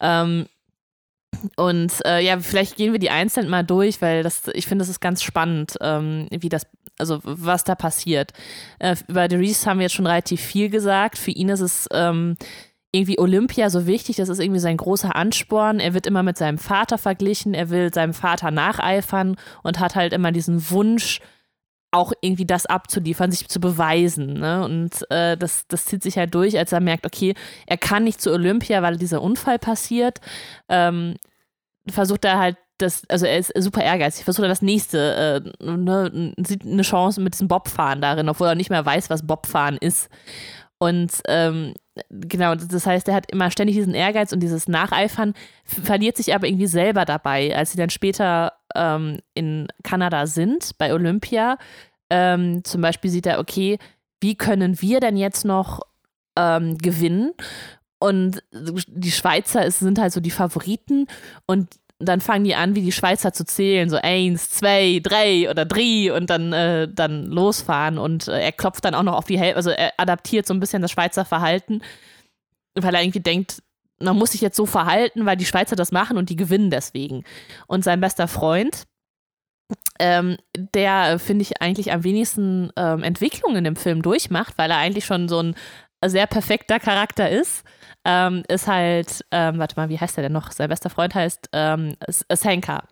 Ähm, 0.00 0.46
und 1.56 1.92
äh, 2.04 2.20
ja, 2.24 2.38
vielleicht 2.40 2.76
gehen 2.76 2.92
wir 2.92 2.98
die 2.98 3.10
einzeln 3.10 3.48
mal 3.48 3.62
durch, 3.62 4.02
weil 4.02 4.22
das, 4.22 4.48
ich 4.52 4.66
finde, 4.66 4.82
das 4.82 4.88
ist 4.88 5.00
ganz 5.00 5.22
spannend, 5.22 5.76
ähm, 5.80 6.26
wie 6.30 6.48
das, 6.48 6.66
also 6.98 7.20
was 7.22 7.64
da 7.64 7.74
passiert. 7.74 8.32
Äh, 8.78 8.96
über 9.08 9.28
Derice 9.28 9.66
haben 9.66 9.78
wir 9.78 9.84
jetzt 9.84 9.94
schon 9.94 10.06
relativ 10.06 10.40
viel 10.40 10.68
gesagt. 10.70 11.18
Für 11.18 11.30
ihn 11.30 11.48
ist 11.48 11.60
es 11.60 11.88
ähm, 11.92 12.36
irgendwie 12.92 13.18
Olympia 13.18 13.70
so 13.70 13.86
wichtig, 13.86 14.16
das 14.16 14.28
ist 14.28 14.40
irgendwie 14.40 14.60
sein 14.60 14.76
großer 14.76 15.14
Ansporn. 15.14 15.78
Er 15.78 15.94
wird 15.94 16.06
immer 16.06 16.22
mit 16.22 16.36
seinem 16.36 16.58
Vater 16.58 16.98
verglichen, 16.98 17.54
er 17.54 17.70
will 17.70 17.94
seinem 17.94 18.14
Vater 18.14 18.50
nacheifern 18.50 19.36
und 19.62 19.78
hat 19.78 19.94
halt 19.94 20.12
immer 20.12 20.32
diesen 20.32 20.70
Wunsch, 20.70 21.20
auch 21.92 22.12
irgendwie 22.20 22.46
das 22.46 22.66
abzuliefern, 22.66 23.32
sich 23.32 23.48
zu 23.48 23.60
beweisen. 23.60 24.34
Ne? 24.34 24.64
Und 24.64 25.10
äh, 25.10 25.36
das, 25.36 25.66
das 25.66 25.86
zieht 25.86 26.02
sich 26.02 26.16
halt 26.18 26.34
durch, 26.34 26.56
als 26.56 26.72
er 26.72 26.80
merkt, 26.80 27.04
okay, 27.04 27.34
er 27.66 27.78
kann 27.78 28.04
nicht 28.04 28.20
zu 28.20 28.32
Olympia, 28.32 28.82
weil 28.82 28.96
dieser 28.96 29.22
Unfall 29.22 29.58
passiert. 29.58 30.20
Ähm, 30.68 31.16
versucht 31.88 32.24
er 32.24 32.38
halt 32.38 32.56
das, 32.78 33.02
also 33.08 33.26
er 33.26 33.38
ist 33.38 33.52
super 33.58 33.82
ehrgeizig, 33.82 34.24
versucht 34.24 34.44
er 34.44 34.48
das 34.48 34.62
nächste, 34.62 35.42
äh, 35.60 35.64
ne, 35.64 36.32
sieht 36.46 36.64
eine 36.64 36.82
Chance 36.82 37.20
mit 37.20 37.34
diesem 37.34 37.48
Bobfahren 37.48 38.00
darin, 38.00 38.28
obwohl 38.28 38.48
er 38.48 38.54
nicht 38.54 38.70
mehr 38.70 38.86
weiß, 38.86 39.10
was 39.10 39.26
Bobfahren 39.26 39.76
ist. 39.76 40.08
Und 40.82 41.12
ähm, 41.28 41.74
genau, 42.08 42.54
das 42.54 42.86
heißt, 42.86 43.06
er 43.08 43.14
hat 43.14 43.30
immer 43.30 43.50
ständig 43.50 43.76
diesen 43.76 43.92
Ehrgeiz 43.92 44.32
und 44.32 44.40
dieses 44.40 44.66
Nacheifern, 44.66 45.34
verliert 45.64 46.16
sich 46.16 46.34
aber 46.34 46.46
irgendwie 46.46 46.66
selber 46.66 47.04
dabei, 47.04 47.54
als 47.54 47.72
sie 47.72 47.76
dann 47.76 47.90
später 47.90 48.54
ähm, 48.74 49.18
in 49.34 49.68
Kanada 49.82 50.26
sind, 50.26 50.78
bei 50.78 50.94
Olympia. 50.94 51.58
Ähm, 52.08 52.64
zum 52.64 52.80
Beispiel 52.80 53.10
sieht 53.10 53.26
er, 53.26 53.40
okay, 53.40 53.78
wie 54.22 54.36
können 54.36 54.80
wir 54.80 55.00
denn 55.00 55.18
jetzt 55.18 55.44
noch 55.44 55.80
ähm, 56.36 56.78
gewinnen. 56.78 57.32
Und 57.98 58.42
die 58.50 59.12
Schweizer 59.12 59.70
sind 59.70 59.98
halt 59.98 60.14
so 60.14 60.20
die 60.20 60.30
Favoriten 60.30 61.06
und 61.46 61.68
dann 62.00 62.20
fangen 62.20 62.44
die 62.44 62.54
an, 62.54 62.74
wie 62.74 62.82
die 62.82 62.92
Schweizer 62.92 63.32
zu 63.32 63.44
zählen, 63.44 63.90
so 63.90 63.96
eins, 63.96 64.50
zwei, 64.50 65.00
drei 65.02 65.50
oder 65.50 65.66
drei 65.66 66.12
und 66.12 66.30
dann, 66.30 66.52
äh, 66.52 66.88
dann 66.90 67.26
losfahren. 67.26 67.98
Und 67.98 68.26
äh, 68.26 68.40
er 68.40 68.52
klopft 68.52 68.84
dann 68.84 68.94
auch 68.94 69.02
noch 69.02 69.14
auf 69.14 69.26
die 69.26 69.38
Hälfte, 69.38 69.56
also 69.56 69.70
er 69.70 69.92
adaptiert 69.98 70.46
so 70.46 70.54
ein 70.54 70.60
bisschen 70.60 70.82
das 70.82 70.90
Schweizer 70.90 71.24
Verhalten, 71.24 71.82
weil 72.74 72.94
er 72.94 73.02
irgendwie 73.02 73.20
denkt, 73.20 73.62
man 74.00 74.16
muss 74.16 74.32
sich 74.32 74.40
jetzt 74.40 74.56
so 74.56 74.64
verhalten, 74.64 75.26
weil 75.26 75.36
die 75.36 75.44
Schweizer 75.44 75.76
das 75.76 75.92
machen 75.92 76.16
und 76.16 76.30
die 76.30 76.36
gewinnen 76.36 76.70
deswegen. 76.70 77.24
Und 77.66 77.84
sein 77.84 78.00
bester 78.00 78.28
Freund, 78.28 78.84
ähm, 79.98 80.38
der, 80.56 81.18
finde 81.18 81.42
ich, 81.42 81.60
eigentlich 81.60 81.92
am 81.92 82.02
wenigsten 82.02 82.72
ähm, 82.76 83.02
Entwicklung 83.02 83.56
in 83.56 83.64
dem 83.64 83.76
Film 83.76 84.00
durchmacht, 84.00 84.56
weil 84.56 84.70
er 84.70 84.78
eigentlich 84.78 85.04
schon 85.04 85.28
so 85.28 85.42
ein 85.42 85.54
sehr 86.06 86.26
perfekter 86.26 86.80
Charakter 86.80 87.28
ist 87.28 87.62
ähm, 88.04 88.42
ist 88.48 88.66
halt, 88.66 89.24
ähm, 89.30 89.58
warte 89.58 89.76
mal, 89.76 89.88
wie 89.88 89.98
heißt 89.98 90.16
der 90.16 90.22
denn 90.22 90.32
noch? 90.32 90.52
Sein 90.52 90.68
bester 90.68 90.90
Freund 90.90 91.14
heißt 91.14 91.50
ähm, 91.52 91.96
Senka. 92.32 92.84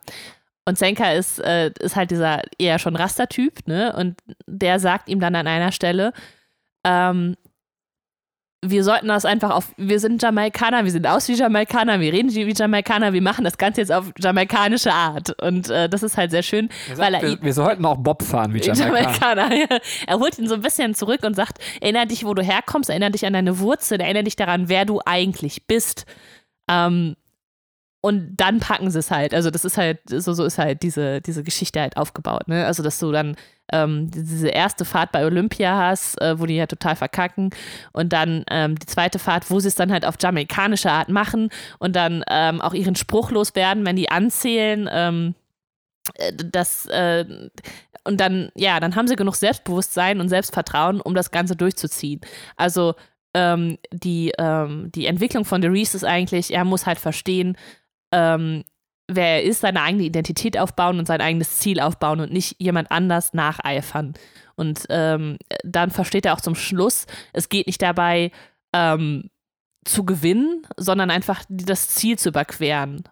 Und 0.66 0.76
Senka 0.76 1.12
ist, 1.12 1.38
äh, 1.38 1.70
ist 1.80 1.96
halt 1.96 2.10
dieser 2.10 2.42
eher 2.58 2.78
schon 2.78 2.94
Rastertyp, 2.94 3.66
ne? 3.66 3.94
Und 3.96 4.20
der 4.46 4.78
sagt 4.78 5.08
ihm 5.08 5.20
dann 5.20 5.34
an 5.34 5.46
einer 5.46 5.72
Stelle, 5.72 6.12
ähm, 6.84 7.36
wir 8.64 8.82
sollten 8.82 9.06
das 9.06 9.24
einfach 9.24 9.50
auf, 9.50 9.72
wir 9.76 10.00
sind 10.00 10.20
Jamaikaner, 10.20 10.84
wir 10.84 10.90
sind 10.90 11.06
aus 11.06 11.28
wie 11.28 11.34
Jamaikaner, 11.34 12.00
wir 12.00 12.12
reden 12.12 12.34
wie 12.34 12.52
Jamaikaner, 12.52 13.12
wir 13.12 13.22
machen 13.22 13.44
das 13.44 13.56
Ganze 13.56 13.80
jetzt 13.80 13.92
auf 13.92 14.10
jamaikanische 14.18 14.92
Art. 14.92 15.40
Und 15.40 15.70
äh, 15.70 15.88
das 15.88 16.02
ist 16.02 16.16
halt 16.16 16.32
sehr 16.32 16.42
schön, 16.42 16.68
Er 16.90 16.98
weil 16.98 17.12
sagt, 17.12 17.22
er 17.22 17.30
wir, 17.30 17.42
wir 17.42 17.52
sollten 17.54 17.84
auch 17.84 17.98
Bob 17.98 18.22
fahren 18.22 18.52
wie 18.54 18.58
Jamaikaner. 18.62 19.42
Jamaikaner. 19.42 19.54
ja. 19.70 19.78
Er 20.08 20.18
holt 20.18 20.38
ihn 20.38 20.48
so 20.48 20.54
ein 20.54 20.62
bisschen 20.62 20.94
zurück 20.94 21.22
und 21.22 21.36
sagt, 21.36 21.58
erinnere 21.80 22.06
dich, 22.06 22.24
wo 22.24 22.34
du 22.34 22.42
herkommst, 22.42 22.90
erinnere 22.90 23.12
dich 23.12 23.24
an 23.26 23.32
deine 23.32 23.60
Wurzeln, 23.60 24.00
erinnere 24.00 24.24
dich 24.24 24.36
daran, 24.36 24.68
wer 24.68 24.84
du 24.84 25.00
eigentlich 25.06 25.66
bist. 25.68 26.04
Ähm, 26.68 27.14
und 28.00 28.36
dann 28.36 28.60
packen 28.60 28.90
sie 28.90 28.98
es 29.00 29.10
halt. 29.10 29.34
Also 29.34 29.50
das 29.50 29.64
ist 29.64 29.76
halt, 29.76 30.00
so, 30.08 30.32
so 30.32 30.44
ist 30.44 30.58
halt 30.58 30.82
diese, 30.82 31.20
diese 31.20 31.42
Geschichte 31.42 31.80
halt 31.80 31.96
aufgebaut. 31.96 32.46
Ne? 32.46 32.64
Also 32.64 32.82
dass 32.82 32.98
du 32.98 33.10
dann 33.10 33.36
ähm, 33.72 34.10
diese 34.10 34.48
erste 34.48 34.84
Fahrt 34.84 35.12
bei 35.12 35.24
Olympia 35.24 35.76
hast, 35.76 36.20
äh, 36.20 36.38
wo 36.38 36.46
die 36.46 36.54
ja 36.54 36.66
total 36.66 36.96
verkacken. 36.96 37.50
Und 37.92 38.12
dann 38.12 38.44
ähm, 38.50 38.78
die 38.78 38.86
zweite 38.86 39.18
Fahrt, 39.18 39.50
wo 39.50 39.58
sie 39.58 39.68
es 39.68 39.74
dann 39.74 39.92
halt 39.92 40.04
auf 40.04 40.14
jamaikanische 40.20 40.90
Art 40.90 41.08
machen 41.08 41.50
und 41.78 41.96
dann 41.96 42.24
ähm, 42.30 42.60
auch 42.60 42.72
ihren 42.72 42.94
Spruch 42.94 43.30
loswerden, 43.30 43.84
wenn 43.84 43.96
die 43.96 44.10
anzählen. 44.10 44.88
Ähm, 44.90 45.34
äh, 46.14 46.32
das, 46.34 46.86
äh, 46.86 47.24
und 48.04 48.20
dann, 48.20 48.50
ja, 48.54 48.80
dann 48.80 48.94
haben 48.94 49.08
sie 49.08 49.16
genug 49.16 49.34
Selbstbewusstsein 49.34 50.20
und 50.20 50.28
Selbstvertrauen, 50.28 51.00
um 51.00 51.14
das 51.14 51.30
Ganze 51.30 51.56
durchzuziehen. 51.56 52.20
Also 52.56 52.94
ähm, 53.34 53.78
die, 53.92 54.32
ähm, 54.38 54.90
die 54.94 55.06
Entwicklung 55.06 55.44
von 55.44 55.60
The 55.60 55.68
Reese 55.68 55.96
ist 55.96 56.04
eigentlich, 56.04 56.52
er 56.54 56.64
muss 56.64 56.86
halt 56.86 56.98
verstehen, 56.98 57.56
ähm, 58.12 58.64
wer 59.08 59.36
er 59.36 59.42
ist, 59.42 59.60
seine 59.60 59.82
eigene 59.82 60.04
Identität 60.04 60.58
aufbauen 60.58 60.98
und 60.98 61.06
sein 61.06 61.20
eigenes 61.20 61.58
Ziel 61.58 61.80
aufbauen 61.80 62.20
und 62.20 62.32
nicht 62.32 62.56
jemand 62.58 62.90
anders 62.90 63.32
nacheifern. 63.32 64.14
Und 64.54 64.84
ähm, 64.90 65.38
dann 65.64 65.90
versteht 65.90 66.26
er 66.26 66.34
auch 66.34 66.40
zum 66.40 66.54
Schluss, 66.54 67.06
es 67.32 67.48
geht 67.48 67.66
nicht 67.66 67.80
dabei, 67.80 68.30
ähm, 68.74 69.30
zu 69.84 70.04
gewinnen, 70.04 70.66
sondern 70.76 71.10
einfach 71.10 71.44
das 71.48 71.88
Ziel 71.88 72.18
zu 72.18 72.28
überqueren. 72.28 73.04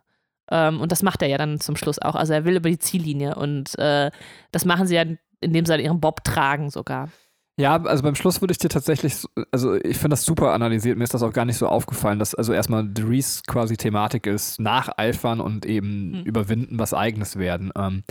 Ähm, 0.51 0.81
und 0.81 0.93
das 0.93 1.03
macht 1.03 1.23
er 1.23 1.29
ja 1.29 1.39
dann 1.39 1.61
zum 1.61 1.77
Schluss 1.77 1.99
auch. 1.99 2.15
Also 2.15 2.35
er 2.35 2.45
will 2.45 2.57
über 2.57 2.69
die 2.69 2.79
Ziellinie 2.79 3.35
und 3.35 3.79
äh, 3.79 4.11
das 4.53 4.65
machen 4.65 4.87
sie 4.87 4.97
ja, 4.97 5.05
indem 5.41 5.65
sie 5.65 5.73
dann 5.73 5.81
ihren 5.81 6.01
Bob 6.01 6.25
tragen 6.25 6.71
sogar. 6.71 7.09
Ja, 7.59 7.83
also 7.83 8.03
beim 8.03 8.14
Schluss 8.14 8.42
würde 8.42 8.53
ich 8.53 8.59
dir 8.59 8.69
tatsächlich, 8.69 9.16
also 9.51 9.75
ich 9.77 9.97
finde 9.97 10.11
das 10.11 10.25
super 10.25 10.53
analysiert, 10.53 10.99
mir 10.99 11.05
ist 11.05 11.14
das 11.14 11.23
auch 11.23 11.33
gar 11.33 11.47
nicht 11.47 11.57
so 11.57 11.69
aufgefallen, 11.69 12.19
dass 12.19 12.35
also 12.35 12.53
erstmal 12.53 12.87
Dries 12.92 13.42
quasi 13.47 13.79
Thematik 13.79 14.27
ist, 14.27 14.61
nacheifern 14.61 15.40
und 15.40 15.64
eben 15.64 16.12
Hm. 16.19 16.25
überwinden, 16.25 16.79
was 16.79 16.92
eigenes 16.92 17.38
werden. 17.38 17.73
Ähm, 17.75 18.03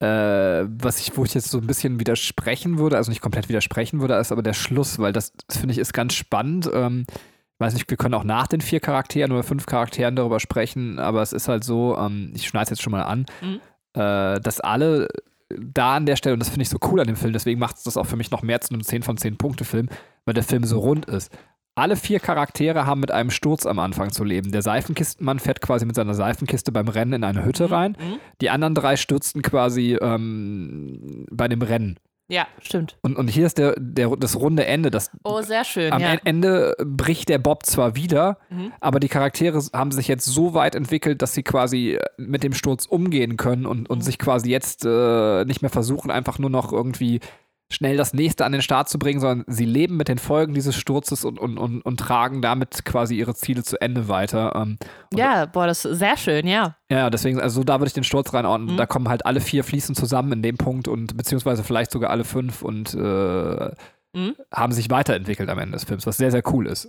äh, 0.00 0.66
was 0.68 0.98
ich, 1.00 1.16
wo 1.16 1.24
ich 1.24 1.32
jetzt 1.34 1.50
so 1.50 1.58
ein 1.58 1.66
bisschen 1.68 2.00
widersprechen 2.00 2.78
würde, 2.78 2.96
also 2.96 3.10
nicht 3.10 3.22
komplett 3.22 3.48
widersprechen 3.48 4.00
würde, 4.00 4.14
ist 4.16 4.32
aber 4.32 4.42
der 4.42 4.52
Schluss, 4.52 4.98
weil 4.98 5.12
das, 5.12 5.32
das 5.46 5.58
finde 5.58 5.72
ich 5.72 5.78
ist 5.78 5.94
ganz 5.94 6.14
spannend. 6.14 6.68
Ähm, 6.72 7.06
ich 7.08 7.60
weiß 7.60 7.72
nicht, 7.74 7.88
wir 7.88 7.96
können 7.96 8.14
auch 8.14 8.24
nach 8.24 8.48
den 8.48 8.60
vier 8.60 8.80
Charakteren 8.80 9.30
oder 9.32 9.42
fünf 9.44 9.64
Charakteren 9.66 10.16
darüber 10.16 10.40
sprechen, 10.40 10.98
aber 10.98 11.22
es 11.22 11.32
ist 11.32 11.46
halt 11.48 11.62
so, 11.64 11.96
ähm, 11.96 12.32
ich 12.34 12.48
schneide 12.48 12.64
es 12.64 12.70
jetzt 12.70 12.82
schon 12.82 12.90
mal 12.90 13.04
an, 13.04 13.26
Mhm. 13.40 13.60
äh, 13.94 14.40
dass 14.40 14.60
alle 14.60 15.08
da 15.48 15.96
an 15.96 16.06
der 16.06 16.16
Stelle, 16.16 16.34
und 16.34 16.40
das 16.40 16.48
finde 16.48 16.62
ich 16.62 16.68
so 16.68 16.78
cool 16.90 17.00
an 17.00 17.06
dem 17.06 17.16
Film, 17.16 17.32
deswegen 17.32 17.60
macht 17.60 17.76
es 17.76 17.84
das 17.84 17.96
auch 17.96 18.06
für 18.06 18.16
mich 18.16 18.30
noch 18.30 18.42
mehr 18.42 18.60
zu 18.60 18.72
einem 18.72 18.82
10 18.82 19.02
von 19.02 19.16
10 19.16 19.36
Punkte 19.36 19.64
Film, 19.64 19.88
weil 20.24 20.34
der 20.34 20.42
Film 20.42 20.64
so 20.64 20.78
rund 20.78 21.06
ist. 21.06 21.30
Alle 21.78 21.96
vier 21.96 22.20
Charaktere 22.20 22.86
haben 22.86 23.00
mit 23.00 23.10
einem 23.10 23.30
Sturz 23.30 23.66
am 23.66 23.78
Anfang 23.78 24.10
zu 24.10 24.24
leben. 24.24 24.50
Der 24.50 24.62
Seifenkistenmann 24.62 25.38
fährt 25.38 25.60
quasi 25.60 25.84
mit 25.84 25.94
seiner 25.94 26.14
Seifenkiste 26.14 26.72
beim 26.72 26.88
Rennen 26.88 27.12
in 27.12 27.24
eine 27.24 27.44
Hütte 27.44 27.70
rein. 27.70 27.98
Mhm. 28.00 28.18
Die 28.40 28.48
anderen 28.48 28.74
drei 28.74 28.96
stürzten 28.96 29.42
quasi 29.42 29.98
ähm, 30.00 31.26
bei 31.30 31.48
dem 31.48 31.60
Rennen. 31.60 31.98
Ja, 32.28 32.48
stimmt. 32.60 32.96
Und, 33.02 33.16
und 33.16 33.28
hier 33.28 33.46
ist 33.46 33.56
der, 33.58 33.74
der, 33.78 34.10
das 34.16 34.34
runde 34.34 34.66
Ende. 34.66 34.90
Das, 34.90 35.10
Oh, 35.22 35.42
sehr 35.42 35.62
schön. 35.64 35.92
am 35.92 36.00
ja. 36.02 36.14
E- 36.14 36.20
Ende 36.24 36.74
bricht 36.84 37.28
der 37.28 37.38
Bob 37.38 37.64
zwar 37.64 37.94
wieder, 37.94 38.38
Mhm. 38.50 38.72
aber 38.80 38.98
die 38.98 39.08
Charaktere 39.08 39.62
haben 39.72 39.92
sich 39.92 40.08
jetzt 40.08 40.24
so 40.24 40.52
weit 40.52 40.74
entwickelt, 40.74 41.22
dass 41.22 41.34
sie 41.34 41.44
quasi 41.44 41.98
mit 42.16 42.42
dem 42.42 42.52
Sturz 42.52 42.86
umgehen 42.86 43.36
können 43.36 43.64
und, 43.64 43.80
Mhm. 43.80 43.86
und 43.86 44.00
sich 44.02 44.18
quasi 44.18 44.50
jetzt 44.50 44.84
äh, 44.84 45.44
nicht 45.44 45.62
mehr 45.62 45.70
versuchen, 45.70 46.10
einfach 46.10 46.40
nur 46.40 46.50
noch 46.50 46.72
irgendwie 46.72 47.20
schnell 47.68 47.96
das 47.96 48.14
nächste 48.14 48.44
an 48.44 48.52
den 48.52 48.62
Start 48.62 48.88
zu 48.88 48.98
bringen, 48.98 49.18
sondern 49.20 49.44
sie 49.48 49.64
leben 49.64 49.96
mit 49.96 50.08
den 50.08 50.18
Folgen 50.18 50.54
dieses 50.54 50.76
Sturzes 50.76 51.24
und, 51.24 51.38
und, 51.38 51.58
und, 51.58 51.82
und 51.82 51.96
tragen 51.98 52.40
damit 52.40 52.84
quasi 52.84 53.16
ihre 53.16 53.34
Ziele 53.34 53.64
zu 53.64 53.80
Ende 53.80 54.06
weiter. 54.08 54.52
Ähm, 54.54 54.78
und 55.12 55.18
Ja, 55.18 55.46
boah, 55.46 55.66
das 55.66 55.84
ist 55.84 55.98
sehr 55.98 56.16
schön, 56.16 56.46
ja. 56.46 56.76
ja, 56.90 57.10
deswegen, 57.10 57.40
also 57.40 57.64
da 57.64 57.80
würde 57.80 57.88
ich 57.88 57.94
den 57.94 58.04
Sturz 58.04 58.32
reinordnen. 58.32 58.74
Mhm. 58.74 58.76
Da 58.76 58.86
kommen 58.86 59.08
halt 59.08 59.26
alle 59.26 59.40
vier 59.40 59.64
fließen 59.64 59.94
zusammen 59.96 60.32
in 60.32 60.42
dem 60.42 60.56
Punkt 60.58 60.86
und 60.86 61.16
beziehungsweise 61.16 61.64
vielleicht 61.64 61.90
sogar 61.90 62.10
alle 62.10 62.24
fünf 62.24 62.62
und 62.62 62.94
äh, 62.94 63.70
Mhm. 64.14 64.34
haben 64.50 64.72
sich 64.72 64.88
weiterentwickelt 64.88 65.50
am 65.50 65.58
Ende 65.58 65.72
des 65.76 65.84
Films, 65.84 66.06
was 66.06 66.16
sehr, 66.16 66.30
sehr 66.30 66.42
cool 66.54 66.66
ist. 66.66 66.88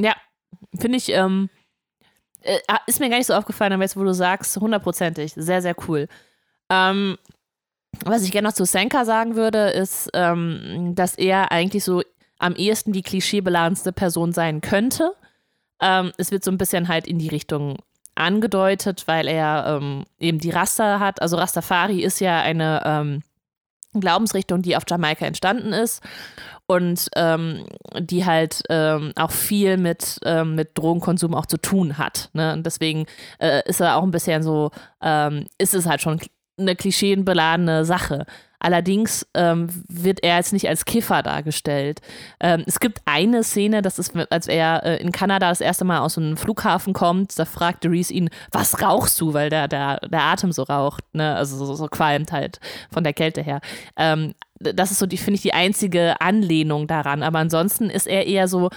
Ja, 0.00 0.14
finde 0.78 0.96
ich, 0.96 1.10
ähm, 1.10 1.50
äh, 2.40 2.58
ist 2.86 3.00
mir 3.00 3.10
gar 3.10 3.18
nicht 3.18 3.26
so 3.26 3.34
aufgefallen, 3.34 3.74
aber 3.74 3.82
jetzt, 3.82 3.98
wo 3.98 4.02
du 4.04 4.14
sagst, 4.14 4.56
hundertprozentig, 4.56 5.34
sehr, 5.34 5.60
sehr 5.60 5.76
cool. 5.88 6.08
Ähm, 6.70 7.18
was 8.04 8.22
ich 8.22 8.32
gerne 8.32 8.48
noch 8.48 8.54
zu 8.54 8.64
Senka 8.64 9.04
sagen 9.04 9.36
würde, 9.36 9.70
ist, 9.70 10.10
ähm, 10.14 10.94
dass 10.94 11.16
er 11.16 11.52
eigentlich 11.52 11.84
so 11.84 12.02
am 12.38 12.54
ehesten 12.54 12.92
die 12.92 13.02
klischeebeladenste 13.02 13.92
Person 13.92 14.32
sein 14.32 14.60
könnte. 14.60 15.12
Ähm, 15.80 16.12
es 16.16 16.30
wird 16.30 16.44
so 16.44 16.50
ein 16.50 16.58
bisschen 16.58 16.88
halt 16.88 17.06
in 17.06 17.18
die 17.18 17.28
Richtung 17.28 17.76
angedeutet, 18.14 19.04
weil 19.06 19.28
er 19.28 19.78
ähm, 19.80 20.04
eben 20.18 20.38
die 20.38 20.50
Rasta 20.50 20.98
hat. 20.98 21.22
Also 21.22 21.36
Rastafari 21.36 22.02
ist 22.02 22.20
ja 22.20 22.40
eine 22.40 22.82
ähm, 22.84 23.22
Glaubensrichtung, 23.94 24.62
die 24.62 24.76
auf 24.76 24.84
Jamaika 24.88 25.26
entstanden 25.26 25.72
ist 25.72 26.02
und 26.66 27.08
ähm, 27.16 27.66
die 27.98 28.24
halt 28.24 28.62
ähm, 28.70 29.12
auch 29.16 29.30
viel 29.30 29.76
mit, 29.76 30.18
ähm, 30.24 30.54
mit 30.54 30.70
Drogenkonsum 30.74 31.34
auch 31.34 31.46
zu 31.46 31.58
tun 31.58 31.98
hat. 31.98 32.30
Ne? 32.32 32.52
Und 32.54 32.64
deswegen 32.64 33.06
äh, 33.38 33.62
ist 33.68 33.80
er 33.80 33.96
auch 33.96 34.02
ein 34.02 34.10
bisschen 34.10 34.42
so, 34.42 34.70
ähm, 35.02 35.46
ist 35.58 35.74
es 35.74 35.86
halt 35.86 36.00
schon 36.00 36.18
eine 36.58 36.76
klischeenbeladene 36.76 37.84
Sache. 37.84 38.26
Allerdings 38.62 39.26
ähm, 39.34 39.66
wird 39.88 40.22
er 40.22 40.36
jetzt 40.36 40.52
nicht 40.52 40.68
als 40.68 40.84
Kiffer 40.84 41.24
dargestellt. 41.24 42.00
Ähm, 42.38 42.62
es 42.64 42.78
gibt 42.78 43.00
eine 43.06 43.42
Szene, 43.42 43.82
das 43.82 43.98
ist, 43.98 44.12
als 44.30 44.46
er 44.46 44.84
äh, 44.84 44.96
in 44.98 45.10
Kanada 45.10 45.48
das 45.48 45.60
erste 45.60 45.84
Mal 45.84 45.98
aus 45.98 46.16
einem 46.16 46.36
Flughafen 46.36 46.92
kommt, 46.92 47.36
da 47.36 47.44
fragt 47.44 47.84
Reese 47.84 48.14
ihn, 48.14 48.30
was 48.52 48.80
rauchst 48.80 49.20
du, 49.20 49.34
weil 49.34 49.50
der, 49.50 49.66
der, 49.66 49.98
der 50.08 50.22
Atem 50.22 50.52
so 50.52 50.62
raucht, 50.62 51.02
ne? 51.12 51.34
also 51.34 51.56
so, 51.56 51.74
so 51.74 51.88
qualmt 51.88 52.30
halt 52.30 52.60
von 52.92 53.02
der 53.02 53.12
Kälte 53.12 53.42
her. 53.42 53.60
Ähm, 53.96 54.32
das 54.60 54.92
ist 54.92 55.00
so, 55.00 55.06
finde 55.08 55.34
ich, 55.34 55.42
die 55.42 55.54
einzige 55.54 56.20
Anlehnung 56.20 56.86
daran. 56.86 57.24
Aber 57.24 57.40
ansonsten 57.40 57.90
ist 57.90 58.06
er 58.06 58.28
eher 58.28 58.46
so, 58.46 58.70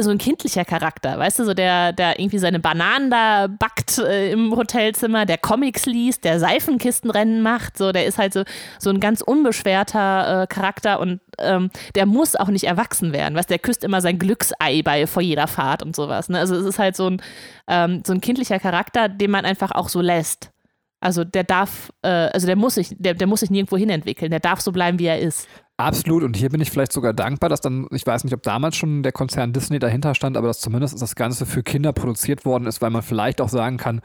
so 0.00 0.10
ein 0.10 0.18
kindlicher 0.18 0.64
Charakter, 0.64 1.18
weißt 1.18 1.38
du, 1.38 1.44
so 1.44 1.54
der, 1.54 1.92
der 1.92 2.18
irgendwie 2.18 2.38
seine 2.38 2.60
Bananen 2.60 3.10
da 3.10 3.46
backt 3.46 3.98
äh, 3.98 4.32
im 4.32 4.54
Hotelzimmer, 4.56 5.26
der 5.26 5.38
Comics 5.38 5.86
liest, 5.86 6.24
der 6.24 6.40
Seifenkistenrennen 6.40 7.42
macht, 7.42 7.78
so, 7.78 7.92
der 7.92 8.06
ist 8.06 8.18
halt 8.18 8.32
so, 8.32 8.44
so 8.78 8.90
ein 8.90 9.00
ganz 9.00 9.20
unbeschwerter 9.20 10.42
äh, 10.42 10.46
Charakter 10.46 11.00
und 11.00 11.20
ähm, 11.38 11.70
der 11.94 12.06
muss 12.06 12.36
auch 12.36 12.48
nicht 12.48 12.64
erwachsen 12.64 13.12
werden, 13.12 13.34
weißt 13.36 13.50
der 13.50 13.58
küsst 13.58 13.84
immer 13.84 14.00
sein 14.00 14.18
Glücksei 14.18 14.82
bei 14.82 15.06
vor 15.06 15.22
jeder 15.22 15.46
Fahrt 15.46 15.82
und 15.82 15.94
sowas, 15.94 16.28
ne? 16.28 16.38
Also 16.38 16.56
es 16.56 16.64
ist 16.64 16.78
halt 16.78 16.96
so 16.96 17.08
ein, 17.08 17.22
ähm, 17.68 18.02
so 18.06 18.12
ein 18.12 18.20
kindlicher 18.20 18.58
Charakter, 18.58 19.08
den 19.08 19.30
man 19.30 19.44
einfach 19.44 19.70
auch 19.72 19.88
so 19.88 20.00
lässt. 20.00 20.50
Also 21.00 21.24
der 21.24 21.44
darf, 21.44 21.92
äh, 22.02 22.08
also 22.08 22.46
der 22.46 22.56
muss 22.56 22.74
sich, 22.74 22.94
der, 22.98 23.14
der 23.14 23.26
muss 23.26 23.40
sich 23.40 23.50
nirgendwo 23.50 23.76
hin 23.76 23.90
entwickeln, 23.90 24.30
der 24.30 24.40
darf 24.40 24.60
so 24.60 24.72
bleiben, 24.72 24.98
wie 24.98 25.06
er 25.06 25.20
ist. 25.20 25.46
Absolut, 25.78 26.24
und 26.24 26.36
hier 26.36 26.50
bin 26.50 26.60
ich 26.60 26.70
vielleicht 26.70 26.92
sogar 26.92 27.14
dankbar, 27.14 27.48
dass 27.48 27.60
dann, 27.60 27.86
ich 27.92 28.04
weiß 28.06 28.24
nicht, 28.24 28.34
ob 28.34 28.42
damals 28.42 28.76
schon 28.76 29.02
der 29.02 29.12
Konzern 29.12 29.52
Disney 29.52 29.78
dahinter 29.78 30.14
stand, 30.14 30.36
aber 30.36 30.48
dass 30.48 30.60
zumindest 30.60 31.00
das 31.00 31.14
Ganze 31.14 31.46
für 31.46 31.62
Kinder 31.62 31.92
produziert 31.92 32.44
worden 32.44 32.66
ist, 32.66 32.82
weil 32.82 32.90
man 32.90 33.02
vielleicht 33.02 33.40
auch 33.40 33.48
sagen 33.48 33.76
kann, 33.78 34.00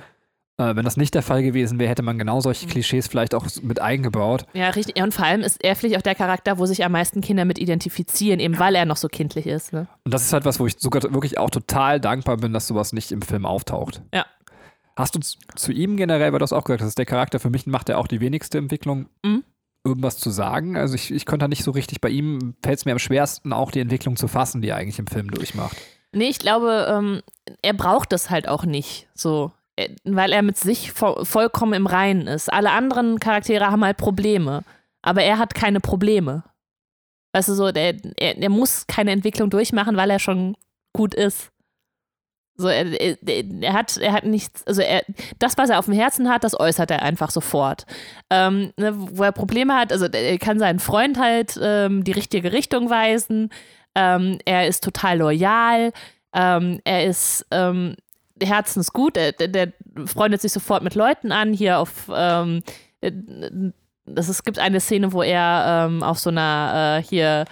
Äh, 0.59 0.75
wenn 0.75 0.85
das 0.85 0.97
nicht 0.97 1.15
der 1.15 1.23
Fall 1.23 1.41
gewesen 1.41 1.79
wäre, 1.79 1.89
hätte 1.89 2.03
man 2.03 2.19
genau 2.19 2.39
solche 2.39 2.67
Klischees 2.67 3.07
vielleicht 3.07 3.33
auch 3.33 3.47
mit 3.63 3.81
eingebaut. 3.81 4.45
Ja, 4.53 4.69
richtig. 4.69 5.01
Und 5.01 5.11
vor 5.11 5.25
allem 5.25 5.41
ist 5.41 5.63
er 5.63 5.75
vielleicht 5.75 5.97
auch 5.97 6.03
der 6.03 6.13
Charakter, 6.13 6.59
wo 6.59 6.67
sich 6.67 6.85
am 6.85 6.91
meisten 6.91 7.21
Kinder 7.21 7.43
mit 7.43 7.57
identifizieren, 7.57 8.39
eben 8.39 8.59
weil 8.59 8.75
er 8.75 8.85
noch 8.85 8.97
so 8.97 9.07
kindlich 9.07 9.47
ist. 9.47 9.73
Ne? 9.73 9.87
Und 10.05 10.13
das 10.13 10.21
ist 10.25 10.31
halt 10.31 10.45
was, 10.45 10.59
wo 10.59 10.67
ich 10.67 10.75
sogar 10.77 11.01
wirklich 11.11 11.39
auch 11.39 11.49
total 11.49 11.99
dankbar 11.99 12.37
bin, 12.37 12.53
dass 12.53 12.67
sowas 12.67 12.93
nicht 12.93 13.11
im 13.11 13.23
Film 13.23 13.47
auftaucht. 13.47 14.03
Ja. 14.13 14.27
Hast 14.95 15.15
du 15.15 15.21
zu 15.55 15.71
ihm 15.71 15.97
generell, 15.97 16.31
weil 16.31 16.37
du 16.37 16.43
das 16.43 16.53
auch 16.53 16.65
gesagt 16.65 16.81
hast, 16.81 16.89
ist 16.89 16.99
der 16.99 17.07
Charakter 17.07 17.39
für 17.39 17.49
mich 17.49 17.65
macht 17.65 17.89
er 17.89 17.97
auch 17.97 18.05
die 18.07 18.21
wenigste 18.21 18.59
Entwicklung, 18.59 19.07
Mhm. 19.25 19.43
Irgendwas 19.83 20.17
zu 20.17 20.29
sagen. 20.29 20.77
Also 20.77 20.95
ich, 20.95 21.11
ich 21.11 21.25
konnte 21.25 21.43
da 21.43 21.47
nicht 21.47 21.63
so 21.63 21.71
richtig, 21.71 21.99
bei 22.01 22.09
ihm 22.09 22.55
fällt 22.63 22.79
es 22.79 22.85
mir 22.85 22.91
am 22.93 22.99
schwersten, 22.99 23.51
auch 23.53 23.71
die 23.71 23.79
Entwicklung 23.81 24.15
zu 24.15 24.27
fassen, 24.27 24.61
die 24.61 24.69
er 24.69 24.77
eigentlich 24.77 24.99
im 24.99 25.07
Film 25.07 25.29
durchmacht. 25.31 25.77
Nee, 26.13 26.29
ich 26.29 26.39
glaube, 26.39 26.87
ähm, 26.89 27.21
er 27.61 27.73
braucht 27.73 28.11
das 28.11 28.29
halt 28.29 28.47
auch 28.47 28.65
nicht. 28.65 29.07
So. 29.13 29.51
Er- 29.75 29.89
Weil 30.03 30.31
er 30.31 30.43
mit 30.43 30.57
sich 30.57 30.91
vo 30.91 31.25
vollkommen 31.25 31.73
im 31.73 31.87
Reinen 31.87 32.27
ist. 32.27 32.51
Alle 32.53 32.71
anderen 32.71 33.19
Charaktere 33.19 33.71
haben 33.71 33.83
halt 33.83 33.97
Probleme. 33.97 34.63
Aber 35.01 35.23
er 35.23 35.37
hat 35.39 35.55
keine 35.55 35.79
Probleme. 35.79 36.43
Weißt 37.33 37.49
du, 37.49 37.53
so, 37.55 37.71
der, 37.71 37.95
er, 38.17 38.37
er 38.37 38.49
muss 38.49 38.85
keine 38.87 39.11
Entwicklung 39.11 39.49
durchmachen, 39.49 39.97
weil 39.97 40.11
er 40.11 40.19
schon 40.19 40.55
gut 40.95 41.15
ist. 41.15 41.49
So, 42.55 42.67
er, 42.67 42.85
er, 43.01 43.73
hat, 43.73 43.97
er 43.97 44.13
hat 44.13 44.25
nichts, 44.25 44.65
also 44.67 44.81
er, 44.81 45.01
das, 45.39 45.57
was 45.57 45.71
er 45.71 45.79
auf 45.79 45.85
dem 45.85 45.95
Herzen 45.95 46.29
hat, 46.29 46.43
das 46.43 46.59
äußert 46.59 46.91
er 46.91 47.01
einfach 47.01 47.31
sofort. 47.31 47.85
Ähm, 48.29 48.73
ne, 48.77 48.93
wo 48.95 49.23
er 49.23 49.31
Probleme 49.31 49.73
hat, 49.75 49.91
also 49.91 50.05
er 50.05 50.37
kann 50.37 50.59
seinen 50.59 50.79
Freund 50.79 51.17
halt 51.19 51.59
ähm, 51.61 52.03
die 52.03 52.11
richtige 52.11 52.53
Richtung 52.53 52.91
weisen. 52.91 53.49
Ähm, 53.95 54.37
er 54.45 54.67
ist 54.67 54.83
total 54.83 55.17
loyal. 55.17 55.93
Ähm, 56.33 56.79
er 56.83 57.05
ist 57.05 57.45
ähm, 57.49 57.95
herzensgut. 58.41 59.17
Er, 59.17 59.31
der, 59.31 59.47
der 59.47 59.73
freundet 60.05 60.41
sich 60.41 60.51
sofort 60.51 60.83
mit 60.83 60.93
Leuten 60.93 61.31
an. 61.31 61.53
Hier 61.53 61.79
auf, 61.79 62.09
ähm, 62.13 62.61
äh, 63.01 63.11
das, 64.05 64.29
es 64.29 64.43
gibt 64.43 64.59
eine 64.59 64.79
Szene, 64.79 65.11
wo 65.11 65.23
er 65.23 65.89
auf 66.01 66.19
so 66.19 66.29
einer 66.29 66.99
äh, 66.99 67.03
hier 67.03 67.45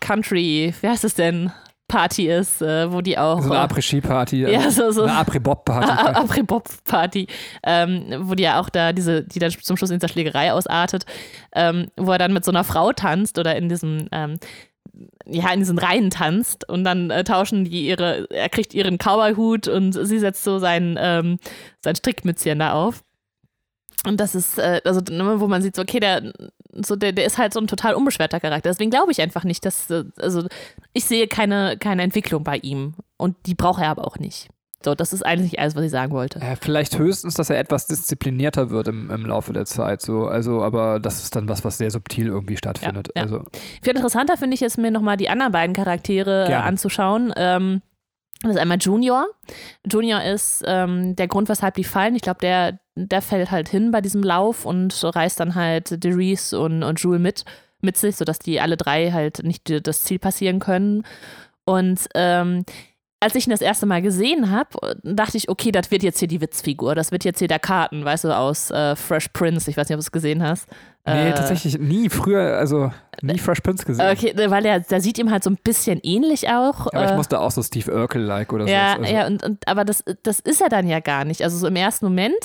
Country, 0.00 0.74
wie 0.80 0.88
heißt 0.88 1.04
es 1.04 1.14
denn? 1.14 1.52
Party 1.88 2.28
ist, 2.28 2.60
äh, 2.60 2.92
wo 2.92 3.00
die 3.00 3.16
auch. 3.16 3.40
So 3.40 3.50
eine 3.50 3.60
äh, 3.60 3.64
Après-Ski-Party, 3.64 4.42
ja, 4.42 4.70
so, 4.70 4.90
so. 4.90 5.04
eine 5.04 5.14
Après-Bob-Party. 5.14 5.88
Après-Bob-Party, 6.18 7.26
ähm, 7.64 8.14
wo 8.20 8.34
die 8.34 8.42
ja 8.42 8.60
auch 8.60 8.68
da 8.68 8.92
diese, 8.92 9.24
die 9.24 9.38
dann 9.38 9.50
zum 9.50 9.76
Schluss 9.76 9.90
in 9.90 9.98
dieser 9.98 10.12
Schlägerei 10.12 10.52
ausartet, 10.52 11.06
ähm, 11.54 11.88
wo 11.96 12.12
er 12.12 12.18
dann 12.18 12.34
mit 12.34 12.44
so 12.44 12.50
einer 12.50 12.64
Frau 12.64 12.92
tanzt 12.92 13.38
oder 13.38 13.56
in 13.56 13.70
diesem, 13.70 14.08
ähm, 14.12 14.38
ja, 15.26 15.50
in 15.52 15.60
diesen 15.60 15.78
Reihen 15.78 16.10
tanzt 16.10 16.68
und 16.68 16.84
dann 16.84 17.10
äh, 17.10 17.24
tauschen 17.24 17.64
die 17.64 17.86
ihre, 17.86 18.30
er 18.30 18.50
kriegt 18.50 18.74
ihren 18.74 18.98
Cowboy-Hut 18.98 19.68
und 19.68 19.92
sie 19.92 20.18
setzt 20.18 20.44
so 20.44 20.58
sein, 20.58 20.98
ähm, 21.00 21.38
sein 21.82 21.96
Strickmützchen 21.96 22.58
da 22.58 22.74
auf. 22.74 23.02
Und 24.06 24.20
das 24.20 24.34
ist, 24.34 24.58
äh, 24.58 24.80
also, 24.84 25.00
ne, 25.10 25.40
wo 25.40 25.48
man 25.48 25.62
sieht, 25.62 25.74
so, 25.74 25.82
okay, 25.82 26.00
der, 26.00 26.32
so, 26.72 26.96
der, 26.96 27.12
der 27.12 27.24
ist 27.24 27.38
halt 27.38 27.52
so 27.52 27.60
ein 27.60 27.66
total 27.66 27.94
unbeschwerter 27.94 28.40
Charakter. 28.40 28.70
Deswegen 28.70 28.90
glaube 28.90 29.12
ich 29.12 29.20
einfach 29.20 29.44
nicht, 29.44 29.64
dass, 29.64 29.90
also, 30.18 30.46
ich 30.92 31.04
sehe 31.04 31.26
keine, 31.26 31.76
keine 31.78 32.02
Entwicklung 32.02 32.44
bei 32.44 32.58
ihm. 32.58 32.94
Und 33.16 33.36
die 33.46 33.54
braucht 33.54 33.82
er 33.82 33.88
aber 33.88 34.06
auch 34.06 34.18
nicht. 34.18 34.48
So, 34.84 34.94
das 34.94 35.12
ist 35.12 35.26
eigentlich 35.26 35.58
alles, 35.58 35.74
was 35.74 35.84
ich 35.84 35.90
sagen 35.90 36.12
wollte. 36.12 36.38
Ja, 36.38 36.54
vielleicht 36.54 36.96
höchstens, 36.98 37.34
dass 37.34 37.50
er 37.50 37.58
etwas 37.58 37.88
disziplinierter 37.88 38.70
wird 38.70 38.86
im, 38.86 39.10
im 39.10 39.26
Laufe 39.26 39.52
der 39.52 39.64
Zeit. 39.64 40.00
So. 40.02 40.26
Also, 40.26 40.62
aber 40.62 41.00
das 41.00 41.24
ist 41.24 41.34
dann 41.34 41.48
was, 41.48 41.64
was 41.64 41.78
sehr 41.78 41.90
subtil 41.90 42.28
irgendwie 42.28 42.56
stattfindet. 42.56 43.08
Ja, 43.08 43.12
ja. 43.16 43.22
Also, 43.22 43.44
Viel 43.82 43.96
interessanter 43.96 44.36
finde 44.36 44.54
ich 44.54 44.62
es, 44.62 44.76
mir 44.76 44.92
nochmal 44.92 45.16
die 45.16 45.28
anderen 45.28 45.50
beiden 45.50 45.74
Charaktere 45.74 46.44
äh, 46.44 46.48
Gerne. 46.48 46.64
anzuschauen. 46.64 47.32
Ähm, 47.36 47.82
das 48.42 48.52
ist 48.52 48.58
einmal 48.58 48.78
Junior. 48.78 49.26
Junior 49.90 50.22
ist 50.22 50.62
ähm, 50.64 51.16
der 51.16 51.26
Grund, 51.26 51.48
weshalb 51.48 51.74
die 51.74 51.82
fallen. 51.82 52.14
Ich 52.14 52.22
glaube, 52.22 52.38
der, 52.40 52.78
der 53.06 53.22
fällt 53.22 53.50
halt 53.50 53.68
hin 53.68 53.90
bei 53.90 54.00
diesem 54.00 54.22
Lauf 54.22 54.64
und 54.64 54.98
reißt 55.02 55.38
dann 55.40 55.54
halt 55.54 56.02
Derice 56.02 56.54
und, 56.54 56.82
und 56.82 57.00
Jules 57.00 57.20
mit, 57.20 57.44
mit 57.80 57.96
sich, 57.96 58.16
sodass 58.16 58.38
die 58.38 58.60
alle 58.60 58.76
drei 58.76 59.12
halt 59.12 59.42
nicht 59.44 59.86
das 59.86 60.02
Ziel 60.02 60.18
passieren 60.18 60.58
können. 60.58 61.04
Und 61.64 62.08
ähm, 62.14 62.64
als 63.20 63.34
ich 63.34 63.46
ihn 63.46 63.50
das 63.50 63.60
erste 63.60 63.84
Mal 63.84 64.00
gesehen 64.00 64.50
habe, 64.50 64.96
dachte 65.02 65.36
ich, 65.36 65.48
okay, 65.48 65.72
das 65.72 65.90
wird 65.90 66.02
jetzt 66.02 66.20
hier 66.20 66.28
die 66.28 66.40
Witzfigur. 66.40 66.94
Das 66.94 67.10
wird 67.10 67.24
jetzt 67.24 67.40
hier 67.40 67.48
der 67.48 67.58
Karten, 67.58 68.04
weißt 68.04 68.24
du, 68.24 68.36
aus 68.36 68.70
äh, 68.70 68.94
Fresh 68.94 69.28
Prince. 69.28 69.68
Ich 69.68 69.76
weiß 69.76 69.88
nicht, 69.88 69.96
ob 69.96 69.98
du 69.98 70.06
es 70.06 70.12
gesehen 70.12 70.42
hast. 70.42 70.68
nee, 71.04 71.30
Äh, 71.30 71.34
tatsächlich 71.34 71.78
nie 71.78 72.08
früher, 72.10 72.56
also 72.56 72.92
nie 73.20 73.38
Fresh 73.38 73.60
Prince 73.60 73.84
gesehen. 73.84 74.08
Okay, 74.08 74.34
ne, 74.34 74.50
weil 74.50 74.64
er, 74.64 74.80
der 74.80 75.00
sieht 75.00 75.18
ihm 75.18 75.32
halt 75.32 75.42
so 75.42 75.50
ein 75.50 75.58
bisschen 75.62 75.98
ähnlich 76.04 76.48
auch. 76.48 76.86
Aber 76.86 77.04
ich 77.04 77.10
äh, 77.10 77.16
musste 77.16 77.40
auch 77.40 77.50
so 77.50 77.60
Steve 77.62 77.92
Urkel-like 77.92 78.52
oder 78.52 78.68
ja, 78.68 78.94
so. 78.94 79.02
Also, 79.02 79.14
ja, 79.14 79.26
und, 79.26 79.42
und 79.42 79.66
aber 79.66 79.84
das, 79.84 80.04
das 80.22 80.38
ist 80.38 80.60
er 80.60 80.68
dann 80.68 80.86
ja 80.86 81.00
gar 81.00 81.24
nicht. 81.24 81.42
Also 81.42 81.56
so 81.58 81.66
im 81.66 81.76
ersten 81.76 82.06
Moment. 82.06 82.38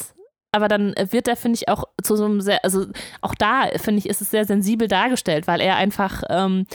Aber 0.54 0.68
dann 0.68 0.94
wird 1.10 1.28
er, 1.28 1.36
finde 1.36 1.56
ich, 1.56 1.68
auch 1.68 1.86
zu 2.02 2.16
so 2.16 2.26
einem 2.26 2.40
sehr, 2.40 2.64
also 2.64 2.86
auch 3.22 3.36
da, 3.36 3.66
finde 3.78 4.00
ich, 4.00 4.08
ist 4.08 4.22
es 4.22 4.30
sehr 4.30 4.46
sensibel 4.46 4.88
dargestellt, 4.88 5.48
weil 5.48 5.60
er 5.60 5.76
einfach 5.76 6.24
ähm, 6.30 6.68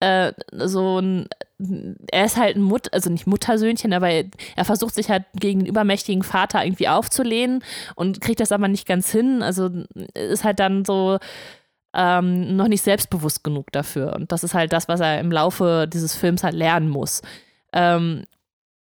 äh, 0.00 0.32
so 0.52 1.00
ein, 1.00 1.28
er 2.12 2.26
ist 2.26 2.36
halt 2.36 2.56
ein 2.56 2.62
Mut, 2.62 2.92
also 2.92 3.10
nicht 3.10 3.26
Muttersöhnchen, 3.26 3.92
aber 3.92 4.08
er, 4.08 4.24
er 4.54 4.64
versucht 4.64 4.94
sich 4.94 5.10
halt 5.10 5.24
gegen 5.34 5.60
den 5.60 5.68
übermächtigen 5.68 6.22
Vater 6.22 6.64
irgendwie 6.64 6.88
aufzulehnen 6.88 7.64
und 7.96 8.20
kriegt 8.20 8.40
das 8.40 8.52
aber 8.52 8.68
nicht 8.68 8.86
ganz 8.86 9.10
hin. 9.10 9.42
Also 9.42 9.68
ist 10.14 10.44
halt 10.44 10.60
dann 10.60 10.84
so, 10.84 11.18
ähm, 11.94 12.56
noch 12.56 12.68
nicht 12.68 12.82
selbstbewusst 12.82 13.44
genug 13.44 13.72
dafür. 13.72 14.14
Und 14.14 14.32
das 14.32 14.44
ist 14.44 14.54
halt 14.54 14.72
das, 14.72 14.88
was 14.88 15.00
er 15.00 15.20
im 15.20 15.32
Laufe 15.32 15.88
dieses 15.92 16.14
Films 16.14 16.42
halt 16.42 16.54
lernen 16.54 16.88
muss. 16.88 17.22
Ähm, 17.72 18.24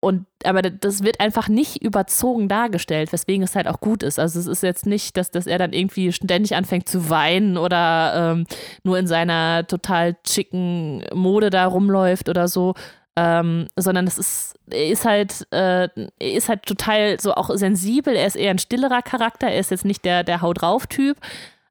und 0.05 0.27
aber 0.45 0.61
das 0.61 1.03
wird 1.03 1.21
einfach 1.21 1.49
nicht 1.49 1.83
überzogen 1.83 2.47
dargestellt, 2.47 3.11
weswegen 3.13 3.43
es 3.43 3.57
halt 3.57 3.67
auch 3.67 3.81
gut 3.81 4.03
ist. 4.03 4.19
Also 4.19 4.39
es 4.39 4.47
ist 4.47 4.63
jetzt 4.63 4.85
nicht, 4.85 5.17
dass, 5.17 5.31
dass 5.31 5.47
er 5.47 5.57
dann 5.59 5.73
irgendwie 5.73 6.13
ständig 6.13 6.55
anfängt 6.55 6.89
zu 6.89 7.09
weinen 7.09 7.57
oder 7.57 8.33
ähm, 8.33 8.47
nur 8.83 8.99
in 8.99 9.07
seiner 9.07 9.67
total 9.67 10.17
chicken 10.23 11.03
Mode 11.15 11.49
da 11.49 11.67
rumläuft 11.67 12.29
oder 12.29 12.49
so. 12.49 12.75
Ähm, 13.17 13.69
sondern 13.77 14.07
es 14.07 14.19
ist, 14.19 14.57
er 14.71 14.89
ist 14.89 15.05
halt, 15.05 15.47
äh, 15.53 15.89
er 15.89 16.11
ist 16.19 16.49
halt 16.49 16.65
total 16.65 17.19
so 17.21 17.33
auch 17.35 17.49
sensibel, 17.55 18.15
er 18.15 18.27
ist 18.27 18.37
eher 18.37 18.51
ein 18.51 18.59
stillerer 18.59 19.03
Charakter, 19.03 19.47
er 19.47 19.61
ist 19.61 19.71
jetzt 19.71 19.85
nicht 19.85 20.05
der, 20.05 20.25
der 20.25 20.43
Hau 20.43 20.53
drauf-Typ, 20.53 21.17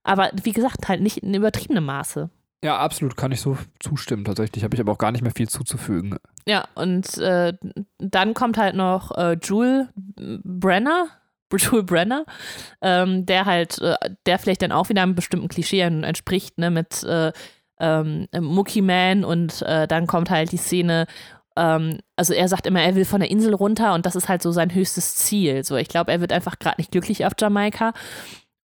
aber 0.03 0.31
wie 0.41 0.53
gesagt, 0.53 0.87
halt 0.87 1.01
nicht 1.01 1.17
in 1.17 1.33
übertriebenem 1.33 1.85
Maße. 1.85 2.29
Ja, 2.63 2.77
absolut, 2.77 3.17
kann 3.17 3.31
ich 3.33 3.41
so 3.41 3.57
zustimmen. 3.79 4.23
Tatsächlich 4.23 4.63
habe 4.63 4.73
ich 4.73 4.79
aber 4.81 4.93
auch 4.93 4.97
gar 4.97 5.11
nicht 5.11 5.21
mehr 5.21 5.33
viel 5.35 5.49
zuzufügen. 5.49 6.17
Ja, 6.47 6.65
und 6.75 7.17
äh, 7.17 7.53
dann 7.99 8.33
kommt 8.33 8.57
halt 8.57 8.75
noch 8.75 9.11
äh, 9.17 9.33
Jule 9.43 9.89
Brenner, 10.15 11.07
Jule 11.57 11.83
Brenner, 11.83 12.25
ähm, 12.81 13.25
der 13.25 13.45
halt, 13.45 13.79
äh, 13.81 13.95
der 14.25 14.39
vielleicht 14.39 14.61
dann 14.61 14.71
auch 14.71 14.89
wieder 14.89 15.03
einem 15.03 15.13
bestimmten 15.13 15.49
Klischee 15.49 15.81
en- 15.81 16.03
entspricht, 16.03 16.57
ne, 16.57 16.71
mit 16.71 17.03
äh, 17.03 17.31
ähm, 17.79 18.27
Man 18.33 19.23
und 19.25 19.61
äh, 19.63 19.87
dann 19.87 20.07
kommt 20.07 20.29
halt 20.29 20.51
die 20.51 20.57
Szene, 20.57 21.05
ähm, 21.55 21.99
also 22.15 22.33
er 22.33 22.47
sagt 22.47 22.65
immer, 22.65 22.81
er 22.81 22.95
will 22.95 23.05
von 23.05 23.19
der 23.19 23.29
Insel 23.29 23.53
runter 23.53 23.93
und 23.93 24.05
das 24.05 24.15
ist 24.15 24.29
halt 24.29 24.41
so 24.41 24.51
sein 24.51 24.73
höchstes 24.73 25.15
Ziel. 25.15 25.63
So, 25.63 25.75
ich 25.75 25.89
glaube, 25.89 26.11
er 26.11 26.21
wird 26.21 26.31
einfach 26.31 26.57
gerade 26.59 26.79
nicht 26.79 26.91
glücklich 26.91 27.25
auf 27.25 27.33
Jamaika 27.37 27.93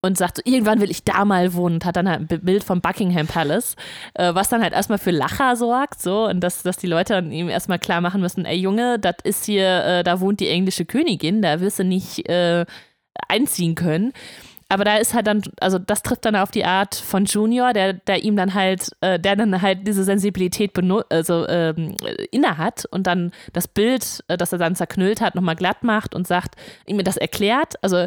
und 0.02 0.18
sagt 0.18 0.38
so, 0.38 0.42
irgendwann 0.46 0.80
will 0.80 0.92
ich 0.92 1.04
da 1.04 1.26
mal 1.26 1.54
wohnen 1.54 1.76
und 1.76 1.86
hat 1.86 1.96
dann 1.96 2.10
halt 2.10 2.32
ein 2.32 2.42
Bild 2.42 2.64
vom 2.64 2.82
Buckingham 2.82 3.28
Palace, 3.28 3.76
äh, 4.14 4.34
was 4.34 4.50
dann 4.50 4.62
halt 4.62 4.74
erstmal 4.74 4.98
für 4.98 5.12
Lacher 5.12 5.56
sorgt, 5.56 6.02
so, 6.02 6.26
und 6.28 6.40
dass, 6.42 6.64
dass 6.64 6.78
die 6.78 6.88
Leute 6.88 7.14
dann 7.14 7.32
ihm 7.32 7.50
erstmal 7.50 7.80
klar 7.80 8.02
machen 8.02 8.22
müssen, 8.22 8.46
ey 8.46 8.58
Junge, 8.58 9.00
das 9.00 9.16
ist 9.24 9.46
hier, 9.46 9.84
äh, 9.84 10.04
da 10.04 10.20
wohnt 10.22 10.40
die 10.40 10.48
englische 10.48 10.86
Königin, 10.86 11.42
da 11.42 11.60
wirst 11.60 11.80
du 11.80 11.84
nicht 11.84 12.30
äh, 12.30 12.66
einziehen 13.28 13.76
können. 13.76 14.14
Aber 14.72 14.84
da 14.84 14.98
ist 14.98 15.16
halt 15.16 15.26
dann, 15.26 15.42
also 15.60 15.80
das 15.80 16.04
trifft 16.04 16.26
dann 16.26 16.36
auf 16.36 16.52
die 16.52 16.64
Art 16.64 16.94
von 16.94 17.26
Junior, 17.26 17.74
der, 17.74 17.94
der 17.94 18.24
ihm 18.24 18.36
dann 18.36 18.54
halt, 18.54 18.92
äh, 19.02 19.20
der 19.20 19.36
dann 19.36 19.64
halt 19.64 19.88
diese 19.88 20.04
Sensibilität 20.04 20.74
also 21.10 21.48
ähm, 21.48 21.96
inne 22.30 22.58
hat 22.60 22.86
und 22.92 23.08
dann 23.08 23.32
das 23.52 23.68
Bild, 23.68 24.24
äh, 24.28 24.38
das 24.38 24.54
er 24.54 24.60
dann 24.60 24.76
zerknüllt 24.76 25.22
hat, 25.22 25.34
nochmal 25.34 25.56
glatt 25.56 25.84
macht 25.84 26.14
und 26.14 26.28
sagt, 26.28 26.56
ihm 26.86 27.04
das 27.04 27.18
erklärt. 27.18 27.84
Also 27.84 28.06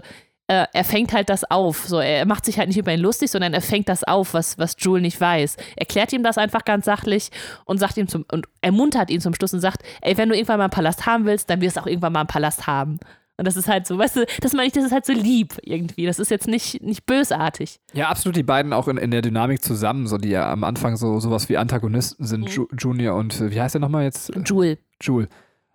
äh, 0.49 0.67
er 0.73 0.85
fängt 0.85 1.13
halt 1.13 1.29
das 1.29 1.45
auf. 1.51 1.87
So, 1.87 1.99
er 1.99 2.27
macht 2.27 2.45
sich 2.45 2.59
halt 2.59 2.69
nicht 2.69 2.79
über 2.79 2.93
ihn 2.93 3.01
lustig, 3.01 3.31
sondern 3.31 3.55
er 3.55 3.61
fängt 3.63 3.89
das 3.89 4.05
auf, 4.05 4.35
was, 4.35 4.59
was 4.59 4.77
Jule 4.79 5.01
nicht 5.01 5.21
weiß. 5.21 5.57
Erklärt 5.77 6.13
ihm 6.13 6.23
das 6.23 6.39
einfach 6.39 6.65
ganz 6.65 6.85
sachlich 6.85 7.31
und 7.65 7.79
sagt 7.79 7.97
ihm 7.97 8.09
zum, 8.09 8.25
und 8.31 8.47
ermuntert 8.61 9.11
ihn 9.11 9.21
zum 9.21 9.35
Schluss 9.35 9.55
und 9.55 9.61
sagt, 9.61 9.83
ey, 10.01 10.17
wenn 10.19 10.29
du 10.29 10.35
irgendwann 10.35 10.59
mal 10.59 10.65
einen 10.65 10.71
Palast 10.71 11.07
haben 11.07 11.25
willst, 11.25 11.49
dann 11.49 11.61
wirst 11.61 11.77
du 11.77 11.81
auch 11.81 11.87
irgendwann 11.87 12.13
mal 12.13 12.21
einen 12.21 12.29
Palast 12.29 12.67
haben. 12.67 12.99
Und 13.39 13.47
das 13.47 13.57
ist 13.57 13.67
halt 13.67 13.87
so, 13.87 13.99
weißt 13.99 14.17
du, 14.17 14.27
das 14.41 14.53
meine 14.53 14.67
ich, 14.67 14.73
das 14.73 14.85
ist 14.85 14.93
halt 14.93 15.07
so 15.07 15.13
lieb 15.15 15.57
irgendwie. 15.63 16.05
Das 16.07 16.19
ist 16.19 16.31
jetzt 16.31 16.47
nicht, 16.47 16.83
nicht 16.83 17.07
bösartig. 17.07 17.81
Ja, 17.95 18.09
absolut, 18.09 18.37
die 18.37 18.43
beiden 18.43 18.73
auch 18.73 18.89
in, 18.89 18.99
in 18.99 19.11
der 19.11 19.23
Dynamik 19.23 19.65
zusammen, 19.65 20.07
so 20.07 20.19
die 20.19 20.29
ja 20.29 20.53
am 20.53 20.65
Anfang 20.65 20.97
so 20.97 21.19
sowas 21.19 21.49
wie 21.49 21.57
Antagonisten 21.57 22.27
sind, 22.27 22.43
Mhm. 22.43 22.47
Ju 22.49 22.67
Junior 22.79 23.17
und 23.17 23.41
äh, 23.41 23.51
wie 23.51 23.61
heißt 23.61 23.75
der 23.75 23.81
nochmal 23.81 24.05
jetzt? 24.05 24.31
Jule. 24.45 24.79
Jule. 25.01 25.29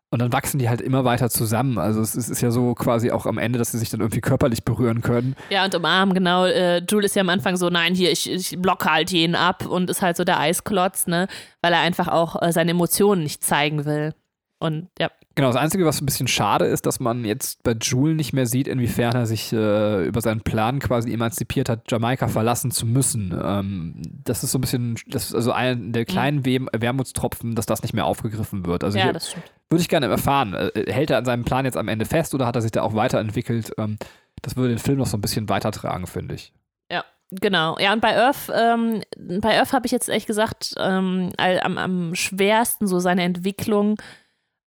Und 0.09 0.19
dann 0.19 0.31
wachsen 0.31 0.57
die 0.57 0.69
halt 0.69 0.79
immer 0.79 1.03
weiter 1.03 1.29
zusammen. 1.29 1.77
Also 1.77 1.99
es 1.99 2.15
ist, 2.15 2.41
ja 2.41 2.49
so 2.49 2.73
quasi 2.75 3.11
auch 3.11 3.25
am 3.25 3.37
Ende, 3.37 3.59
dass 3.59 3.73
sie 3.73 3.77
sich 3.77 3.89
dann 3.89 3.99
irgendwie 3.99 4.21
körperlich 4.21 4.63
berühren 4.63 5.01
können. 5.01 5.35
Ja, 5.49 5.65
und 5.65 5.75
umarmen, 5.75 6.13
genau. 6.13 6.45
Äh, 6.45 6.77
Jule 6.89 7.05
ist 7.05 7.15
ja 7.15 7.21
am 7.21 7.29
Anfang 7.29 7.57
so, 7.57 7.69
nein, 7.69 7.93
hier, 7.93 8.11
ich, 8.11 8.31
ich 8.31 8.57
blocke 8.57 8.89
halt 8.89 9.11
jeden 9.11 9.35
ab 9.35 9.65
und 9.65 9.89
ist 9.89 10.01
halt 10.01 10.15
so 10.15 10.23
der 10.23 10.39
Eisklotz, 10.39 11.07
ne? 11.07 11.27
Weil 11.61 11.73
er 11.73 11.79
einfach 11.79 12.07
auch 12.07 12.41
äh, 12.41 12.53
seine 12.53 12.71
Emotionen 12.71 13.23
nicht 13.23 13.43
zeigen 13.43 13.83
will. 13.83 14.13
Und 14.59 14.87
ja. 14.97 15.09
Genau, 15.37 15.49
das 15.49 15.55
Einzige, 15.55 15.85
was 15.85 16.01
ein 16.01 16.07
bisschen 16.07 16.27
schade 16.27 16.65
ist, 16.65 16.87
dass 16.87 16.99
man 16.99 17.23
jetzt 17.23 17.61
bei 17.61 17.73
Jule 17.73 18.15
nicht 18.15 18.33
mehr 18.33 18.47
sieht, 18.47 18.67
inwiefern 18.67 19.13
er 19.13 19.27
sich 19.27 19.53
äh, 19.53 20.07
über 20.07 20.19
seinen 20.19 20.41
Plan 20.41 20.79
quasi 20.79 21.13
emanzipiert 21.13 21.69
hat, 21.69 21.91
Jamaika 21.91 22.27
verlassen 22.27 22.71
zu 22.71 22.87
müssen. 22.87 23.39
Ähm, 23.39 24.01
das 24.23 24.43
ist 24.43 24.49
so 24.49 24.57
ein 24.57 24.61
bisschen, 24.61 24.97
das 25.05 25.25
ist 25.25 25.35
also 25.35 25.51
ein 25.51 25.93
der 25.93 26.05
kleinen 26.05 26.37
mhm. 26.37 26.69
Wermutstropfen, 26.73 27.53
dass 27.53 27.67
das 27.67 27.83
nicht 27.83 27.93
mehr 27.93 28.05
aufgegriffen 28.05 28.65
wird. 28.65 28.83
Also 28.83 28.97
ja, 28.97 29.13
das 29.13 29.29
stimmt. 29.29 29.45
Würde 29.69 29.83
ich 29.83 29.89
gerne 29.89 30.07
erfahren. 30.07 30.55
Äh, 30.55 30.91
hält 30.91 31.11
er 31.11 31.19
an 31.19 31.25
seinem 31.25 31.45
Plan 31.45 31.65
jetzt 31.65 31.77
am 31.77 31.87
Ende 31.87 32.05
fest 32.05 32.33
oder 32.33 32.47
hat 32.47 32.55
er 32.55 32.63
sich 32.63 32.71
da 32.71 32.81
auch 32.81 32.95
weiterentwickelt? 32.95 33.73
Ähm, 33.77 33.99
das 34.41 34.55
würde 34.55 34.69
den 34.69 34.79
Film 34.79 34.97
noch 34.97 35.05
so 35.05 35.17
ein 35.17 35.21
bisschen 35.21 35.49
weitertragen, 35.49 36.07
finde 36.07 36.33
ich. 36.33 36.51
Ja, 36.91 37.05
Genau, 37.29 37.77
ja, 37.77 37.93
und 37.93 38.01
bei 38.01 38.17
Earth, 38.17 38.51
ähm, 38.55 39.03
bei 39.41 39.59
Earth 39.59 39.73
habe 39.73 39.85
ich 39.85 39.91
jetzt 39.91 40.09
echt 40.09 40.25
gesagt, 40.25 40.73
ähm, 40.79 41.31
am, 41.37 41.77
am 41.77 42.15
schwersten 42.15 42.87
so 42.87 42.99
seine 42.99 43.21
Entwicklung 43.21 43.97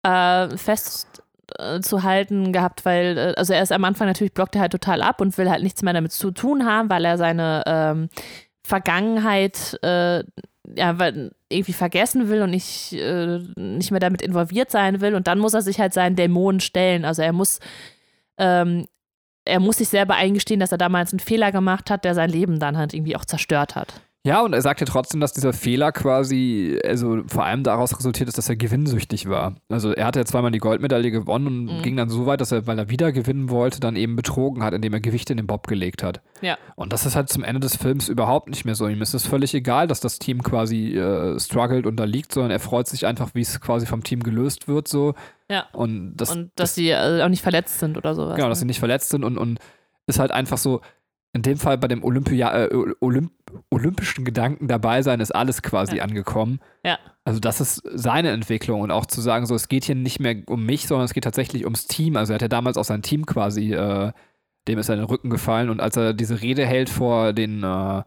äh, 0.03 0.57
festzuhalten 0.57 2.47
äh, 2.47 2.51
gehabt, 2.51 2.85
weil, 2.85 3.17
äh, 3.17 3.33
also 3.37 3.53
er 3.53 3.63
ist 3.63 3.71
am 3.71 3.83
Anfang 3.83 4.07
natürlich 4.07 4.33
blockt 4.33 4.55
er 4.55 4.61
halt 4.61 4.71
total 4.71 5.01
ab 5.01 5.21
und 5.21 5.37
will 5.37 5.49
halt 5.49 5.63
nichts 5.63 5.81
mehr 5.81 5.93
damit 5.93 6.11
zu 6.11 6.31
tun 6.31 6.65
haben, 6.65 6.89
weil 6.89 7.05
er 7.05 7.17
seine 7.17 7.63
ähm, 7.65 8.09
Vergangenheit 8.63 9.77
äh, 9.83 10.23
ja, 10.75 10.99
weil 10.99 11.31
irgendwie 11.49 11.73
vergessen 11.73 12.29
will 12.29 12.43
und 12.43 12.51
nicht, 12.51 12.93
äh, 12.93 13.39
nicht 13.55 13.89
mehr 13.91 13.99
damit 13.99 14.21
involviert 14.21 14.69
sein 14.69 15.01
will. 15.01 15.15
Und 15.15 15.27
dann 15.27 15.39
muss 15.39 15.55
er 15.55 15.63
sich 15.63 15.79
halt 15.79 15.93
seinen 15.93 16.15
Dämonen 16.15 16.59
stellen. 16.59 17.05
Also 17.05 17.23
er 17.23 17.33
muss 17.33 17.59
ähm, 18.37 18.85
er 19.45 19.59
muss 19.59 19.77
sich 19.77 19.89
selber 19.89 20.15
eingestehen, 20.15 20.59
dass 20.59 20.71
er 20.71 20.77
damals 20.77 21.11
einen 21.11 21.19
Fehler 21.19 21.51
gemacht 21.51 21.89
hat, 21.89 22.05
der 22.05 22.13
sein 22.13 22.29
Leben 22.29 22.59
dann 22.59 22.77
halt 22.77 22.93
irgendwie 22.93 23.15
auch 23.15 23.25
zerstört 23.25 23.75
hat. 23.75 24.01
Ja, 24.29 24.41
und 24.41 24.53
er 24.53 24.61
sagt 24.61 24.79
ja 24.79 24.85
trotzdem, 24.85 25.21
dass 25.21 25.33
dieser 25.33 25.53
Fehler 25.53 25.91
quasi, 25.91 26.79
also 26.85 27.23
vor 27.25 27.45
allem 27.45 27.63
daraus 27.63 27.97
resultiert 27.97 28.29
ist, 28.29 28.37
dass 28.37 28.47
er 28.47 28.55
gewinnsüchtig 28.55 29.27
war. 29.27 29.55
Also 29.69 29.91
er 29.91 30.05
hatte 30.05 30.19
ja 30.19 30.25
zweimal 30.25 30.51
die 30.51 30.59
Goldmedaille 30.59 31.09
gewonnen 31.09 31.47
und 31.67 31.77
mhm. 31.77 31.81
ging 31.81 31.97
dann 31.97 32.09
so 32.09 32.27
weit, 32.27 32.39
dass 32.39 32.51
er, 32.51 32.67
weil 32.67 32.77
er 32.77 32.91
wieder 32.91 33.11
gewinnen 33.11 33.49
wollte, 33.49 33.79
dann 33.79 33.95
eben 33.95 34.15
betrogen 34.15 34.61
hat, 34.61 34.75
indem 34.75 34.93
er 34.93 34.99
Gewichte 34.99 35.33
in 35.33 35.37
den 35.37 35.47
Bob 35.47 35.65
gelegt 35.65 36.03
hat. 36.03 36.21
Ja. 36.41 36.59
Und 36.75 36.93
das 36.93 37.07
ist 37.07 37.15
halt 37.15 37.29
zum 37.29 37.43
Ende 37.43 37.59
des 37.59 37.75
Films 37.75 38.07
überhaupt 38.07 38.49
nicht 38.49 38.65
mehr 38.65 38.75
so. 38.75 38.87
Ihm 38.87 39.01
ist 39.01 39.15
es 39.15 39.25
völlig 39.25 39.55
egal, 39.55 39.87
dass 39.87 39.99
das 39.99 40.19
Team 40.19 40.43
quasi 40.43 40.95
äh, 40.95 41.39
struggelt 41.39 41.87
und 41.87 41.95
da 41.95 42.03
liegt, 42.03 42.31
sondern 42.31 42.51
er 42.51 42.59
freut 42.59 42.85
sich 42.85 43.07
einfach, 43.07 43.31
wie 43.33 43.41
es 43.41 43.59
quasi 43.59 43.87
vom 43.87 44.03
Team 44.03 44.21
gelöst 44.21 44.67
wird, 44.67 44.87
so. 44.87 45.15
Ja. 45.49 45.65
Und, 45.73 46.17
das, 46.17 46.35
und 46.35 46.51
dass 46.53 46.69
das, 46.69 46.75
sie 46.75 46.89
äh, 46.91 47.23
auch 47.23 47.29
nicht 47.29 47.41
verletzt 47.41 47.79
sind 47.79 47.97
oder 47.97 48.13
sowas. 48.13 48.35
Genau, 48.35 48.47
dass 48.47 48.59
ne? 48.59 48.61
sie 48.61 48.67
nicht 48.67 48.79
verletzt 48.79 49.09
sind 49.09 49.23
und, 49.23 49.39
und 49.39 49.57
ist 50.05 50.19
halt 50.19 50.29
einfach 50.29 50.59
so, 50.59 50.81
in 51.33 51.41
dem 51.43 51.57
Fall 51.57 51.77
bei 51.77 51.87
dem 51.87 52.03
Olympia, 52.03 52.65
äh, 52.65 52.93
Olymp 53.01 53.31
olympischen 53.69 54.25
Gedanken 54.25 54.67
dabei 54.67 55.01
sein, 55.01 55.19
ist 55.19 55.33
alles 55.33 55.61
quasi 55.61 55.97
ja. 55.97 56.03
angekommen. 56.03 56.59
Ja. 56.83 56.97
Also 57.23 57.39
das 57.39 57.61
ist 57.61 57.81
seine 57.93 58.31
Entwicklung 58.31 58.81
und 58.81 58.91
auch 58.91 59.05
zu 59.05 59.21
sagen, 59.21 59.45
so 59.45 59.55
es 59.55 59.67
geht 59.67 59.83
hier 59.83 59.95
nicht 59.95 60.19
mehr 60.19 60.35
um 60.47 60.65
mich, 60.65 60.87
sondern 60.87 61.05
es 61.05 61.13
geht 61.13 61.23
tatsächlich 61.23 61.65
ums 61.65 61.87
Team. 61.87 62.15
Also 62.15 62.33
er 62.33 62.35
hat 62.35 62.41
ja 62.41 62.47
damals 62.47 62.77
auch 62.77 62.85
sein 62.85 63.01
Team 63.01 63.25
quasi, 63.25 63.73
äh, 63.73 64.11
dem 64.67 64.79
ist 64.79 64.89
er 64.89 64.95
in 64.95 65.01
den 65.01 65.09
Rücken 65.09 65.29
gefallen 65.29 65.69
und 65.69 65.79
als 65.79 65.95
er 65.97 66.13
diese 66.13 66.41
Rede 66.41 66.65
hält 66.65 66.89
vor 66.89 67.33
den, 67.33 67.63
äh, 67.63 68.03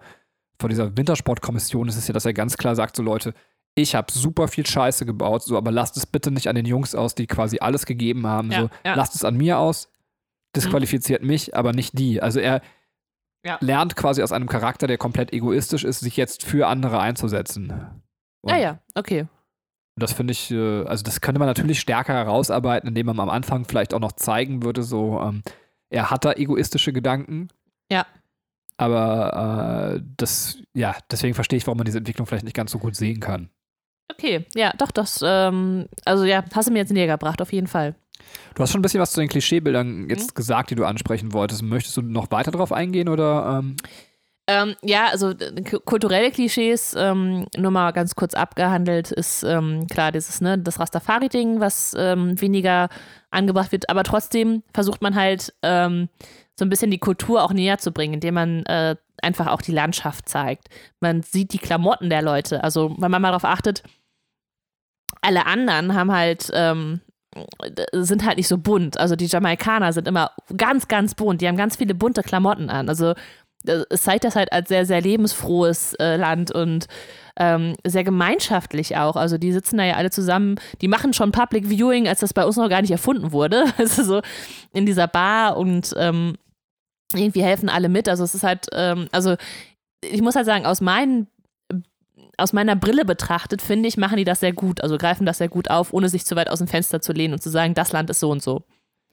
vor 0.59 0.69
dieser 0.69 0.97
Wintersportkommission, 0.97 1.89
ist 1.89 1.97
es 1.97 2.07
ja, 2.07 2.15
dass 2.15 2.27
er 2.27 2.35
ganz 2.35 2.57
klar 2.57 2.75
sagt, 2.75 2.97
so 2.97 3.03
Leute, 3.03 3.35
ich 3.75 3.95
habe 3.95 4.13
super 4.13 4.49
viel 4.49 4.67
Scheiße 4.67 5.07
gebaut, 5.07 5.43
so, 5.43 5.57
aber 5.57 5.71
lasst 5.71 5.97
es 5.97 6.07
bitte 6.07 6.31
nicht 6.31 6.49
an 6.49 6.57
den 6.57 6.67
Jungs 6.67 6.95
aus, 6.95 7.15
die 7.15 7.27
quasi 7.27 7.59
alles 7.61 7.87
gegeben 7.87 8.27
haben. 8.27 8.53
Ja, 8.53 8.61
so, 8.63 8.71
ja. 8.85 8.95
lasst 8.95 9.15
es 9.15 9.25
an 9.25 9.37
mir 9.37 9.59
aus, 9.59 9.89
disqualifiziert 10.55 11.23
mhm. 11.23 11.29
mich, 11.29 11.57
aber 11.57 11.73
nicht 11.73 11.99
die. 11.99 12.23
Also 12.23 12.41
er 12.41 12.61
ja. 13.45 13.59
lernt 13.61 13.97
quasi 13.97 14.23
aus 14.23 14.33
einem 14.33 14.49
Charakter, 14.49 14.87
der 14.87 14.99
komplett 14.99 15.33
egoistisch 15.33 15.85
ist, 15.85 16.01
sich 16.01 16.17
jetzt 16.17 16.45
für 16.45 16.67
andere 16.67 17.01
einzusetzen. 17.01 18.03
Und 18.41 18.51
ja, 18.51 18.59
ja, 18.59 18.79
okay. 18.95 19.27
Das 19.97 20.13
finde 20.13 20.33
ich, 20.33 20.51
äh, 20.51 20.85
also 20.85 21.05
das 21.05 21.21
könnte 21.21 21.39
man 21.39 21.49
natürlich 21.49 21.81
stärker 21.81 22.15
herausarbeiten, 22.15 22.89
indem 22.89 23.07
man 23.07 23.21
am 23.21 23.29
Anfang 23.29 23.65
vielleicht 23.65 23.93
auch 23.95 24.01
noch 24.01 24.13
zeigen 24.13 24.63
würde, 24.63 24.83
so, 24.83 25.21
ähm, 25.21 25.43
er 25.91 26.11
hat 26.11 26.25
da 26.25 26.33
egoistische 26.33 26.93
Gedanken. 26.93 27.49
Ja. 27.91 28.07
Aber 28.79 29.95
äh, 29.97 30.03
das, 30.17 30.59
ja, 30.75 30.97
deswegen 31.11 31.35
verstehe 31.35 31.59
ich, 31.59 31.67
warum 31.67 31.79
man 31.79 31.85
diese 31.85 31.99
Entwicklung 31.99 32.27
vielleicht 32.27 32.45
nicht 32.45 32.57
ganz 32.57 32.73
so 32.73 32.79
gut 32.79 32.97
sehen 32.97 33.21
kann. 33.21 33.51
Okay, 34.11 34.47
ja, 34.55 34.73
doch, 34.77 34.91
das, 34.91 35.23
ähm, 35.25 35.89
also 36.05 36.25
ja, 36.25 36.43
hast 36.55 36.69
du 36.69 36.73
mir 36.73 36.81
jetzt 36.81 36.93
näher 36.93 37.07
gebracht, 37.07 37.43
auf 37.43 37.53
jeden 37.53 37.67
Fall. 37.67 37.95
Du 38.55 38.63
hast 38.63 38.71
schon 38.71 38.81
ein 38.81 38.83
bisschen 38.83 39.01
was 39.01 39.13
zu 39.13 39.21
den 39.21 39.29
Klischeebildern 39.29 40.09
jetzt 40.09 40.31
mhm. 40.31 40.35
gesagt, 40.35 40.71
die 40.71 40.75
du 40.75 40.85
ansprechen 40.85 41.33
wolltest. 41.33 41.63
Möchtest 41.63 41.97
du 41.97 42.03
noch 42.03 42.31
weiter 42.31 42.51
darauf 42.51 42.73
eingehen 42.73 43.09
oder? 43.09 43.61
Ähm? 43.61 43.77
Ähm, 44.49 44.75
ja, 44.83 45.07
also 45.07 45.33
kulturelle 45.85 46.33
Klischees, 46.33 46.95
ähm, 46.99 47.47
nur 47.57 47.71
mal 47.71 47.93
ganz 47.93 48.17
kurz 48.17 48.35
abgehandelt, 48.35 49.13
ist 49.13 49.45
ähm, 49.45 49.87
klar 49.87 50.11
dieses, 50.11 50.41
ne, 50.41 50.59
das 50.59 50.81
Rastafari-Ding, 50.81 51.61
was 51.61 51.95
ähm, 51.97 52.41
weniger 52.41 52.89
angebracht 53.31 53.71
wird, 53.71 53.89
aber 53.89 54.03
trotzdem 54.03 54.65
versucht 54.75 55.01
man 55.01 55.15
halt 55.15 55.55
ähm, 55.63 56.09
so 56.59 56.65
ein 56.65 56.69
bisschen 56.69 56.91
die 56.91 56.99
Kultur 56.99 57.45
auch 57.45 57.53
näher 57.53 57.79
zu 57.79 57.93
bringen, 57.93 58.15
indem 58.15 58.35
man 58.35 58.67
äh, 58.67 58.97
einfach 59.23 59.47
auch 59.47 59.63
die 59.63 59.73
Landschaft 59.73 60.29
zeigt. 60.29 60.69
Man 61.01 61.23
sieht 61.23 61.53
die 61.53 61.59
Klamotten 61.59 62.11
der 62.11 62.23
Leute. 62.23 62.65
Also, 62.65 62.95
wenn 62.99 63.11
man 63.11 63.23
mal 63.23 63.29
darauf 63.29 63.45
achtet, 63.45 63.83
alle 65.21 65.47
anderen 65.47 65.95
haben 65.95 66.13
halt 66.13 66.51
ähm, 66.53 67.01
sind 67.93 68.25
halt 68.27 68.37
nicht 68.37 68.49
so 68.49 68.59
bunt. 68.59 68.99
Also 68.99 69.17
die 69.17 69.27
Jamaikaner 69.27 69.93
sind 69.93 70.09
immer 70.09 70.33
ganz, 70.57 70.89
ganz 70.89 71.15
bunt. 71.15 71.41
Die 71.41 71.49
haben 71.49 71.57
ganz 71.57 71.77
viele 71.77 71.95
bunte 71.95 72.23
Klamotten 72.23 72.69
an. 72.71 72.89
Also 72.89 73.15
es 73.65 74.03
zeigt 74.03 74.25
das 74.25 74.37
halt 74.37 74.53
als 74.53 74.69
sehr, 74.69 74.87
sehr 74.87 75.01
lebensfrohes 75.01 75.95
äh, 75.95 76.17
Land 76.17 76.53
und 76.53 76.87
ähm, 77.37 77.75
sehr 77.87 78.05
gemeinschaftlich 78.05 78.97
auch. 78.97 79.17
Also 79.17 79.39
die 79.39 79.53
sitzen 79.53 79.79
da 79.79 79.85
ja 79.85 79.95
alle 79.95 80.11
zusammen, 80.11 80.57
die 80.81 80.89
machen 80.89 81.13
schon 81.13 81.33
Public 81.33 81.69
Viewing, 81.69 82.09
als 82.09 82.21
das 82.21 82.35
bei 82.35 82.45
uns 82.45 82.57
noch 82.57 82.69
gar 82.69 82.83
nicht 82.83 82.91
erfunden 82.91 83.33
wurde. 83.33 83.65
Also 83.79 84.05
so 84.05 84.23
in 84.73 84.87
dieser 84.87 85.09
Bar 85.09 85.57
und 85.57 85.95
ähm, 85.97 86.37
irgendwie 87.15 87.43
helfen 87.43 87.69
alle 87.69 87.89
mit. 87.89 88.09
Also 88.09 88.25
es 88.25 88.35
ist 88.35 88.43
halt, 88.43 88.67
ähm, 88.73 89.09
also 89.13 89.37
ich 90.05 90.23
muss 90.23 90.37
halt 90.37 90.47
sagen, 90.47 90.67
aus 90.67 90.81
meinen 90.81 91.27
aus 92.39 92.53
meiner 92.53 92.77
Brille 92.77 93.05
betrachtet, 93.05 93.63
finde 93.63 93.89
ich, 93.89 93.97
machen 93.97 94.17
die 94.17 94.25
das 94.25 94.41
sehr 94.41 94.53
gut. 94.53 94.81
Also 94.81 94.99
greifen 94.99 95.27
das 95.27 95.39
sehr 95.39 95.49
gut 95.49 95.71
auf, 95.71 95.93
ohne 95.93 96.09
sich 96.09 96.25
zu 96.25 96.37
weit 96.37 96.49
aus 96.49 96.59
dem 96.59 96.69
Fenster 96.69 97.01
zu 97.01 97.13
lehnen 97.13 97.35
und 97.35 97.43
zu 97.43 97.51
sagen, 97.51 97.75
das 97.75 97.93
Land 97.93 98.11
ist 98.11 98.21
so 98.21 98.31
und 98.31 98.43
so. 98.43 98.63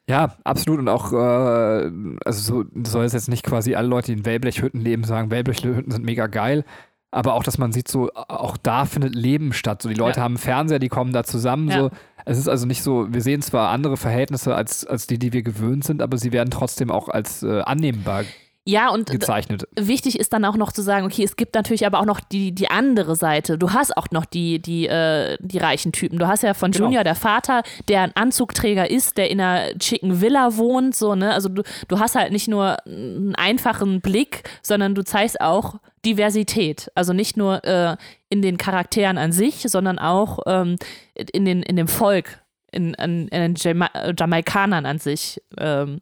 Ja, 0.10 0.36
absolut. 0.44 0.80
Und 0.80 0.88
auch, 0.88 1.14
äh, 1.14 1.92
also 2.26 2.42
so 2.42 2.66
soll 2.84 3.06
es 3.06 3.14
jetzt 3.14 3.30
nicht 3.30 3.46
quasi 3.46 3.76
alle 3.76 3.88
Leute, 3.88 4.08
die 4.08 4.20
in 4.20 4.26
Wellblechhütten 4.26 4.82
leben, 4.82 5.04
sagen, 5.04 5.30
Wellblechhütten 5.30 5.92
sind 5.92 6.04
mega 6.04 6.28
geil. 6.28 6.66
Aber 7.12 7.34
auch, 7.34 7.44
dass 7.44 7.58
man 7.58 7.72
sieht, 7.72 7.88
so, 7.88 8.12
auch 8.14 8.58
da 8.58 8.86
findet 8.86 9.16
Leben 9.16 9.54
statt. 9.54 9.82
So, 9.82 9.90
die 9.90 9.96
Leute 9.96 10.18
ja. 10.18 10.24
haben 10.24 10.38
Fernseher, 10.38 10.80
die 10.80 10.90
kommen 10.90 11.12
da 11.12 11.24
zusammen. 11.24 11.70
Ja. 11.70 11.80
So. 11.80 11.92
Es 12.26 12.38
ist 12.38 12.48
also 12.48 12.66
nicht 12.66 12.84
so, 12.84 13.12
wir 13.12 13.22
sehen 13.22 13.42
zwar 13.42 13.70
andere 13.70 13.98
Verhältnisse 13.98 14.56
als, 14.56 14.86
als 14.86 15.08
die, 15.08 15.18
die 15.18 15.34
wir 15.34 15.42
gewöhnt 15.42 15.84
sind, 15.84 16.02
aber 16.02 16.18
sie 16.18 16.32
werden 16.32 16.52
trotzdem 16.52 16.92
auch 16.92 17.10
als 17.10 17.44
äh, 17.44 17.62
annehmbar 17.62 18.24
ja, 18.70 18.90
und 18.90 19.10
gezeichnet. 19.10 19.68
wichtig 19.76 20.20
ist 20.20 20.32
dann 20.32 20.46
auch 20.46 20.56
noch 20.56 20.72
zu 20.72 20.82
sagen, 20.82 21.06
okay, 21.06 21.24
es 21.24 21.36
gibt 21.36 21.56
natürlich 21.56 21.86
aber 21.86 22.00
auch 22.00 22.06
noch 22.06 22.20
die, 22.20 22.52
die 22.52 22.70
andere 22.70 23.16
Seite. 23.16 23.58
Du 23.58 23.72
hast 23.72 23.98
auch 23.98 24.12
noch 24.12 24.26
die, 24.26 24.62
die, 24.62 24.88
äh, 24.88 25.38
die 25.40 25.58
reichen 25.58 25.92
Typen. 25.92 26.20
Du 26.20 26.28
hast 26.28 26.44
ja 26.44 26.54
von 26.54 26.72
genau. 26.72 26.86
Junior, 26.86 27.04
der 27.04 27.16
Vater, 27.16 27.64
der 27.88 28.02
ein 28.02 28.16
Anzugträger 28.16 28.90
ist, 28.90 29.18
der 29.18 29.32
in 29.32 29.42
einer 29.42 29.78
chicken 29.80 30.22
Villa 30.22 30.56
wohnt, 30.56 30.96
so, 30.96 31.16
ne? 31.16 31.34
Also 31.34 31.50
du, 31.50 31.64
du 31.88 32.00
hast 32.00 32.14
halt 32.14 32.32
nicht 32.32 32.48
nur 32.48 32.78
einen 32.86 33.34
einfachen 33.36 34.02
Blick, 34.02 34.44
sondern 34.62 34.94
du 34.94 35.04
zeigst 35.04 35.42
auch 35.42 35.76
Diversität. 36.06 36.92
Also 36.94 37.14
nicht 37.14 37.38
nur 37.38 37.64
äh, 37.64 37.98
in 38.30 38.42
den 38.42 38.58
Charakteren 38.58 39.18
an 39.18 39.32
sich, 39.32 39.64
sondern 39.64 39.98
auch 39.98 40.40
ähm, 40.46 40.76
in, 41.16 41.46
den, 41.46 41.64
in 41.64 41.76
dem 41.76 41.88
Volk, 41.88 42.40
in, 42.72 42.94
in, 42.94 43.28
in 43.30 43.42
den 43.42 43.56
Jama 43.56 43.90
Jamaikanern 44.18 44.86
an 44.86 45.00
sich. 45.00 45.42
Ähm, 45.58 46.02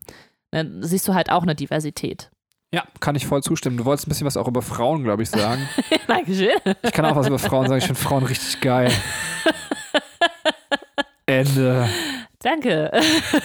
ne? 0.51 0.69
siehst 0.81 1.07
du 1.07 1.13
halt 1.13 1.31
auch 1.31 1.43
eine 1.43 1.55
Diversität. 1.55 2.29
Ja, 2.73 2.83
kann 2.99 3.15
ich 3.15 3.25
voll 3.25 3.41
zustimmen. 3.41 3.77
Du 3.77 3.85
wolltest 3.85 4.07
ein 4.07 4.09
bisschen 4.09 4.27
was 4.27 4.35
auch 4.35 4.47
über 4.47 4.61
Frauen, 4.61 5.03
glaube 5.03 5.23
ich, 5.23 5.29
sagen. 5.29 5.67
Dankeschön. 6.07 6.49
Ich 6.83 6.91
kann 6.91 7.05
auch 7.05 7.15
was 7.15 7.27
über 7.27 7.39
Frauen 7.39 7.67
sagen. 7.67 7.79
Ich 7.79 7.85
finde 7.85 8.01
Frauen 8.01 8.23
richtig 8.23 8.59
geil. 8.59 8.91
Ende. 11.25 11.87
Danke. 12.39 12.91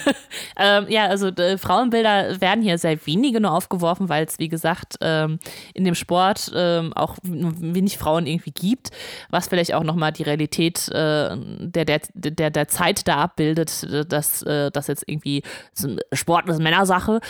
ähm, 0.57 0.87
ja, 0.89 1.07
also 1.07 1.29
äh, 1.29 1.57
Frauenbilder 1.57 2.41
werden 2.41 2.63
hier 2.63 2.79
sehr 2.79 3.05
wenige 3.07 3.41
nur 3.41 3.53
aufgeworfen, 3.53 4.09
weil 4.09 4.25
es, 4.25 4.39
wie 4.39 4.49
gesagt, 4.49 4.97
ähm, 5.01 5.39
in 5.73 5.85
dem 5.85 5.95
Sport 5.95 6.53
ähm, 6.55 6.93
auch 6.93 7.17
wenig 7.23 7.99
Frauen 7.99 8.27
irgendwie 8.27 8.51
gibt, 8.51 8.91
was 9.31 9.49
vielleicht 9.49 9.73
auch 9.73 9.83
nochmal 9.83 10.13
die 10.13 10.25
Realität 10.25 10.89
äh, 10.89 11.37
der, 11.37 11.85
der, 11.85 12.01
der, 12.15 12.51
der 12.51 12.69
Zeit 12.69 13.09
da 13.09 13.17
abbildet, 13.17 13.87
dass 14.13 14.43
äh, 14.43 14.71
das 14.71 14.89
jetzt 14.89 15.05
irgendwie 15.07 15.43
Sport 16.13 16.49
ist 16.49 16.61
Männersache. 16.61 17.21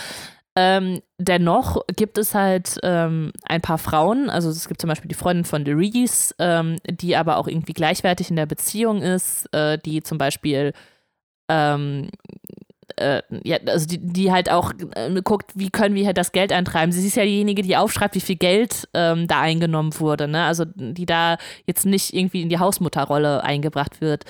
Ähm, 0.54 1.00
dennoch 1.18 1.80
gibt 1.96 2.18
es 2.18 2.34
halt 2.34 2.78
ähm, 2.82 3.32
ein 3.44 3.62
paar 3.62 3.78
Frauen, 3.78 4.28
also 4.28 4.50
es 4.50 4.68
gibt 4.68 4.82
zum 4.82 4.88
Beispiel 4.88 5.08
die 5.08 5.14
Freundin 5.14 5.46
von 5.46 5.64
The 5.64 5.72
Reese, 5.72 6.34
ähm, 6.38 6.76
die 6.86 7.16
aber 7.16 7.38
auch 7.38 7.48
irgendwie 7.48 7.72
gleichwertig 7.72 8.28
in 8.28 8.36
der 8.36 8.44
Beziehung 8.44 9.00
ist, 9.00 9.46
äh, 9.54 9.78
die 9.78 10.02
zum 10.02 10.18
Beispiel 10.18 10.74
ähm, 11.48 12.10
äh, 12.96 13.22
ja, 13.44 13.58
also 13.66 13.86
die, 13.86 13.98
die 13.98 14.32
halt 14.32 14.50
auch 14.50 14.72
äh, 14.94 15.22
guckt, 15.22 15.52
wie 15.54 15.70
können 15.70 15.94
wir 15.94 16.06
halt 16.06 16.18
das 16.18 16.32
Geld 16.32 16.52
eintreiben. 16.52 16.92
Sie 16.92 17.06
ist 17.06 17.16
ja 17.16 17.24
diejenige, 17.24 17.62
die 17.62 17.76
aufschreibt, 17.76 18.14
wie 18.14 18.20
viel 18.20 18.36
Geld 18.36 18.88
ähm, 18.94 19.26
da 19.26 19.40
eingenommen 19.40 19.98
wurde, 19.98 20.28
ne? 20.28 20.44
Also 20.44 20.64
die 20.74 21.06
da 21.06 21.38
jetzt 21.66 21.86
nicht 21.86 22.14
irgendwie 22.14 22.42
in 22.42 22.48
die 22.48 22.58
Hausmutterrolle 22.58 23.42
eingebracht 23.44 24.00
wird. 24.00 24.24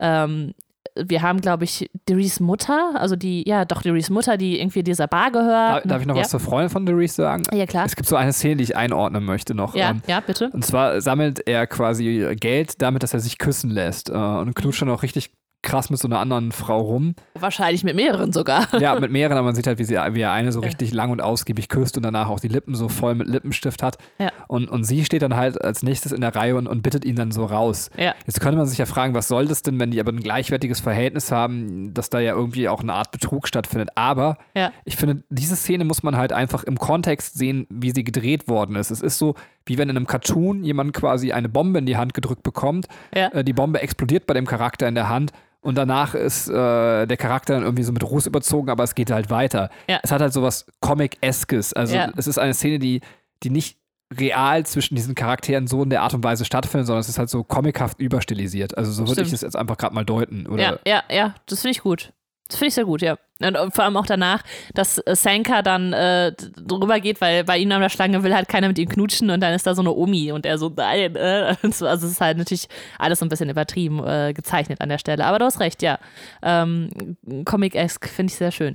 Ähm, 0.00 0.54
wir 0.96 1.22
haben, 1.22 1.40
glaube 1.40 1.64
ich, 1.64 1.90
Deris 2.08 2.40
Mutter, 2.40 2.92
also 2.94 3.16
die, 3.16 3.46
ja, 3.48 3.64
doch, 3.64 3.82
Deris 3.82 4.10
Mutter, 4.10 4.36
die 4.36 4.60
irgendwie 4.60 4.82
dieser 4.82 5.08
Bar 5.08 5.30
gehört. 5.30 5.76
Darf, 5.76 5.82
darf 5.84 6.00
ich 6.00 6.06
noch 6.06 6.16
ja. 6.16 6.22
was 6.22 6.30
zur 6.30 6.40
Freundin 6.40 6.70
von 6.70 6.86
Deris 6.86 7.14
sagen? 7.16 7.44
Ja, 7.52 7.66
klar. 7.66 7.86
Es 7.86 7.96
gibt 7.96 8.08
so 8.08 8.16
eine 8.16 8.32
Szene, 8.32 8.56
die 8.56 8.64
ich 8.64 8.76
einordnen 8.76 9.24
möchte 9.24 9.54
noch. 9.54 9.74
Ja, 9.74 9.90
Ähm, 9.90 10.02
ja, 10.06 10.20
bitte. 10.20 10.50
Und 10.52 10.64
zwar 10.64 11.00
sammelt 11.00 11.46
er 11.46 11.66
quasi 11.66 12.36
Geld 12.38 12.80
damit, 12.80 13.02
dass 13.02 13.14
er 13.14 13.20
sich 13.20 13.38
küssen 13.38 13.70
lässt 13.70 14.10
äh, 14.10 14.12
und 14.12 14.54
knutscht 14.54 14.82
dann 14.82 14.90
auch 14.90 15.02
richtig 15.02 15.30
krass 15.64 15.90
mit 15.90 15.98
so 15.98 16.06
einer 16.06 16.20
anderen 16.20 16.52
Frau 16.52 16.80
rum. 16.80 17.14
Wahrscheinlich 17.34 17.82
mit 17.82 17.96
mehreren 17.96 18.32
sogar. 18.32 18.68
Ja, 18.80 18.98
mit 19.00 19.10
mehreren, 19.10 19.36
aber 19.38 19.46
man 19.46 19.54
sieht 19.54 19.66
halt, 19.66 19.78
wie, 19.78 19.84
sie, 19.84 19.94
wie 19.94 20.20
er 20.20 20.32
eine 20.32 20.52
so 20.52 20.60
Ja. 20.60 20.66
richtig 20.66 20.92
lang 20.92 21.10
und 21.10 21.20
ausgiebig 21.20 21.68
küsst 21.68 21.96
und 21.96 22.02
danach 22.04 22.28
auch 22.28 22.38
die 22.40 22.48
Lippen 22.48 22.74
so 22.74 22.88
voll 22.88 23.14
mit 23.14 23.26
Lippenstift 23.26 23.82
hat. 23.82 23.96
Ja. 24.18 24.30
Und, 24.46 24.68
und 24.68 24.84
sie 24.84 25.04
steht 25.04 25.22
dann 25.22 25.34
halt 25.36 25.60
als 25.62 25.82
nächstes 25.82 26.12
in 26.12 26.20
der 26.20 26.34
Reihe 26.36 26.56
und, 26.56 26.66
und 26.68 26.82
bittet 26.82 27.04
ihn 27.04 27.16
dann 27.16 27.32
so 27.32 27.44
raus. 27.44 27.90
Ja. 27.96 28.14
Jetzt 28.26 28.40
könnte 28.40 28.58
man 28.58 28.66
sich 28.66 28.78
ja 28.78 28.86
fragen, 28.86 29.14
was 29.14 29.26
soll 29.28 29.46
das 29.46 29.62
denn, 29.62 29.80
wenn 29.80 29.90
die 29.90 29.98
aber 30.00 30.12
ein 30.12 30.20
gleichwertiges 30.20 30.80
Verhältnis 30.80 31.32
haben, 31.32 31.94
dass 31.94 32.10
da 32.10 32.20
ja 32.20 32.34
irgendwie 32.34 32.68
auch 32.68 32.80
eine 32.82 32.92
Art 32.92 33.10
Betrug 33.10 33.48
stattfindet. 33.48 33.90
Aber 33.94 34.36
Ja. 34.54 34.70
ich 34.84 34.96
finde, 34.96 35.22
diese 35.30 35.56
Szene 35.56 35.84
muss 35.84 36.02
man 36.02 36.16
halt 36.16 36.32
einfach 36.32 36.64
im 36.64 36.78
Kontext 36.78 37.38
sehen, 37.38 37.66
wie 37.70 37.90
sie 37.92 38.04
gedreht 38.04 38.48
worden 38.48 38.76
ist. 38.76 38.90
Es 38.90 39.00
ist 39.00 39.18
so, 39.18 39.34
wie 39.66 39.78
wenn 39.78 39.88
in 39.88 39.96
einem 39.96 40.06
Cartoon 40.06 40.62
jemand 40.64 40.92
quasi 40.92 41.32
eine 41.32 41.48
Bombe 41.48 41.78
in 41.78 41.86
die 41.86 41.96
Hand 41.96 42.14
gedrückt 42.14 42.42
bekommt. 42.42 42.86
Ja. 43.14 43.28
Äh, 43.28 43.44
die 43.44 43.52
Bombe 43.52 43.80
explodiert 43.80 44.26
bei 44.26 44.34
dem 44.34 44.46
Charakter 44.46 44.86
in 44.88 44.94
der 44.94 45.08
Hand. 45.08 45.32
Und 45.60 45.76
danach 45.76 46.14
ist 46.14 46.48
äh, 46.48 47.06
der 47.06 47.16
Charakter 47.16 47.54
dann 47.54 47.62
irgendwie 47.62 47.84
so 47.84 47.92
mit 47.92 48.02
Ruß 48.04 48.26
überzogen, 48.26 48.68
aber 48.68 48.84
es 48.84 48.94
geht 48.94 49.10
halt 49.10 49.30
weiter. 49.30 49.70
Ja. 49.88 49.98
Es 50.02 50.12
hat 50.12 50.20
halt 50.20 50.32
sowas 50.34 50.66
Comic-eskes. 50.80 51.72
Also 51.72 51.96
Ja. 51.96 52.10
es 52.16 52.26
ist 52.26 52.38
eine 52.38 52.52
Szene, 52.52 52.78
die, 52.78 53.00
die 53.42 53.48
nicht 53.50 53.78
real 54.18 54.66
zwischen 54.66 54.94
diesen 54.94 55.14
Charakteren 55.14 55.66
so 55.66 55.82
in 55.82 55.88
der 55.90 56.02
Art 56.02 56.12
und 56.12 56.22
Weise 56.22 56.44
stattfindet, 56.44 56.86
sondern 56.86 57.00
es 57.00 57.08
ist 57.08 57.18
halt 57.18 57.30
so 57.30 57.42
comichaft 57.42 57.98
überstilisiert. 57.98 58.76
Also 58.76 58.92
so 58.92 59.08
würde 59.08 59.22
ich 59.22 59.32
es 59.32 59.40
jetzt 59.40 59.56
einfach 59.56 59.78
gerade 59.78 59.94
mal 59.94 60.04
deuten. 60.04 60.46
Oder 60.46 60.62
Ja, 60.62 60.78
ja, 60.86 61.02
ja, 61.10 61.34
das 61.46 61.62
finde 61.62 61.72
ich 61.72 61.80
gut. 61.82 62.12
Das 62.48 62.58
finde 62.58 62.68
ich 62.68 62.74
sehr 62.74 62.84
gut, 62.84 63.00
ja. 63.00 63.16
Und 63.40 63.54
äh, 63.56 63.70
vor 63.70 63.84
allem 63.84 63.96
auch 63.96 64.06
danach, 64.06 64.42
dass 64.74 64.98
äh, 64.98 65.16
Sanka 65.16 65.62
dann 65.62 65.92
äh, 65.92 66.32
drüber 66.32 67.00
geht, 67.00 67.20
weil 67.20 67.42
bei 67.44 67.58
ihm 67.58 67.72
an 67.72 67.80
der 67.80 67.88
Schlange 67.88 68.22
will 68.22 68.34
halt 68.34 68.48
keiner 68.48 68.68
mit 68.68 68.78
ihm 68.78 68.88
knutschen 68.88 69.30
und 69.30 69.40
dann 69.40 69.54
ist 69.54 69.66
da 69.66 69.74
so 69.74 69.82
eine 69.82 69.92
Omi 69.92 70.30
und 70.30 70.44
er 70.44 70.58
so, 70.58 70.70
nein. 70.74 71.16
Äh, 71.16 71.56
also 71.62 71.86
es 71.86 72.02
ist 72.02 72.20
halt 72.20 72.38
natürlich 72.38 72.68
alles 72.98 73.18
so 73.18 73.24
ein 73.24 73.28
bisschen 73.28 73.48
übertrieben 73.48 74.04
äh, 74.04 74.32
gezeichnet 74.34 74.80
an 74.80 74.88
der 74.88 74.98
Stelle. 74.98 75.24
Aber 75.24 75.38
du 75.38 75.46
hast 75.46 75.60
recht, 75.60 75.82
ja. 75.82 75.98
Ähm, 76.42 77.16
Comic-esque 77.44 78.08
finde 78.08 78.30
ich 78.30 78.36
sehr 78.36 78.52
schön. 78.52 78.74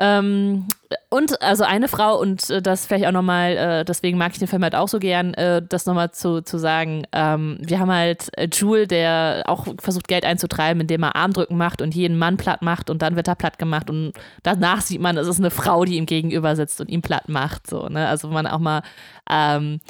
Ähm, 0.00 0.66
und 1.10 1.42
also 1.42 1.64
eine 1.64 1.86
Frau, 1.86 2.18
und 2.18 2.48
äh, 2.48 2.62
das 2.62 2.86
vielleicht 2.86 3.06
auch 3.06 3.12
nochmal, 3.12 3.56
äh, 3.56 3.84
deswegen 3.84 4.16
mag 4.16 4.32
ich 4.32 4.38
den 4.38 4.48
Film 4.48 4.62
halt 4.62 4.74
auch 4.74 4.88
so 4.88 4.98
gern, 4.98 5.34
äh, 5.34 5.60
das 5.60 5.84
nochmal 5.84 6.10
zu, 6.12 6.40
zu 6.40 6.58
sagen. 6.58 7.04
Ähm, 7.12 7.58
wir 7.60 7.78
haben 7.78 7.92
halt 7.92 8.30
äh, 8.38 8.48
Jule, 8.50 8.86
der 8.86 9.42
auch 9.44 9.66
versucht, 9.78 10.08
Geld 10.08 10.24
einzutreiben, 10.24 10.80
indem 10.80 11.02
er 11.02 11.16
Armdrücken 11.16 11.58
macht 11.58 11.82
und 11.82 11.94
jeden 11.94 12.16
Mann 12.16 12.38
platt 12.38 12.62
macht 12.62 12.88
und 12.88 13.02
dann 13.02 13.14
wird 13.14 13.28
er 13.28 13.34
platt 13.34 13.58
gemacht. 13.58 13.90
Und 13.90 14.14
danach 14.42 14.80
sieht 14.80 15.02
man, 15.02 15.18
es 15.18 15.28
ist 15.28 15.38
eine 15.38 15.50
Frau, 15.50 15.84
die 15.84 15.98
ihm 15.98 16.06
gegenüber 16.06 16.56
sitzt 16.56 16.80
und 16.80 16.88
ihn 16.88 17.02
platt 17.02 17.28
macht. 17.28 17.68
So, 17.68 17.88
ne? 17.88 18.08
Also 18.08 18.28
man 18.28 18.46
auch 18.46 18.58
mal 18.58 18.82
ähm, 19.28 19.80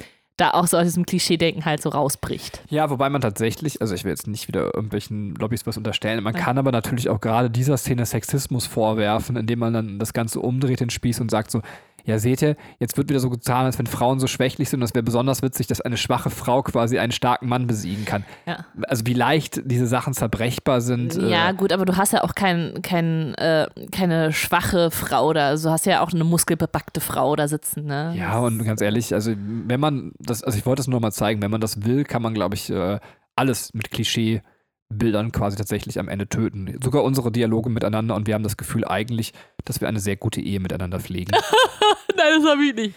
da 0.41 0.51
auch 0.53 0.67
so 0.67 0.77
aus 0.77 0.85
diesem 0.85 1.07
Klischee-Denken 1.07 1.65
halt 1.65 1.83
so 1.83 1.91
rausbricht. 1.91 2.63
Ja, 2.69 2.91
wobei 2.91 3.11
man 3.11 3.21
tatsächlich, 3.21 3.81
also 3.81 3.95
ich 3.95 4.05
will 4.05 4.11
jetzt 4.11 4.27
nicht 4.27 4.49
wieder 4.49 4.75
irgendwelchen 4.75 5.35
Lobbys 5.35 5.67
was 5.67 5.77
unterstellen, 5.77 6.23
man 6.23 6.35
kann 6.35 6.59
aber 6.59 6.73
natürlich 6.73 7.09
auch 7.09 7.21
gerade 7.21 7.51
dieser 7.51 7.77
Szene 7.77 8.07
Sexismus 8.07 8.67
vorwerfen, 8.67 9.37
indem 9.37 9.59
man 9.59 9.73
dann 9.73 9.99
das 9.99 10.13
Ganze 10.13 10.41
umdreht, 10.41 10.81
den 10.81 10.91
Spieß 10.91 11.21
und 11.21 11.31
sagt 11.31 11.51
so, 11.51 11.61
ja 12.05 12.19
seht 12.19 12.43
ihr, 12.43 12.57
jetzt 12.79 12.97
wird 12.97 13.09
wieder 13.09 13.21
so 13.21 13.31
getan, 13.31 13.67
als 13.67 13.79
wenn 13.79 13.87
Frauen 13.87 14.21
so 14.21 14.27
schwächlich 14.27 14.71
sind 14.71 14.81
und 14.81 14.85
es 14.85 14.95
wäre 14.95 15.03
besonders 15.03 15.43
witzig, 15.43 15.67
dass 15.67 15.81
eine 15.81 15.97
schwache 15.97 16.31
Frau 16.31 16.63
quasi 16.63 16.99
einen 16.99 17.13
starken 17.13 17.49
Mann 17.49 17.67
besiegen 17.67 18.05
kann. 18.05 18.25
Ja. 18.47 18.67
Also 18.89 19.07
wie 19.07 19.15
leicht 19.15 19.63
diese 19.65 19.87
Sachen 19.87 20.15
zerbrechbar 20.15 20.81
sind. 20.81 21.17
Ja, 21.17 21.51
äh, 21.51 21.55
gut, 21.55 21.73
aber 21.73 21.85
du 21.85 21.97
hast 21.97 22.13
ja 22.13 22.23
auch 22.25 22.35
kein, 22.35 22.81
kein, 22.83 23.35
äh, 23.35 23.69
keine 23.93 24.33
schwache 24.33 24.91
Frau 24.91 25.33
da. 25.33 25.49
Also 25.49 25.69
du 25.69 25.73
hast 25.73 25.87
ja 25.87 26.01
auch 26.01 26.13
eine 26.13 26.25
muskelbepackte 26.25 27.01
Frau 27.01 27.37
da 27.37 27.49
sitzen, 27.49 27.87
ne? 27.87 28.15
Ja, 28.17 28.39
und 28.39 28.65
ganz 28.65 28.81
ehrlich, 28.81 29.15
also 29.15 29.33
wenn 29.37 29.81
man 29.81 30.13
das, 30.19 30.43
also 30.43 30.59
ich 30.59 30.67
wollte 30.67 30.81
es 30.81 30.89
nur 30.89 31.01
noch 31.01 31.03
mal 31.03 31.13
zeigen, 31.13 31.43
wenn 31.43 31.51
man 31.51 31.61
das 31.61 31.85
will, 31.85 32.05
kann 32.05 32.23
man, 32.23 32.35
glaube 32.35 32.55
ich, 32.55 32.71
äh, 32.71 32.99
alles 33.37 33.73
mit 33.75 33.91
Klischeebildern 33.91 35.33
quasi 35.33 35.57
tatsächlich 35.57 35.99
am 35.99 36.09
Ende 36.09 36.29
töten. 36.29 36.79
Sogar 36.83 37.03
unsere 37.03 37.33
Dialoge 37.33 37.71
miteinander 37.71 38.15
und 38.15 38.27
wir 38.27 38.35
haben 38.35 38.43
das 38.43 38.57
Gefühl 38.57 38.85
eigentlich, 38.85 39.33
dass 39.65 39.81
wir 39.81 39.89
eine 39.89 40.01
sehr 40.01 40.17
gute 40.17 40.41
Ehe 40.41 40.61
miteinander 40.61 41.01
pflegen. 41.01 41.33
Nein, 42.23 42.43
das 42.43 42.51
habe 42.51 42.65
ich 42.65 42.75
nicht. 42.75 42.95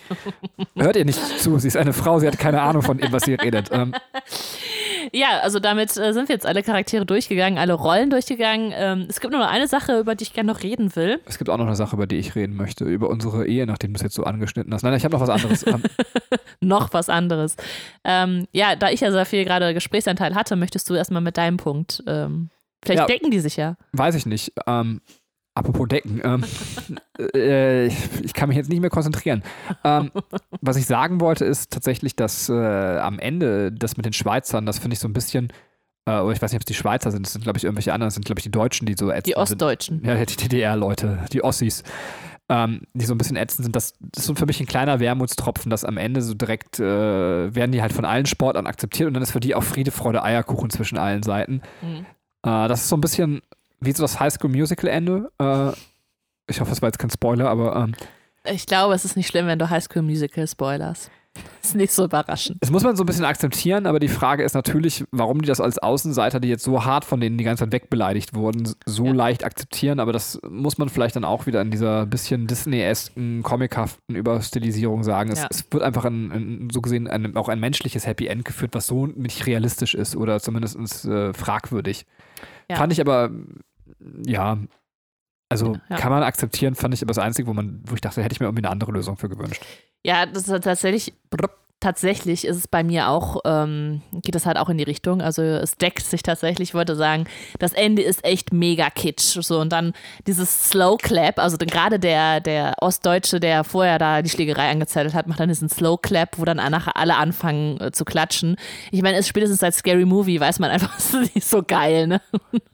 Hört 0.76 0.96
ihr 0.96 1.06
nicht 1.06 1.20
zu, 1.40 1.58
sie 1.60 1.68
ist 1.68 1.78
eine 1.78 1.94
Frau, 1.94 2.20
sie 2.20 2.28
hat 2.28 2.38
keine 2.38 2.62
Ahnung 2.62 2.82
von 2.82 2.98
dem, 2.98 3.12
was 3.12 3.24
sie 3.24 3.36
redet. 3.36 3.70
Ähm, 3.72 3.94
Ja, 5.12 5.40
also 5.42 5.60
damit 5.60 5.96
äh, 5.98 6.14
sind 6.14 6.30
wir 6.30 6.36
jetzt 6.36 6.46
alle 6.46 6.64
Charaktere 6.64 7.06
durchgegangen, 7.06 7.60
alle 7.60 7.74
Rollen 7.74 8.10
durchgegangen. 8.10 8.72
Ähm, 8.74 9.06
es 9.10 9.20
gibt 9.20 9.34
nur 9.34 9.42
noch 9.42 9.50
eine 9.50 9.68
Sache, 9.68 10.00
über 10.00 10.16
die 10.16 10.24
ich 10.24 10.34
gerne 10.34 10.52
noch 10.52 10.64
reden 10.64 10.96
will. 10.96 11.20
es 11.26 11.38
gibt 11.38 11.50
auch 11.50 11.58
noch 11.58 11.66
eine 11.68 11.76
Sache, 11.76 11.96
über 11.96 12.08
die 12.08 12.16
ich 12.16 12.36
reden 12.36 12.56
möchte, 12.56 12.86
über 12.86 13.10
unsere 13.10 13.46
Ehe, 13.46 13.66
nachdem 13.66 13.94
du 13.94 13.98
es 13.98 14.02
jetzt 14.02 14.16
so 14.16 14.24
angeschnitten 14.24 14.74
hast. 14.74 14.84
Nein, 14.84 14.94
ich 14.94 15.04
habe 15.04 15.14
noch 15.14 15.22
was 15.22 15.30
anderes. 15.30 15.68
Ähm, 15.68 15.84
Noch 16.62 16.94
was 16.94 17.10
anderes. 17.10 17.58
Ähm, 18.06 18.48
ja, 18.54 18.78
da 18.78 18.90
ich 18.90 19.02
ja 19.02 19.12
sehr 19.12 19.26
viel 19.26 19.44
gerade 19.44 19.74
Gesprächsanteil 19.74 20.34
hatte, 20.34 20.56
möchtest 20.56 20.90
du 20.90 20.94
erstmal 20.94 21.22
mit 21.22 21.36
deinem 21.36 21.58
Punkt. 21.58 22.02
Ähm, 22.08 22.50
vielleicht 22.84 23.02
Ja. 23.02 23.06
decken 23.06 23.30
die 23.32 23.40
sich 23.40 23.58
ja. 23.58 23.76
weiß 23.92 24.16
ich 24.16 24.26
nicht. 24.26 24.54
Ähm, 24.66 25.02
apropos 25.56 25.88
Decken. 25.88 26.22
Ähm, 26.24 26.44
äh, 27.36 27.88
ich, 27.88 27.96
ich 28.24 28.34
kann 28.34 28.50
mich 28.50 28.58
jetzt 28.58 28.70
nicht 28.70 28.82
mehr 28.82 28.90
konzentrieren. 28.90 29.44
Ähm, 29.84 30.12
was 30.62 30.78
ich 30.78 30.86
sagen 30.86 31.22
wollte, 31.22 31.46
ist 31.46 31.72
tatsächlich, 31.72 32.16
dass 32.16 32.50
äh, 32.50 32.54
am 32.54 33.20
Ende 33.20 33.72
das 33.72 33.98
mit 33.98 34.06
den 34.06 34.14
Schweizern, 34.14 34.66
das 34.66 34.80
finde 34.80 34.94
ich 34.94 35.00
so 35.00 35.08
ein 35.08 35.14
bisschen, 35.14 35.52
äh, 36.06 36.20
oder 36.20 36.32
ich 36.32 36.42
weiß 36.42 36.52
nicht, 36.52 36.58
ob 36.58 36.64
es 36.64 36.66
die 36.68 36.74
Schweizer 36.74 37.12
sind, 37.12 37.26
das 37.26 37.34
sind, 37.34 37.44
glaube 37.44 37.58
ich, 37.58 37.64
irgendwelche 37.64 37.94
anderen, 37.94 38.08
das 38.08 38.16
sind, 38.16 38.26
glaube 38.26 38.40
ich, 38.40 38.44
die 38.44 38.52
Deutschen, 38.52 38.86
die 38.86 38.96
so 38.98 39.10
ätzend 39.10 39.28
Die 39.28 39.32
sind. 39.32 39.38
Ostdeutschen. 39.38 40.02
Ja, 40.04 40.24
die 40.24 40.36
DDR-Leute, 40.36 41.26
die 41.32 41.44
Ossis, 41.44 41.84
ähm, 42.50 42.82
die 42.94 43.06
so 43.06 43.14
ein 43.14 43.18
bisschen 43.18 43.38
ätzend 43.38 43.66
sind. 43.66 43.76
Das, 43.76 43.94
das 44.00 44.24
ist 44.24 44.26
so 44.26 44.36
für 44.36 44.46
mich 44.46 44.60
ein 44.60 44.66
kleiner 44.66 45.00
Wermutstropfen, 45.00 45.70
dass 45.70 45.86
am 45.86 45.98
Ende 45.98 46.22
so 46.22 46.34
direkt 46.34 46.80
äh, 46.80 47.56
werden 47.56 47.72
die 47.72 47.82
halt 47.82 47.94
von 47.94 48.06
allen 48.06 48.26
Sportlern 48.26 48.68
akzeptiert 48.68 49.08
und 49.08 49.14
dann 49.14 49.24
ist 49.24 49.32
für 49.32 49.40
die 49.40 49.56
auch 49.56 49.64
Friede, 49.64 49.92
Freude, 49.92 50.24
Eierkuchen 50.24 50.70
zwischen 50.70 50.98
allen 50.98 51.24
Seiten. 51.24 51.62
Mhm. 51.82 52.06
Äh, 52.46 52.68
das 52.68 52.82
ist 52.82 52.90
so 52.90 52.98
ein 52.98 53.02
bisschen 53.02 53.42
wie 53.86 53.92
so 53.92 54.04
das 54.04 54.20
Highschool-Musical-Ende. 54.20 55.32
Äh, 55.40 55.72
ich 56.48 56.60
hoffe, 56.62 56.72
es 56.72 56.82
war 56.82 56.90
jetzt 56.90 57.00
kein 57.00 57.10
Spoiler, 57.10 57.50
aber 57.50 57.76
ähm, 57.76 57.94
Ich 58.46 58.66
glaube, 58.66 58.94
es 58.94 59.06
ist 59.06 59.16
nicht 59.16 59.28
schlimm, 59.28 59.48
wenn 59.48 59.60
du 59.60 59.70
High 59.70 59.84
School 59.84 60.02
Musical 60.02 60.48
spoilerst. 60.48 61.10
ist 61.64 61.74
nicht 61.76 61.92
so 61.92 62.04
überraschend. 62.06 62.58
das 62.62 62.70
muss 62.70 62.84
man 62.84 62.96
so 62.96 63.02
ein 63.02 63.06
bisschen 63.08 63.26
akzeptieren, 63.26 63.88
aber 63.88 64.00
die 64.00 64.08
Frage 64.08 64.44
ist 64.44 64.54
natürlich, 64.54 65.04
warum 65.12 65.42
die 65.42 65.48
das 65.48 65.60
als 65.60 65.80
Außenseiter, 65.80 66.40
die 66.40 66.48
jetzt 66.48 66.64
so 66.64 66.86
hart 66.86 67.06
von 67.06 67.20
denen 67.20 67.40
die 67.40 67.44
ganze 67.44 67.64
Zeit 67.64 67.72
wegbeleidigt 67.72 68.36
wurden, 68.36 68.72
so 68.86 69.06
Ja. 69.08 69.14
leicht 69.14 69.44
akzeptieren. 69.44 70.00
Aber 70.00 70.14
das 70.14 70.40
muss 70.48 70.78
man 70.78 70.90
vielleicht 70.90 71.16
dann 71.16 71.24
auch 71.26 71.48
wieder 71.48 71.60
in 71.62 71.72
dieser 71.72 72.06
bisschen 72.06 72.46
Disney-esken, 72.46 73.42
comichaften 73.42 74.16
Überstilisierung 74.16 75.04
sagen. 75.04 75.32
Es, 75.32 75.40
Ja. 75.42 75.48
es 75.50 75.66
wird 75.72 75.82
einfach 75.82 76.06
ein, 76.06 76.32
ein, 76.32 76.68
so 76.72 76.82
gesehen 76.82 77.08
ein, 77.08 77.36
auch 77.36 77.50
ein 77.50 77.60
menschliches 77.60 78.06
Happy 78.06 78.28
End 78.28 78.46
geführt, 78.46 78.76
was 78.76 78.86
so 78.86 79.08
nicht 79.08 79.48
realistisch 79.48 79.96
ist 79.96 80.16
oder 80.16 80.40
zumindest 80.40 81.06
äh, 81.06 81.34
fragwürdig. 81.34 82.06
Ja. 82.70 82.76
Fand 82.76 82.94
ich 82.94 83.02
aber, 83.02 83.32
ja, 84.26 84.58
also 85.50 85.76
Ja. 85.90 85.98
kann 85.98 86.12
man 86.12 86.24
akzeptieren, 86.24 86.76
fand 86.76 86.94
ich 86.94 87.02
aber 87.02 87.10
das 87.14 87.20
Einzige, 87.20 87.48
wo 87.48 87.54
man, 87.54 87.82
wo 87.86 87.94
ich 87.96 88.02
dachte, 88.02 88.24
hätte 88.24 88.34
ich 88.34 88.40
mir 88.40 88.48
irgendwie 88.48 88.64
eine 88.66 88.72
andere 88.72 88.92
Lösung 88.92 89.18
für 89.18 89.30
gewünscht. 89.30 89.64
Ja, 90.04 90.26
das 90.26 90.48
ist 90.48 90.64
tatsächlich. 90.64 91.14
Tatsächlich 91.80 92.46
ist 92.46 92.56
es 92.56 92.68
bei 92.70 92.82
mir 92.82 93.10
auch, 93.10 93.42
ähm, 93.44 94.02
geht 94.14 94.36
das 94.36 94.46
halt 94.46 94.56
auch 94.58 94.70
in 94.70 94.78
die 94.78 94.86
Richtung. 94.86 95.22
Also 95.22 95.42
es 95.42 95.76
deckt 95.76 96.02
sich 96.06 96.24
tatsächlich, 96.24 96.70
ich 96.70 96.74
wollte 96.74 96.96
sagen, 96.96 97.26
das 97.60 97.74
Ende 97.74 98.02
ist 98.02 98.24
echt 98.24 98.43
mega 98.54 98.90
kitsch. 98.90 99.42
So, 99.42 99.60
und 99.60 99.74
dann 99.74 99.94
dieses 100.28 100.70
Slow 100.70 100.98
Clap, 100.98 101.40
also 101.40 101.58
gerade 101.58 102.00
der, 102.00 102.40
der 102.40 102.76
Ostdeutsche, 102.80 103.40
der 103.40 103.64
vorher 103.64 104.00
da 104.00 104.22
die 104.22 104.30
Schlägerei 104.30 104.70
angezettelt 104.70 105.14
hat, 105.14 105.28
macht 105.28 105.40
dann 105.40 105.50
diesen 105.50 105.70
Slow 105.70 105.98
Clap, 106.02 106.38
wo 106.38 106.46
dann 106.46 106.58
nachher 106.58 106.96
alle 106.96 107.18
anfangen 107.18 107.80
äh, 107.82 107.92
zu 107.92 108.06
klatschen. 108.06 108.56
Ich 108.92 109.02
meine, 109.02 109.18
es 109.18 109.28
spätestens 109.28 109.64
als 109.64 109.78
Scary 109.78 110.06
Movie 110.06 110.40
weiß 110.40 110.60
man 110.60 110.72
einfach, 110.72 110.96
es 110.98 111.14
ist 111.14 111.36
nicht 111.36 111.48
so 111.48 111.64
geil, 111.64 112.08
ne? 112.08 112.22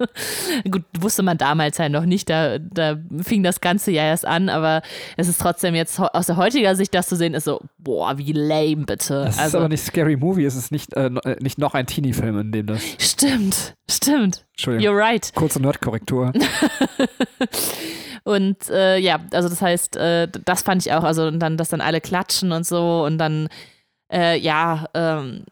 Gut, 0.69 0.83
wusste 0.99 1.23
man 1.23 1.37
damals 1.37 1.79
halt 1.79 1.91
noch 1.91 2.05
nicht, 2.05 2.29
da, 2.29 2.59
da 2.59 2.97
fing 3.21 3.43
das 3.43 3.61
Ganze 3.61 3.91
ja 3.91 4.03
erst 4.03 4.25
an, 4.25 4.49
aber 4.49 4.81
es 5.17 5.27
ist 5.27 5.41
trotzdem 5.41 5.75
jetzt 5.75 5.99
aus 5.99 6.27
der 6.27 6.37
heutiger 6.37 6.75
Sicht 6.75 6.93
das 6.93 7.07
zu 7.07 7.15
sehen, 7.15 7.33
ist 7.33 7.45
so, 7.45 7.61
boah, 7.77 8.17
wie 8.17 8.33
lame 8.33 8.85
bitte. 8.85 9.23
Das 9.25 9.35
ist 9.35 9.41
also, 9.41 9.57
aber 9.59 9.69
nicht 9.69 9.83
Scary 9.83 10.17
Movie, 10.17 10.45
es 10.45 10.55
ist 10.55 10.71
nicht, 10.71 10.93
äh, 10.95 11.07
äh, 11.07 11.35
nicht 11.41 11.57
noch 11.57 11.73
ein 11.73 11.87
Teenie-Film, 11.87 12.39
in 12.39 12.51
dem 12.51 12.67
das. 12.67 12.81
stimmt, 12.99 13.75
stimmt. 13.89 14.45
Entschuldigung. 14.59 14.93
You're 14.93 14.97
right. 14.97 15.33
Kurze 15.35 15.61
Nerdkorrektur. 15.61 16.33
Und 18.25 18.69
äh, 18.69 18.97
ja, 18.97 19.19
also 19.31 19.47
das 19.47 19.61
heißt, 19.61 19.95
äh, 19.95 20.27
das 20.43 20.63
fand 20.63 20.85
ich 20.85 20.91
auch, 20.91 21.03
also 21.03 21.25
und 21.27 21.39
dann, 21.39 21.55
dass 21.55 21.69
dann 21.69 21.79
alle 21.79 22.01
klatschen 22.01 22.51
und 22.51 22.65
so 22.65 23.05
und 23.05 23.17
dann, 23.17 23.47
äh, 24.11 24.37
ja, 24.37 24.85
ähm, 24.93 25.45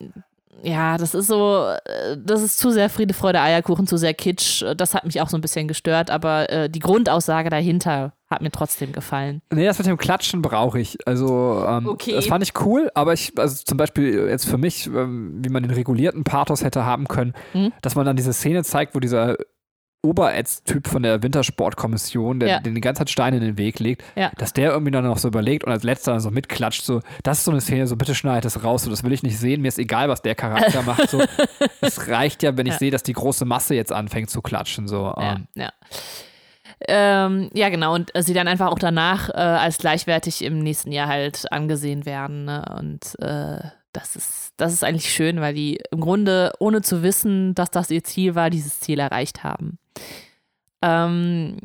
ja, 0.63 0.97
das 0.97 1.13
ist 1.13 1.27
so, 1.27 1.65
äh, 1.85 2.17
das 2.17 2.41
ist 2.41 2.57
zu 2.59 2.71
sehr 2.71 2.89
Friede, 2.89 3.13
Freude, 3.13 3.41
Eierkuchen, 3.41 3.87
zu 3.87 3.97
sehr 3.97 4.13
Kitsch. 4.13 4.63
Das 4.75 4.93
hat 4.93 5.05
mich 5.05 5.21
auch 5.21 5.29
so 5.29 5.37
ein 5.37 5.41
bisschen 5.41 5.67
gestört, 5.67 6.09
aber 6.09 6.49
äh, 6.49 6.69
die 6.69 6.79
Grundaussage 6.79 7.49
dahinter 7.49 8.13
hat 8.29 8.41
mir 8.41 8.51
trotzdem 8.51 8.91
gefallen. 8.91 9.41
Nee, 9.53 9.65
das 9.65 9.77
mit 9.77 9.87
dem 9.87 9.97
Klatschen 9.97 10.41
brauche 10.41 10.79
ich. 10.79 10.97
Also, 11.07 11.63
ähm, 11.67 11.87
Okay. 11.87 12.13
das 12.13 12.27
fand 12.27 12.43
ich 12.43 12.59
cool, 12.59 12.89
aber 12.93 13.13
ich, 13.13 13.31
also 13.37 13.63
zum 13.63 13.77
Beispiel 13.77 14.27
jetzt 14.27 14.45
für 14.47 14.57
mich, 14.57 14.87
ähm, 14.87 15.39
wie 15.43 15.49
man 15.49 15.63
den 15.63 15.71
regulierten 15.71 16.23
Pathos 16.25 16.63
hätte 16.63 16.83
haben 16.85 17.07
können, 17.07 17.33
Mhm. 17.53 17.71
dass 17.81 17.95
man 17.95 18.05
dann 18.05 18.15
diese 18.17 18.33
Szene 18.33 18.63
zeigt, 18.63 18.95
wo 18.95 18.99
dieser 18.99 19.37
Oberätz-Typ 20.07 20.87
von 20.87 21.03
der 21.03 21.21
Wintersportkommission, 21.23 22.39
der 22.39 22.49
Ja. 22.49 22.59
den 22.59 22.75
die 22.75 22.81
ganze 22.81 22.99
Zeit 22.99 23.09
Steine 23.09 23.37
in 23.37 23.43
den 23.43 23.57
Weg 23.57 23.79
legt, 23.79 24.03
Ja. 24.15 24.31
dass 24.37 24.53
der 24.53 24.71
irgendwie 24.71 24.91
dann 24.91 25.03
noch 25.05 25.17
so 25.17 25.27
überlegt 25.27 25.63
und 25.65 25.71
als 25.71 25.83
letzter 25.83 26.11
dann 26.11 26.21
so 26.21 26.31
mitklatscht, 26.31 26.83
so, 26.83 27.01
das 27.23 27.39
ist 27.39 27.43
so 27.45 27.51
eine 27.51 27.61
Szene, 27.61 27.87
so 27.87 27.95
bitte 27.95 28.15
schneid 28.15 28.45
das 28.45 28.63
raus, 28.63 28.83
so, 28.83 28.89
das 28.89 29.03
will 29.03 29.11
ich 29.13 29.23
nicht 29.23 29.37
sehen, 29.37 29.61
mir 29.61 29.67
ist 29.67 29.79
egal, 29.79 30.09
was 30.09 30.21
der 30.21 30.35
Charakter 30.35 30.81
macht, 30.83 31.09
so. 31.09 31.21
Es 31.81 32.07
reicht 32.07 32.43
ja, 32.43 32.57
wenn 32.57 32.65
ich 32.67 32.73
Ja. 32.73 32.79
sehe, 32.79 32.91
dass 32.91 33.03
die 33.03 33.13
große 33.13 33.45
Masse 33.45 33.75
jetzt 33.75 33.91
anfängt 33.91 34.29
zu 34.29 34.41
klatschen, 34.41 34.87
so. 34.87 35.13
Ja, 35.17 35.33
ähm. 35.35 35.47
ja. 35.55 35.71
Ähm, 36.87 37.49
ja, 37.53 37.69
genau. 37.69 37.95
Und 37.95 38.13
äh, 38.15 38.21
sie 38.21 38.33
dann 38.33 38.47
einfach 38.47 38.67
auch 38.67 38.79
danach 38.79 39.29
äh, 39.29 39.33
als 39.33 39.77
gleichwertig 39.77 40.43
im 40.43 40.59
nächsten 40.59 40.91
Jahr 40.91 41.07
halt 41.07 41.51
angesehen 41.51 42.05
werden. 42.05 42.45
Ne? 42.45 42.63
Und 42.79 43.15
äh, 43.19 43.59
das 43.93 44.15
ist, 44.15 44.53
das 44.57 44.73
ist 44.73 44.83
eigentlich 44.83 45.11
schön, 45.11 45.41
weil 45.41 45.55
die 45.55 45.79
im 45.91 46.01
Grunde, 46.01 46.53
ohne 46.59 46.81
zu 46.81 47.01
wissen, 47.01 47.55
dass 47.55 47.71
das 47.71 47.89
ihr 47.89 48.03
Ziel 48.03 48.35
war, 48.35 48.49
dieses 48.51 48.79
Ziel 48.79 48.99
erreicht 48.99 49.43
haben. 49.43 49.79
Ähm, 50.81 51.57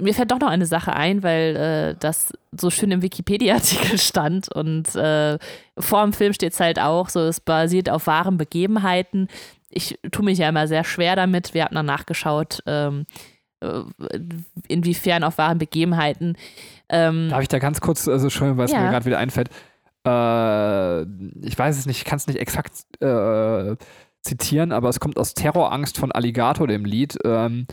mir 0.00 0.14
fällt 0.14 0.32
doch 0.32 0.40
noch 0.40 0.48
eine 0.48 0.66
Sache 0.66 0.94
ein, 0.94 1.22
weil 1.22 1.56
äh, 1.56 1.96
das 2.00 2.32
so 2.52 2.70
schön 2.70 2.90
im 2.90 3.02
Wikipedia-Artikel 3.02 3.98
stand 3.98 4.48
und 4.52 4.94
äh, 4.96 5.38
vor 5.78 6.02
dem 6.02 6.12
Film 6.12 6.32
steht 6.32 6.52
es 6.52 6.60
halt 6.60 6.80
auch 6.80 7.08
so, 7.08 7.20
es 7.20 7.40
basiert 7.40 7.88
auf 7.90 8.06
wahren 8.06 8.36
Begebenheiten. 8.36 9.28
Ich 9.70 9.98
tue 10.10 10.24
mich 10.24 10.38
ja 10.38 10.48
immer 10.48 10.66
sehr 10.68 10.84
schwer 10.84 11.16
damit. 11.16 11.52
Wir 11.54 11.64
haben 11.64 11.74
dann 11.74 11.86
nachgeschaut, 11.86 12.60
ähm, 12.66 13.06
äh, 13.60 13.80
inwiefern 14.68 15.22
auf 15.24 15.38
wahren 15.38 15.58
Begebenheiten. 15.58 16.36
Ähm, 16.88 17.28
Darf 17.30 17.42
ich 17.42 17.48
da 17.48 17.58
ganz 17.58 17.80
kurz, 17.80 18.08
also 18.08 18.30
schon, 18.30 18.56
weil 18.56 18.66
es 18.66 18.72
Ja. 18.72 18.80
mir 18.80 18.90
gerade 18.90 19.06
wieder 19.06 19.18
einfällt, 19.18 19.50
äh, 20.06 21.02
ich 21.46 21.58
weiß 21.58 21.78
es 21.78 21.86
nicht, 21.86 21.98
ich 21.98 22.04
kann 22.04 22.16
es 22.18 22.26
nicht 22.26 22.38
exakt 22.38 22.72
äh, 23.00 23.76
zitieren, 24.24 24.72
aber 24.72 24.88
es 24.88 25.00
kommt 25.00 25.18
aus 25.18 25.34
Terrorangst 25.34 25.98
von 25.98 26.10
Alligator, 26.10 26.66
dem 26.66 26.84
Lied. 26.84 27.18
Ähm, 27.24 27.66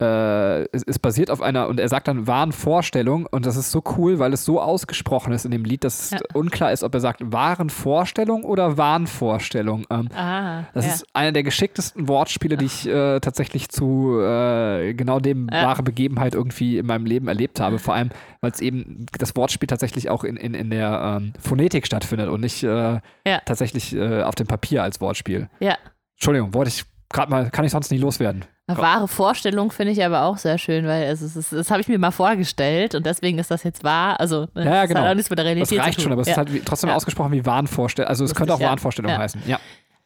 äh, 0.00 0.64
es 0.72 0.82
ist 0.82 0.98
basiert 1.00 1.30
auf 1.30 1.40
einer, 1.40 1.68
und 1.68 1.78
er 1.78 1.88
sagt 1.88 2.08
dann 2.08 2.26
wahren 2.26 2.50
Vorstellung, 2.52 3.26
und 3.30 3.46
das 3.46 3.56
ist 3.56 3.70
so 3.70 3.82
cool, 3.96 4.18
weil 4.18 4.32
es 4.32 4.44
so 4.44 4.60
ausgesprochen 4.60 5.32
ist 5.32 5.44
in 5.44 5.50
dem 5.52 5.64
Lied, 5.64 5.84
dass 5.84 6.10
Ja. 6.10 6.18
es 6.18 6.34
unklar 6.34 6.72
ist, 6.72 6.82
ob 6.82 6.92
er 6.94 7.00
sagt 7.00 7.20
wahren 7.32 7.70
Vorstellung 7.70 8.42
oder 8.44 8.76
Wahnvorstellung. 8.76 9.86
Ähm, 9.90 10.08
ah, 10.16 10.64
das 10.74 10.86
ja. 10.86 10.92
ist 10.94 11.06
einer 11.12 11.32
der 11.32 11.42
geschicktesten 11.44 12.08
Wortspiele, 12.08 12.56
die 12.56 12.64
ich 12.64 12.86
äh, 12.88 13.20
tatsächlich 13.20 13.68
zu 13.68 14.18
äh, 14.20 14.94
genau 14.94 15.20
dem 15.20 15.48
Ja. 15.52 15.62
wahre 15.66 15.82
Begebenheit 15.82 16.34
irgendwie 16.34 16.78
in 16.78 16.86
meinem 16.86 17.06
Leben 17.06 17.28
erlebt 17.28 17.60
habe. 17.60 17.78
Vor 17.78 17.94
allem, 17.94 18.10
weil 18.40 18.50
es 18.50 18.60
eben 18.60 19.06
das 19.18 19.36
Wortspiel 19.36 19.66
tatsächlich 19.68 20.10
auch 20.10 20.24
in, 20.24 20.36
in, 20.36 20.54
in 20.54 20.70
der 20.70 21.18
ähm, 21.20 21.32
Phonetik 21.38 21.86
stattfindet 21.86 22.28
und 22.28 22.40
nicht 22.40 22.62
äh, 22.64 23.00
tatsächlich 23.44 23.94
äh, 23.94 24.22
auf 24.22 24.34
dem 24.34 24.46
Papier 24.46 24.82
als 24.82 25.00
Wortspiel. 25.00 25.48
ja. 25.60 25.76
Entschuldigung, 26.16 26.54
wollte 26.54 26.68
ich 26.70 26.84
gerade 27.10 27.28
mal, 27.30 27.50
kann 27.50 27.64
ich 27.64 27.72
sonst 27.72 27.90
nicht 27.90 28.00
loswerden. 28.00 28.44
Eine 28.66 28.78
wahre 28.78 29.08
Vorstellung 29.08 29.70
finde 29.70 29.92
ich 29.92 30.02
aber 30.02 30.22
auch 30.22 30.38
sehr 30.38 30.56
schön, 30.56 30.86
weil 30.86 31.02
es, 31.04 31.20
ist- 31.20 31.36
es, 31.36 31.50
das 31.50 31.70
habe 31.70 31.82
ich 31.82 31.88
mir 31.88 31.98
mal 31.98 32.10
vorgestellt 32.12 32.94
und 32.94 33.04
deswegen 33.04 33.38
ist 33.38 33.50
das 33.50 33.62
jetzt 33.62 33.84
wahr. 33.84 34.18
Also, 34.18 34.46
ne, 34.54 34.64
Ja, 34.64 34.74
ja, 34.74 34.86
genau. 34.86 35.00
hat 35.02 35.10
auch 35.10 35.14
nichts 35.14 35.28
mit 35.28 35.38
der 35.38 35.44
Realität 35.46 35.78
Das 35.78 35.86
reicht 35.86 36.00
schon, 36.00 36.12
aber 36.12 36.22
es 36.22 36.28
ja. 36.28 36.32
ist 36.32 36.38
halt 36.38 36.64
trotzdem 36.64 36.88
Ja. 36.90 36.96
ausgesprochen 36.96 37.32
wie 37.32 37.44
Wahnvorstellung. 37.44 38.08
Also 38.08 38.24
es 38.24 38.30
Lustig, 38.30 38.38
könnte 38.48 38.54
auch. 38.54 38.60
Wahnvorstellung 38.70 39.12
heißen. 39.16 39.42
Ja. 39.46 39.58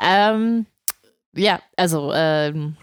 Ähm, 0.03 0.67
ja, 1.37 1.61
also 1.77 2.13
ähm, 2.13 2.77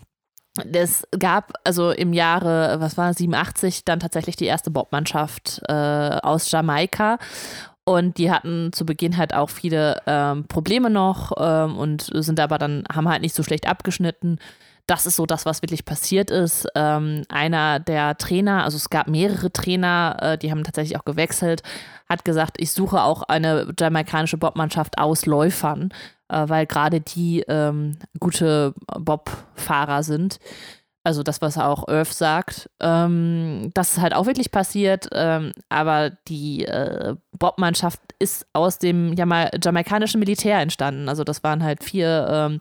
es 0.71 1.05
gab 1.19 1.51
also 1.65 1.91
im 1.91 2.13
Jahre, 2.13 2.77
was 2.79 2.97
war 2.97 3.13
87, 3.13 3.83
dann 3.83 3.99
tatsächlich 3.99 4.37
die 4.37 4.45
erste 4.45 4.71
Bobmannschaft 4.71 5.61
äh, 5.67 5.73
aus 5.73 6.49
Jamaika. 6.49 7.17
Und 7.83 8.17
die 8.17 8.31
hatten 8.31 8.71
zu 8.71 8.85
Beginn 8.85 9.17
halt 9.17 9.33
auch 9.33 9.49
viele 9.49 10.01
ähm, 10.07 10.45
Probleme 10.47 10.89
noch 10.89 11.33
ähm, 11.37 11.77
und 11.77 12.09
sind 12.13 12.39
aber 12.39 12.57
dann, 12.57 12.83
haben 12.91 13.09
halt 13.09 13.21
nicht 13.21 13.35
so 13.35 13.43
schlecht 13.43 13.67
abgeschnitten. 13.67 14.39
Das 14.87 15.05
ist 15.05 15.15
so 15.15 15.25
das, 15.25 15.45
was 15.45 15.61
wirklich 15.61 15.85
passiert 15.85 16.29
ist. 16.29 16.67
Ähm, 16.75 17.23
einer 17.29 17.79
der 17.79 18.17
Trainer, 18.17 18.63
also 18.63 18.77
es 18.77 18.89
gab 18.89 19.07
mehrere 19.07 19.51
Trainer, 19.51 20.17
äh, 20.21 20.37
die 20.37 20.51
haben 20.51 20.63
tatsächlich 20.63 20.97
auch 20.97 21.05
gewechselt, 21.05 21.63
hat 22.07 22.23
gesagt, 22.23 22.57
ich 22.59 22.71
suche 22.71 23.01
auch 23.01 23.23
eine 23.23 23.73
jamaikanische 23.79 24.37
Bobmannschaft 24.37 24.99
aus 24.99 25.25
Läufern, 25.25 25.91
äh, 26.29 26.47
weil 26.47 26.67
gerade 26.67 27.01
die 27.01 27.41
ähm, 27.47 27.97
gute 28.19 28.75
Bob-Fahrer 28.87 30.03
sind. 30.03 30.39
Also 31.05 31.21
das, 31.21 31.39
was 31.39 31.59
auch 31.59 31.87
Irv 31.87 32.11
sagt. 32.11 32.67
Ähm, 32.79 33.69
das 33.75 33.91
ist 33.91 34.01
halt 34.01 34.15
auch 34.15 34.25
wirklich 34.25 34.49
passiert, 34.49 35.07
ähm, 35.11 35.51
aber 35.69 36.09
die 36.27 36.65
äh, 36.65 37.15
Bob-Mannschaft 37.37 38.01
ist 38.17 38.47
aus 38.53 38.79
dem 38.79 39.13
Jama 39.13 39.49
jamaikanischen 39.63 40.19
Militär 40.19 40.59
entstanden. 40.59 41.07
Also 41.07 41.23
das 41.23 41.43
waren 41.43 41.63
halt 41.63 41.83
vier, 41.83 42.27
ähm, 42.27 42.59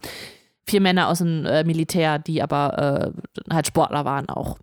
vier 0.66 0.80
Männer 0.80 1.08
aus 1.08 1.18
dem 1.18 1.44
äh, 1.44 1.64
Militär, 1.64 2.18
die 2.18 2.42
aber 2.42 3.12
äh, 3.48 3.52
halt 3.52 3.66
Sportler 3.66 4.04
waren 4.04 4.28
auch. 4.28 4.58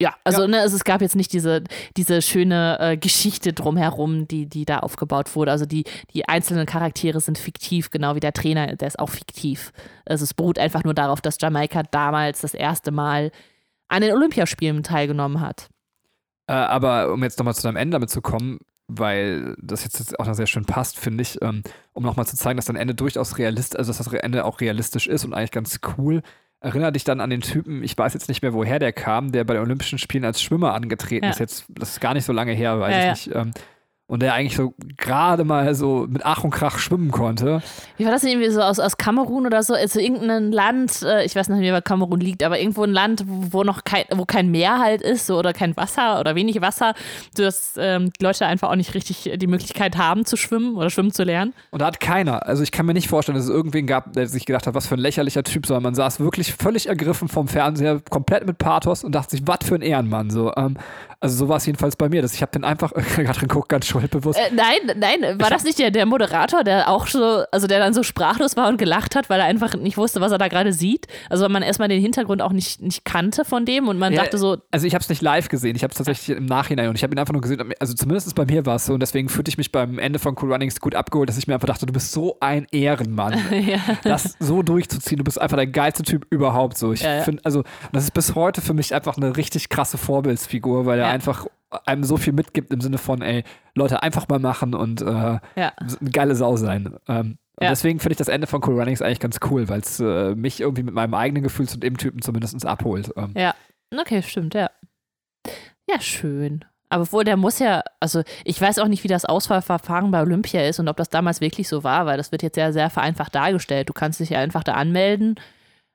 Ja, 0.00 0.14
also 0.24 0.42
Ja. 0.42 0.48
Ne, 0.48 0.58
es, 0.58 0.72
es 0.72 0.84
gab 0.84 1.00
jetzt 1.00 1.14
nicht 1.14 1.32
diese, 1.32 1.62
diese 1.96 2.20
schöne 2.20 2.78
äh, 2.80 2.96
Geschichte 2.96 3.52
drumherum, 3.52 4.26
die, 4.26 4.46
die 4.46 4.64
da 4.64 4.80
aufgebaut 4.80 5.34
wurde. 5.36 5.52
Also 5.52 5.66
die, 5.66 5.84
die 6.12 6.28
einzelnen 6.28 6.66
Charaktere 6.66 7.20
sind 7.20 7.38
fiktiv, 7.38 7.90
genau 7.90 8.16
wie 8.16 8.20
der 8.20 8.32
Trainer, 8.32 8.74
der 8.74 8.88
ist 8.88 8.98
auch 8.98 9.10
fiktiv. 9.10 9.72
Also 10.04 10.24
es 10.24 10.34
beruht 10.34 10.58
einfach 10.58 10.82
nur 10.82 10.94
darauf, 10.94 11.20
dass 11.20 11.40
Jamaika 11.40 11.84
damals 11.84 12.40
das 12.40 12.54
erste 12.54 12.90
Mal 12.90 13.30
an 13.88 14.02
den 14.02 14.12
Olympiaspielen 14.12 14.82
teilgenommen 14.82 15.40
hat. 15.40 15.68
Äh, 16.48 16.54
aber 16.54 17.12
um 17.12 17.22
jetzt 17.22 17.38
nochmal 17.38 17.54
zu 17.54 17.62
deinem 17.62 17.76
Ende 17.76 17.94
damit 17.94 18.10
zu 18.10 18.20
kommen, 18.20 18.58
weil 18.88 19.54
das 19.60 19.84
jetzt, 19.84 20.18
auch 20.20 20.26
noch 20.26 20.34
sehr 20.34 20.46
schön 20.46 20.64
passt, 20.64 20.98
finde 20.98 21.22
ich, 21.22 21.40
ähm, 21.42 21.62
um 21.92 22.02
nochmal 22.02 22.26
zu 22.26 22.36
zeigen, 22.36 22.56
dass 22.56 22.66
dein 22.66 22.76
Ende 22.76 22.94
durchaus 22.94 23.38
realistisch, 23.38 23.78
also 23.78 23.90
dass 23.90 23.98
das 23.98 24.12
Ende 24.12 24.44
auch 24.44 24.60
realistisch 24.60 25.06
ist 25.06 25.24
und 25.24 25.32
eigentlich 25.34 25.50
ganz 25.52 25.80
cool. 25.96 26.22
Erinnere 26.60 26.92
dich 26.92 27.04
dann 27.04 27.20
an 27.20 27.28
den 27.30 27.42
Typen, 27.42 27.82
ich 27.82 27.96
weiß 27.96 28.14
jetzt 28.14 28.28
nicht 28.28 28.40
mehr, 28.42 28.54
woher 28.54 28.78
der 28.78 28.92
kam, 28.92 29.32
der 29.32 29.44
bei 29.44 29.54
den 29.54 29.62
Olympischen 29.62 29.98
Spielen 29.98 30.24
als 30.24 30.40
Schwimmer 30.40 30.72
angetreten 30.74 31.24
Ja. 31.26 31.30
ist. 31.30 31.38
Jetzt, 31.40 31.66
das 31.68 31.90
ist 31.90 32.00
gar 32.00 32.14
nicht 32.14 32.24
so 32.24 32.32
lange 32.32 32.52
her, 32.52 32.80
weiß 32.80 32.92
Ja, 32.92 33.12
ich 33.12 33.26
ja. 33.26 33.44
nicht. 33.44 33.56
Ähm, 33.56 33.64
und 34.06 34.20
der 34.20 34.34
eigentlich 34.34 34.56
so 34.56 34.74
gerade 34.98 35.44
mal 35.44 35.74
so 35.74 36.06
mit 36.08 36.24
Ach 36.24 36.44
und 36.44 36.50
Krach 36.50 36.78
schwimmen 36.78 37.10
konnte. 37.10 37.62
Wie 37.96 38.04
war 38.04 38.12
das 38.12 38.20
denn 38.20 38.32
irgendwie 38.32 38.50
so 38.50 38.60
aus, 38.60 38.78
aus 38.78 38.98
Kamerun 38.98 39.46
oder 39.46 39.62
so? 39.62 39.72
Also 39.74 39.98
irgendein 39.98 40.52
Land, 40.52 41.02
äh, 41.02 41.24
ich 41.24 41.34
weiß 41.34 41.48
nicht 41.48 41.60
mehr, 41.60 41.74
wo 41.74 41.80
Kamerun 41.80 42.20
liegt, 42.20 42.42
aber 42.42 42.58
irgendwo 42.58 42.82
ein 42.82 42.92
Land, 42.92 43.24
wo 43.26 43.54
wo 43.54 43.62
noch 43.62 43.84
kein, 43.84 44.04
wo 44.10 44.26
kein 44.26 44.50
Meer 44.50 44.78
halt 44.78 45.00
ist 45.00 45.26
so, 45.26 45.38
oder 45.38 45.54
kein 45.54 45.74
Wasser 45.76 46.20
oder 46.20 46.34
wenig 46.34 46.60
Wasser, 46.60 46.94
dass 47.36 47.74
ähm, 47.78 48.12
die 48.18 48.22
Leute 48.22 48.46
einfach 48.46 48.70
auch 48.70 48.76
nicht 48.76 48.94
richtig 48.94 49.30
die 49.36 49.46
Möglichkeit 49.46 49.96
haben 49.96 50.26
zu 50.26 50.36
schwimmen 50.36 50.76
oder 50.76 50.90
schwimmen 50.90 51.12
zu 51.12 51.22
lernen. 51.22 51.54
Und 51.70 51.80
da 51.80 51.86
hat 51.86 52.00
keiner, 52.00 52.46
also 52.46 52.62
ich 52.62 52.72
kann 52.72 52.84
mir 52.84 52.92
nicht 52.92 53.08
vorstellen, 53.08 53.36
dass 53.36 53.44
es 53.44 53.50
irgendwen 53.50 53.86
gab, 53.86 54.12
der 54.12 54.26
sich 54.26 54.44
gedacht 54.44 54.66
hat, 54.66 54.74
was 54.74 54.86
für 54.86 54.96
ein 54.96 55.00
lächerlicher 55.00 55.44
Typ, 55.44 55.66
sondern 55.66 55.84
man 55.84 55.94
saß 55.94 56.20
wirklich 56.20 56.52
völlig 56.52 56.88
ergriffen 56.88 57.28
vom 57.28 57.48
Fernseher, 57.48 58.00
komplett 58.10 58.46
mit 58.46 58.58
Pathos 58.58 59.04
und 59.04 59.14
dachte 59.14 59.30
sich, 59.30 59.46
was 59.46 59.58
für 59.64 59.76
ein 59.76 59.82
Ehrenmann. 59.82 60.30
So, 60.30 60.52
ähm, 60.56 60.76
also 61.20 61.36
so 61.36 61.48
war 61.48 61.56
es 61.56 61.64
jedenfalls 61.66 61.96
bei 61.96 62.08
mir. 62.10 62.20
Dass 62.20 62.34
ich 62.34 62.42
habe 62.42 62.52
den 62.52 62.64
einfach, 62.64 62.92
Katrin 63.16 63.48
guckt 63.48 63.68
ganz 63.68 63.86
schuldbewusst. 64.00 64.38
Äh, 64.38 64.52
nein, 64.54 64.96
nein, 64.96 65.40
war 65.40 65.50
das 65.50 65.64
nicht 65.64 65.78
der, 65.78 65.90
der 65.90 66.06
Moderator, 66.06 66.64
der 66.64 66.88
auch 66.88 67.06
so, 67.06 67.44
also 67.50 67.66
der 67.66 67.78
dann 67.78 67.94
so 67.94 68.02
sprachlos 68.02 68.56
war 68.56 68.68
und 68.68 68.76
gelacht 68.78 69.14
hat, 69.16 69.30
weil 69.30 69.40
er 69.40 69.46
einfach 69.46 69.74
nicht 69.74 69.96
wusste, 69.96 70.20
was 70.20 70.32
er 70.32 70.38
da 70.38 70.48
gerade 70.48 70.72
sieht? 70.72 71.06
Also 71.30 71.44
weil 71.44 71.50
man 71.50 71.62
erstmal 71.62 71.88
den 71.88 72.00
Hintergrund 72.00 72.42
auch 72.42 72.52
nicht, 72.52 72.80
nicht 72.82 73.04
kannte 73.04 73.44
von 73.44 73.64
dem 73.64 73.88
und 73.88 73.98
man 73.98 74.12
Ja, 74.12 74.22
dachte 74.22 74.38
so, 74.38 74.56
Also 74.70 74.86
ich 74.86 74.94
habe 74.94 75.02
es 75.02 75.08
nicht 75.08 75.22
live 75.22 75.48
gesehen, 75.48 75.76
ich 75.76 75.82
habe 75.82 75.92
es 75.92 75.98
tatsächlich 75.98 76.36
im 76.36 76.46
Nachhinein 76.46 76.88
und 76.88 76.96
ich 76.96 77.02
habe 77.02 77.14
ihn 77.14 77.18
einfach 77.18 77.32
nur 77.32 77.42
gesehen, 77.42 77.72
also 77.80 77.94
zumindest 77.94 78.34
bei 78.34 78.44
mir 78.44 78.66
war 78.66 78.76
es 78.76 78.86
so 78.86 78.94
und 78.94 79.00
deswegen 79.00 79.28
fühlte 79.28 79.48
ich 79.48 79.58
mich 79.58 79.70
beim 79.72 79.98
Ende 79.98 80.18
von 80.18 80.36
Cool 80.40 80.52
Runnings 80.52 80.80
gut 80.80 80.94
abgeholt, 80.94 81.28
dass 81.28 81.38
ich 81.38 81.46
mir 81.46 81.54
einfach 81.54 81.68
dachte, 81.68 81.86
du 81.86 81.92
bist 81.92 82.12
so 82.12 82.36
ein 82.40 82.66
Ehrenmann. 82.72 83.34
ja. 83.66 83.78
das 84.04 84.36
so 84.38 84.62
durchzuziehen, 84.62 85.18
du 85.18 85.24
bist 85.24 85.40
einfach 85.40 85.56
der 85.56 85.66
geilste 85.66 86.02
Typ 86.02 86.26
überhaupt 86.30 86.76
so. 86.78 86.92
Ich 86.92 87.02
Ja, 87.02 87.22
finde, 87.22 87.42
also 87.44 87.62
das 87.92 88.04
ist 88.04 88.14
bis 88.14 88.34
heute 88.34 88.60
für 88.60 88.74
mich 88.74 88.94
einfach 88.94 89.16
eine 89.16 89.36
richtig 89.36 89.68
krasse 89.68 89.98
Vorbildsfigur, 89.98 90.86
weil 90.86 90.98
er 90.98 91.08
einfach 91.08 91.46
einem 91.86 92.04
so 92.04 92.16
viel 92.16 92.32
mitgibt 92.32 92.72
im 92.72 92.80
Sinne 92.80 92.98
von, 92.98 93.22
ey, 93.22 93.44
Leute, 93.74 94.02
einfach 94.02 94.28
mal 94.28 94.38
machen 94.38 94.74
und 94.74 95.02
äh, 95.02 95.04
ja. 95.04 95.40
eine 95.56 96.10
geile 96.10 96.34
Sau 96.34 96.56
sein. 96.56 96.96
Ähm, 97.08 97.38
und 97.56 97.64
Ja. 97.64 97.70
deswegen 97.70 98.00
finde 98.00 98.12
ich 98.14 98.18
das 98.18 98.28
Ende 98.28 98.46
von 98.46 98.62
Cool 98.64 98.78
Runnings 98.78 99.00
eigentlich 99.02 99.20
ganz 99.20 99.38
cool, 99.50 99.68
weil 99.68 99.80
es 99.80 100.00
äh, 100.00 100.34
mich 100.34 100.60
irgendwie 100.60 100.82
mit 100.82 100.94
meinem 100.94 101.14
eigenen 101.14 101.42
Gefühl 101.42 101.68
zu 101.68 101.78
dem 101.78 101.96
Typen 101.96 102.20
zumindest 102.22 102.64
abholt. 102.66 103.12
Ähm, 103.16 103.32
Ja, 103.36 103.54
okay, 103.96 104.22
stimmt, 104.22 104.54
ja. 104.54 104.70
Ja, 105.88 106.00
schön. 106.00 106.64
Aber 106.88 107.02
obwohl 107.02 107.24
der 107.24 107.36
muss 107.36 107.58
ja, 107.58 107.82
also 108.00 108.22
ich 108.44 108.60
weiß 108.60 108.78
auch 108.78 108.88
nicht, 108.88 109.04
wie 109.04 109.08
das 109.08 109.24
Auswahlverfahren 109.24 110.10
bei 110.10 110.20
Olympia 110.20 110.62
ist 110.66 110.78
und 110.78 110.88
ob 110.88 110.96
das 110.96 111.10
damals 111.10 111.40
wirklich 111.40 111.68
so 111.68 111.82
war, 111.82 112.06
weil 112.06 112.16
das 112.16 112.30
wird 112.30 112.42
jetzt 112.42 112.56
ja 112.56 112.72
sehr 112.72 112.90
vereinfacht 112.90 113.34
dargestellt. 113.34 113.88
Du 113.88 113.92
kannst 113.92 114.20
dich 114.20 114.30
ja 114.30 114.38
einfach 114.38 114.62
da 114.64 114.74
anmelden. 114.74 115.34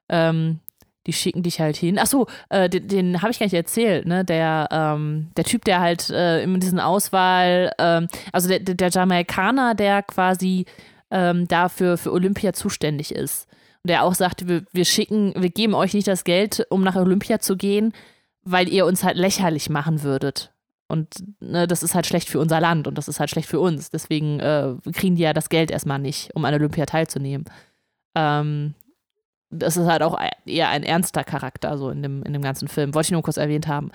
Ähm, 0.09 0.59
die 1.07 1.13
schicken 1.13 1.43
dich 1.43 1.59
halt 1.59 1.77
hin. 1.77 1.97
Achso, 1.97 2.27
äh, 2.49 2.69
den, 2.69 2.87
den 2.87 3.21
habe 3.21 3.31
ich 3.31 3.39
gar 3.39 3.45
nicht 3.45 3.53
erzählt, 3.53 4.05
ne? 4.05 4.25
Der, 4.25 4.67
ähm, 4.71 5.31
der 5.37 5.43
Typ, 5.43 5.65
der 5.65 5.79
halt 5.79 6.09
äh, 6.09 6.43
in 6.43 6.59
diesen 6.59 6.79
Auswahl, 6.79 7.71
ähm, 7.77 8.07
also 8.31 8.49
der, 8.49 8.59
der 8.59 8.89
Jamaikaner, 8.89 9.75
der 9.75 10.03
quasi 10.03 10.65
ähm, 11.11 11.47
dafür 11.47 11.97
für 11.97 12.11
Olympia 12.11 12.53
zuständig 12.53 13.13
ist. 13.13 13.47
Und 13.83 13.89
der 13.89 14.03
auch 14.03 14.13
sagte, 14.13 14.47
wir, 14.47 14.63
wir 14.71 14.85
schicken, 14.85 15.33
wir 15.37 15.49
geben 15.49 15.73
euch 15.73 15.93
nicht 15.93 16.07
das 16.07 16.23
Geld, 16.23 16.67
um 16.69 16.83
nach 16.83 16.95
Olympia 16.95 17.39
zu 17.39 17.55
gehen, 17.55 17.93
weil 18.43 18.67
ihr 18.67 18.85
uns 18.85 19.03
halt 19.03 19.17
lächerlich 19.17 19.69
machen 19.69 20.03
würdet. 20.03 20.51
Und 20.87 21.23
ne, 21.39 21.67
das 21.67 21.83
ist 21.83 21.95
halt 21.95 22.07
schlecht 22.07 22.27
für 22.27 22.39
unser 22.39 22.59
Land 22.59 22.87
und 22.87 22.97
das 22.97 23.07
ist 23.07 23.19
halt 23.19 23.29
schlecht 23.29 23.47
für 23.47 23.59
uns. 23.59 23.91
Deswegen 23.91 24.39
äh, 24.39 24.73
kriegen 24.91 25.15
die 25.15 25.21
ja 25.21 25.33
das 25.33 25.49
Geld 25.49 25.71
erstmal 25.71 25.99
nicht, 25.99 26.35
um 26.35 26.43
an 26.45 26.53
Olympia 26.53 26.85
teilzunehmen. 26.85 27.45
Ähm, 28.15 28.73
das 29.49 29.77
ist 29.77 29.87
halt 29.87 30.03
auch 30.03 30.19
eher 30.45 30.69
ein 30.69 30.83
ernster 30.83 31.23
Charakter, 31.23 31.77
so 31.77 31.89
in 31.89 32.03
dem, 32.03 32.23
in 32.23 32.33
dem 32.33 32.41
ganzen 32.41 32.67
Film. 32.67 32.93
Wollte 32.93 33.07
ich 33.07 33.11
nur 33.11 33.23
kurz 33.23 33.37
erwähnt 33.37 33.67
haben. 33.67 33.91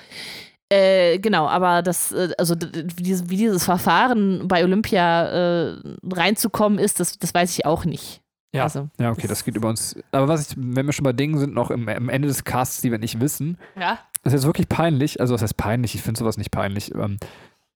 Äh, 0.71 1.19
genau, 1.19 1.47
aber 1.47 1.83
das, 1.83 2.13
äh, 2.13 2.31
also 2.39 2.57
wie 2.57 3.03
dieses, 3.03 3.29
wie 3.29 3.37
dieses 3.37 3.65
Verfahren 3.65 4.49
bei 4.49 4.65
Olympia 4.65 5.27
äh, 5.29 5.77
reinzukommen 6.11 6.79
ist, 6.79 7.01
das, 7.01 7.19
das 7.19 7.35
weiß 7.35 7.51
ich 7.53 7.67
auch 7.67 7.85
nicht. 7.85 8.23
Ja, 8.55 8.63
also, 8.63 8.89
ja, 9.01 9.11
okay, 9.11 9.27
das 9.27 9.45
geht 9.45 9.57
über 9.57 9.69
uns. 9.69 9.97
Aber 10.13 10.29
was 10.29 10.49
ich, 10.49 10.57
wenn 10.57 10.87
wir 10.87 10.93
schon 10.93 11.05
bei 11.05 11.13
Dingen 11.13 11.39
sind, 11.39 11.55
noch 11.55 11.71
im, 11.71 11.89
am 11.89 12.09
Ende 12.09 12.29
des 12.29 12.45
Casts, 12.45 12.81
die 12.81 12.91
wir 12.91 12.99
nicht 12.99 13.21
wissen, 13.21 13.59
ja. 13.77 13.99
das 14.23 14.33
ist 14.33 14.41
jetzt 14.41 14.47
wirklich 14.47 14.69
peinlich. 14.69 15.21
Also, 15.21 15.35
was 15.35 15.43
heißt 15.43 15.57
peinlich? 15.57 15.95
Ich 15.97 16.03
finde 16.03 16.19
sowas 16.19 16.39
nicht 16.39 16.53
peinlich. 16.53 16.95
Ähm, 16.95 17.19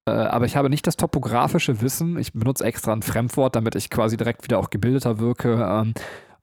äh, 0.07 0.13
aber 0.13 0.47
ich 0.47 0.57
habe 0.57 0.71
nicht 0.71 0.87
das 0.87 0.97
topografische 0.97 1.81
Wissen. 1.83 2.17
Ich 2.19 2.33
benutze 2.33 2.65
extra 2.65 2.93
ein 2.93 3.03
Fremdwort, 3.03 3.57
damit 3.57 3.75
ich 3.75 3.91
quasi 3.91 4.17
direkt 4.17 4.45
wieder 4.45 4.61
auch 4.61 4.71
gebildeter 4.71 5.19
wirke. 5.19 5.55
Ähm, 5.69 5.95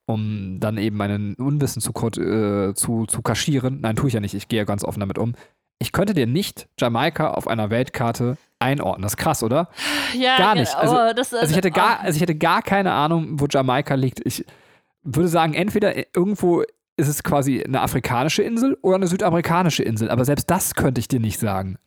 um 0.06 0.60
dann 0.60 0.78
eben 0.78 0.98
meinen 0.98 1.36
Unwissen 1.36 1.82
zu, 1.82 1.92
äh, 1.92 2.74
zu, 2.74 3.06
zu 3.06 3.22
kaschieren. 3.22 3.82
Nein, 3.82 3.96
tue 3.96 4.08
ich 4.08 4.14
ja 4.14 4.20
nicht. 4.20 4.34
Ich 4.34 4.48
gehe 4.48 4.60
ja 4.60 4.66
ganz 4.66 4.84
offen 4.84 5.00
damit 5.00 5.18
um. 5.18 5.34
Ich 5.80 5.92
könnte 5.92 6.14
dir 6.14 6.28
nicht 6.28 6.68
Jamaika 6.80 7.32
auf 7.32 7.48
einer 7.48 7.70
Weltkarte 7.70 8.38
einordnen. 8.60 9.04
Das 9.04 9.14
ist 9.14 9.18
krass, 9.18 9.44
oder? 9.44 9.70
Ja, 10.18 10.38
gar 10.38 10.56
nicht. 10.56 10.74
Also, 10.76 10.96
oh, 10.96 11.14
das, 11.14 11.34
also, 11.34 11.52
ich 11.52 11.58
hätte 11.58 11.72
gar, 11.72 12.00
also 12.00 12.16
ich 12.16 12.22
hätte 12.22 12.36
gar 12.36 12.62
keine 12.62 12.94
Ahnung, 12.94 13.40
wo 13.40 13.48
Jamaika 13.50 13.96
liegt. 13.96 14.26
Ich 14.26 14.46
würde 15.04 15.28
sagen, 15.28 15.54
entweder 15.54 15.96
irgendwo 16.16 16.64
ist 16.98 17.08
es 17.08 17.24
quasi 17.24 17.62
eine 17.62 17.82
afrikanische 17.82 18.42
Insel 18.42 18.78
oder 18.82 18.96
eine 18.96 19.08
südamerikanische 19.08 19.84
Insel. 19.84 20.10
Aber 20.10 20.24
selbst 20.24 20.50
das 20.50 20.76
könnte 20.76 21.00
ich 21.00 21.08
dir 21.08 21.20
nicht 21.20 21.40
sagen. 21.40 21.78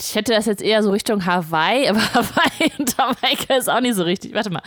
Ich 0.00 0.14
hätte 0.14 0.32
das 0.32 0.46
jetzt 0.46 0.62
eher 0.62 0.82
so 0.82 0.90
Richtung 0.90 1.24
Hawaii, 1.24 1.88
aber 1.88 2.00
Hawaii 2.14 2.72
und 2.78 2.96
Jamaika 2.98 3.54
ist 3.54 3.70
auch 3.70 3.80
nicht 3.80 3.94
so 3.94 4.02
richtig. 4.02 4.34
Warte 4.34 4.50
mal. 4.50 4.62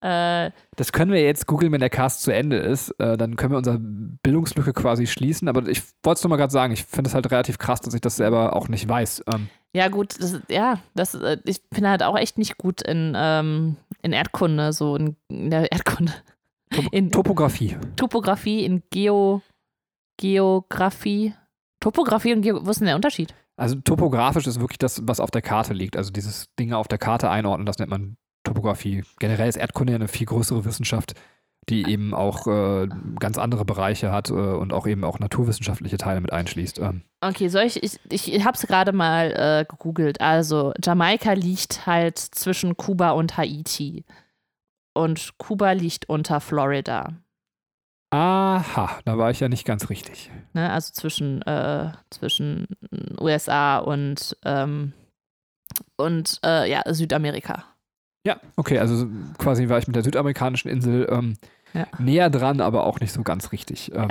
Äh, 0.00 0.50
das 0.76 0.92
können 0.92 1.10
wir 1.10 1.22
jetzt 1.22 1.46
googeln, 1.46 1.72
wenn 1.72 1.80
der 1.80 1.90
Cast 1.90 2.22
zu 2.22 2.30
Ende 2.30 2.58
ist. 2.58 2.90
Äh, 2.98 3.16
dann 3.16 3.36
können 3.36 3.52
wir 3.52 3.58
unsere 3.58 3.78
Bildungslücke 3.78 4.72
quasi 4.72 5.06
schließen. 5.06 5.48
Aber 5.48 5.66
ich 5.68 5.82
wollte 6.02 6.18
es 6.18 6.24
nur 6.24 6.30
mal 6.30 6.36
gerade 6.36 6.52
sagen, 6.52 6.72
ich 6.72 6.84
finde 6.84 7.08
es 7.08 7.14
halt 7.14 7.30
relativ 7.30 7.58
krass, 7.58 7.80
dass 7.80 7.94
ich 7.94 8.00
das 8.00 8.16
selber 8.16 8.54
auch 8.54 8.68
nicht 8.68 8.88
weiß. 8.88 9.24
Ähm, 9.32 9.48
ja, 9.74 9.88
gut, 9.88 10.20
das, 10.20 10.40
ja, 10.48 10.80
das, 10.94 11.14
äh, 11.14 11.38
ich 11.44 11.62
bin 11.70 11.88
halt 11.88 12.02
auch 12.02 12.16
echt 12.16 12.38
nicht 12.38 12.58
gut 12.58 12.82
in, 12.82 13.14
ähm, 13.16 13.76
in 14.02 14.12
Erdkunde, 14.12 14.72
so 14.72 14.96
in, 14.96 15.16
in 15.28 15.50
der 15.50 15.70
Erdkunde. 15.72 16.12
In, 16.90 17.10
Topografie. 17.10 17.76
Topografie, 17.94 18.64
in 18.64 18.82
Geo, 18.90 19.40
Geografie. 20.16 21.34
Topografie 21.80 22.32
und 22.32 22.42
Geo, 22.42 22.60
was 22.62 22.76
ist 22.76 22.78
denn 22.80 22.86
der 22.86 22.96
Unterschied? 22.96 23.34
Also 23.56 23.76
topografisch 23.76 24.46
ist 24.46 24.60
wirklich 24.60 24.78
das, 24.78 25.00
was 25.06 25.20
auf 25.20 25.30
der 25.30 25.42
Karte 25.42 25.72
liegt. 25.72 25.96
Also 25.96 26.10
dieses 26.10 26.46
Dinge 26.58 26.76
auf 26.76 26.88
der 26.88 26.98
Karte 26.98 27.30
einordnen, 27.30 27.66
das 27.66 27.78
nennt 27.78 27.90
man 27.90 28.16
Topografie. 28.46 29.04
Generell 29.18 29.48
ist 29.48 29.56
Erdkunde 29.56 29.92
ja 29.92 29.96
eine 29.96 30.08
viel 30.08 30.26
größere 30.26 30.64
Wissenschaft, 30.64 31.14
die 31.68 31.90
eben 31.90 32.14
auch 32.14 32.46
äh, 32.46 32.88
ganz 33.18 33.38
andere 33.38 33.64
Bereiche 33.64 34.12
hat 34.12 34.30
äh, 34.30 34.32
und 34.32 34.72
auch 34.72 34.86
eben 34.86 35.04
auch 35.04 35.18
naturwissenschaftliche 35.18 35.96
Teile 35.96 36.20
mit 36.20 36.32
einschließt. 36.32 36.78
Ähm. 36.78 37.02
Okay, 37.20 37.48
soll 37.48 37.64
ich, 37.64 37.82
ich, 37.82 37.98
ich 38.10 38.44
habe 38.44 38.56
es 38.56 38.66
gerade 38.66 38.92
mal 38.92 39.32
äh, 39.32 39.64
gegoogelt. 39.68 40.20
Also 40.20 40.72
Jamaika 40.82 41.32
liegt 41.32 41.86
halt 41.86 42.18
zwischen 42.18 42.76
Kuba 42.76 43.10
und 43.10 43.36
Haiti. 43.36 44.04
Und 44.94 45.34
Kuba 45.38 45.72
liegt 45.72 46.08
unter 46.08 46.40
Florida. 46.40 47.12
Aha, 48.10 49.00
da 49.04 49.18
war 49.18 49.30
ich 49.30 49.40
ja 49.40 49.48
nicht 49.48 49.66
ganz 49.66 49.90
richtig. 49.90 50.30
Ne, 50.54 50.70
also 50.70 50.92
zwischen, 50.92 51.42
äh, 51.42 51.90
zwischen 52.10 52.68
USA 53.20 53.78
und, 53.78 54.36
ähm, 54.44 54.92
und 55.96 56.38
äh, 56.44 56.70
ja, 56.70 56.82
Südamerika. 56.86 57.64
Ja, 58.26 58.38
okay, 58.56 58.80
also 58.80 59.06
quasi 59.38 59.68
war 59.68 59.78
ich 59.78 59.86
mit 59.86 59.94
der 59.94 60.02
südamerikanischen 60.02 60.68
Insel 60.68 61.06
ähm, 61.08 61.34
ja. 61.72 61.86
näher 62.00 62.28
dran, 62.28 62.60
aber 62.60 62.84
auch 62.84 62.98
nicht 62.98 63.12
so 63.12 63.22
ganz 63.22 63.52
richtig. 63.52 63.92
Ähm. 63.94 64.08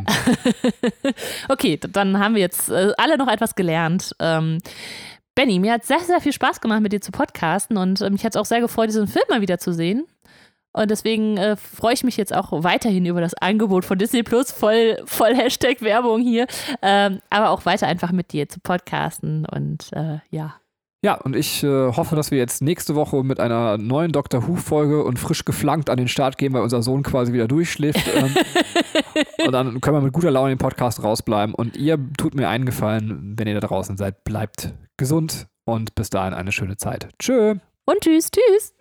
okay, 1.49 1.77
dann 1.77 2.17
haben 2.17 2.35
wir 2.35 2.41
jetzt 2.41 2.69
äh, 2.69 2.93
alle 2.97 3.17
noch 3.17 3.27
etwas 3.27 3.55
gelernt. 3.55 4.15
Ähm, 4.19 4.59
Benny, 5.35 5.59
mir 5.59 5.73
hat 5.73 5.83
sehr, 5.83 5.99
sehr 5.99 6.21
viel 6.21 6.31
Spaß 6.31 6.61
gemacht, 6.61 6.79
mit 6.79 6.93
dir 6.93 7.01
zu 7.01 7.11
podcasten 7.11 7.75
und 7.75 7.99
mich 8.09 8.23
hat 8.23 8.35
es 8.35 8.39
auch 8.39 8.45
sehr 8.45 8.61
gefreut, 8.61 8.87
diesen 8.87 9.09
Film 9.09 9.25
mal 9.27 9.41
wieder 9.41 9.57
zu 9.57 9.73
sehen. 9.73 10.05
Und 10.71 10.91
deswegen 10.91 11.35
äh, 11.35 11.57
freue 11.57 11.93
ich 11.93 12.05
mich 12.05 12.15
jetzt 12.15 12.33
auch 12.33 12.53
weiterhin 12.63 13.05
über 13.05 13.19
das 13.19 13.33
Angebot 13.33 13.83
von 13.83 13.97
Disney 13.97 14.23
Plus, 14.23 14.53
voll, 14.53 14.97
voll 15.03 15.35
Hashtag 15.35 15.81
Werbung 15.81 16.21
hier, 16.21 16.47
ähm, 16.81 17.19
aber 17.29 17.49
auch 17.49 17.65
weiter 17.65 17.87
einfach 17.87 18.13
mit 18.13 18.31
dir 18.31 18.47
zu 18.47 18.61
podcasten 18.61 19.45
und 19.45 19.91
äh, 19.91 20.19
ja. 20.29 20.55
Ja, 21.05 21.13
und 21.13 21.35
ich 21.35 21.63
äh, 21.63 21.67
hoffe, 21.67 22.15
dass 22.15 22.31
wir 22.31 22.39
jetzt 22.39 22.63
nächste 22.63 22.95
Woche 22.95 23.23
mit 23.23 23.39
einer 23.39 23.77
neuen 23.77 24.11
Dr. 24.11 24.47
Who-Folge 24.47 25.03
und 25.03 25.19
frisch 25.19 25.45
geflankt 25.45 25.91
an 25.91 25.97
den 25.97 26.07
Start 26.07 26.39
gehen, 26.39 26.51
weil 26.53 26.63
unser 26.63 26.81
Sohn 26.81 27.03
quasi 27.03 27.31
wieder 27.31 27.47
durchschläft. 27.47 28.01
Ähm, 28.15 28.35
und 29.45 29.51
dann 29.51 29.81
können 29.81 29.97
wir 29.97 30.01
mit 30.01 30.13
guter 30.13 30.31
Laune 30.31 30.49
den 30.49 30.57
Podcast 30.57 31.03
rausbleiben. 31.03 31.53
Und 31.53 31.77
ihr 31.77 31.99
tut 32.17 32.33
mir 32.33 32.49
einen 32.49 32.65
Gefallen, 32.65 33.35
wenn 33.37 33.47
ihr 33.47 33.53
da 33.53 33.67
draußen 33.67 33.97
seid, 33.97 34.23
bleibt 34.23 34.73
gesund 34.97 35.45
und 35.63 35.93
bis 35.93 36.09
dahin 36.09 36.33
eine 36.33 36.51
schöne 36.51 36.75
Zeit. 36.75 37.09
Tschö. 37.19 37.53
Und 37.85 38.01
tschüss, 38.01 38.31
tschüss. 38.31 38.73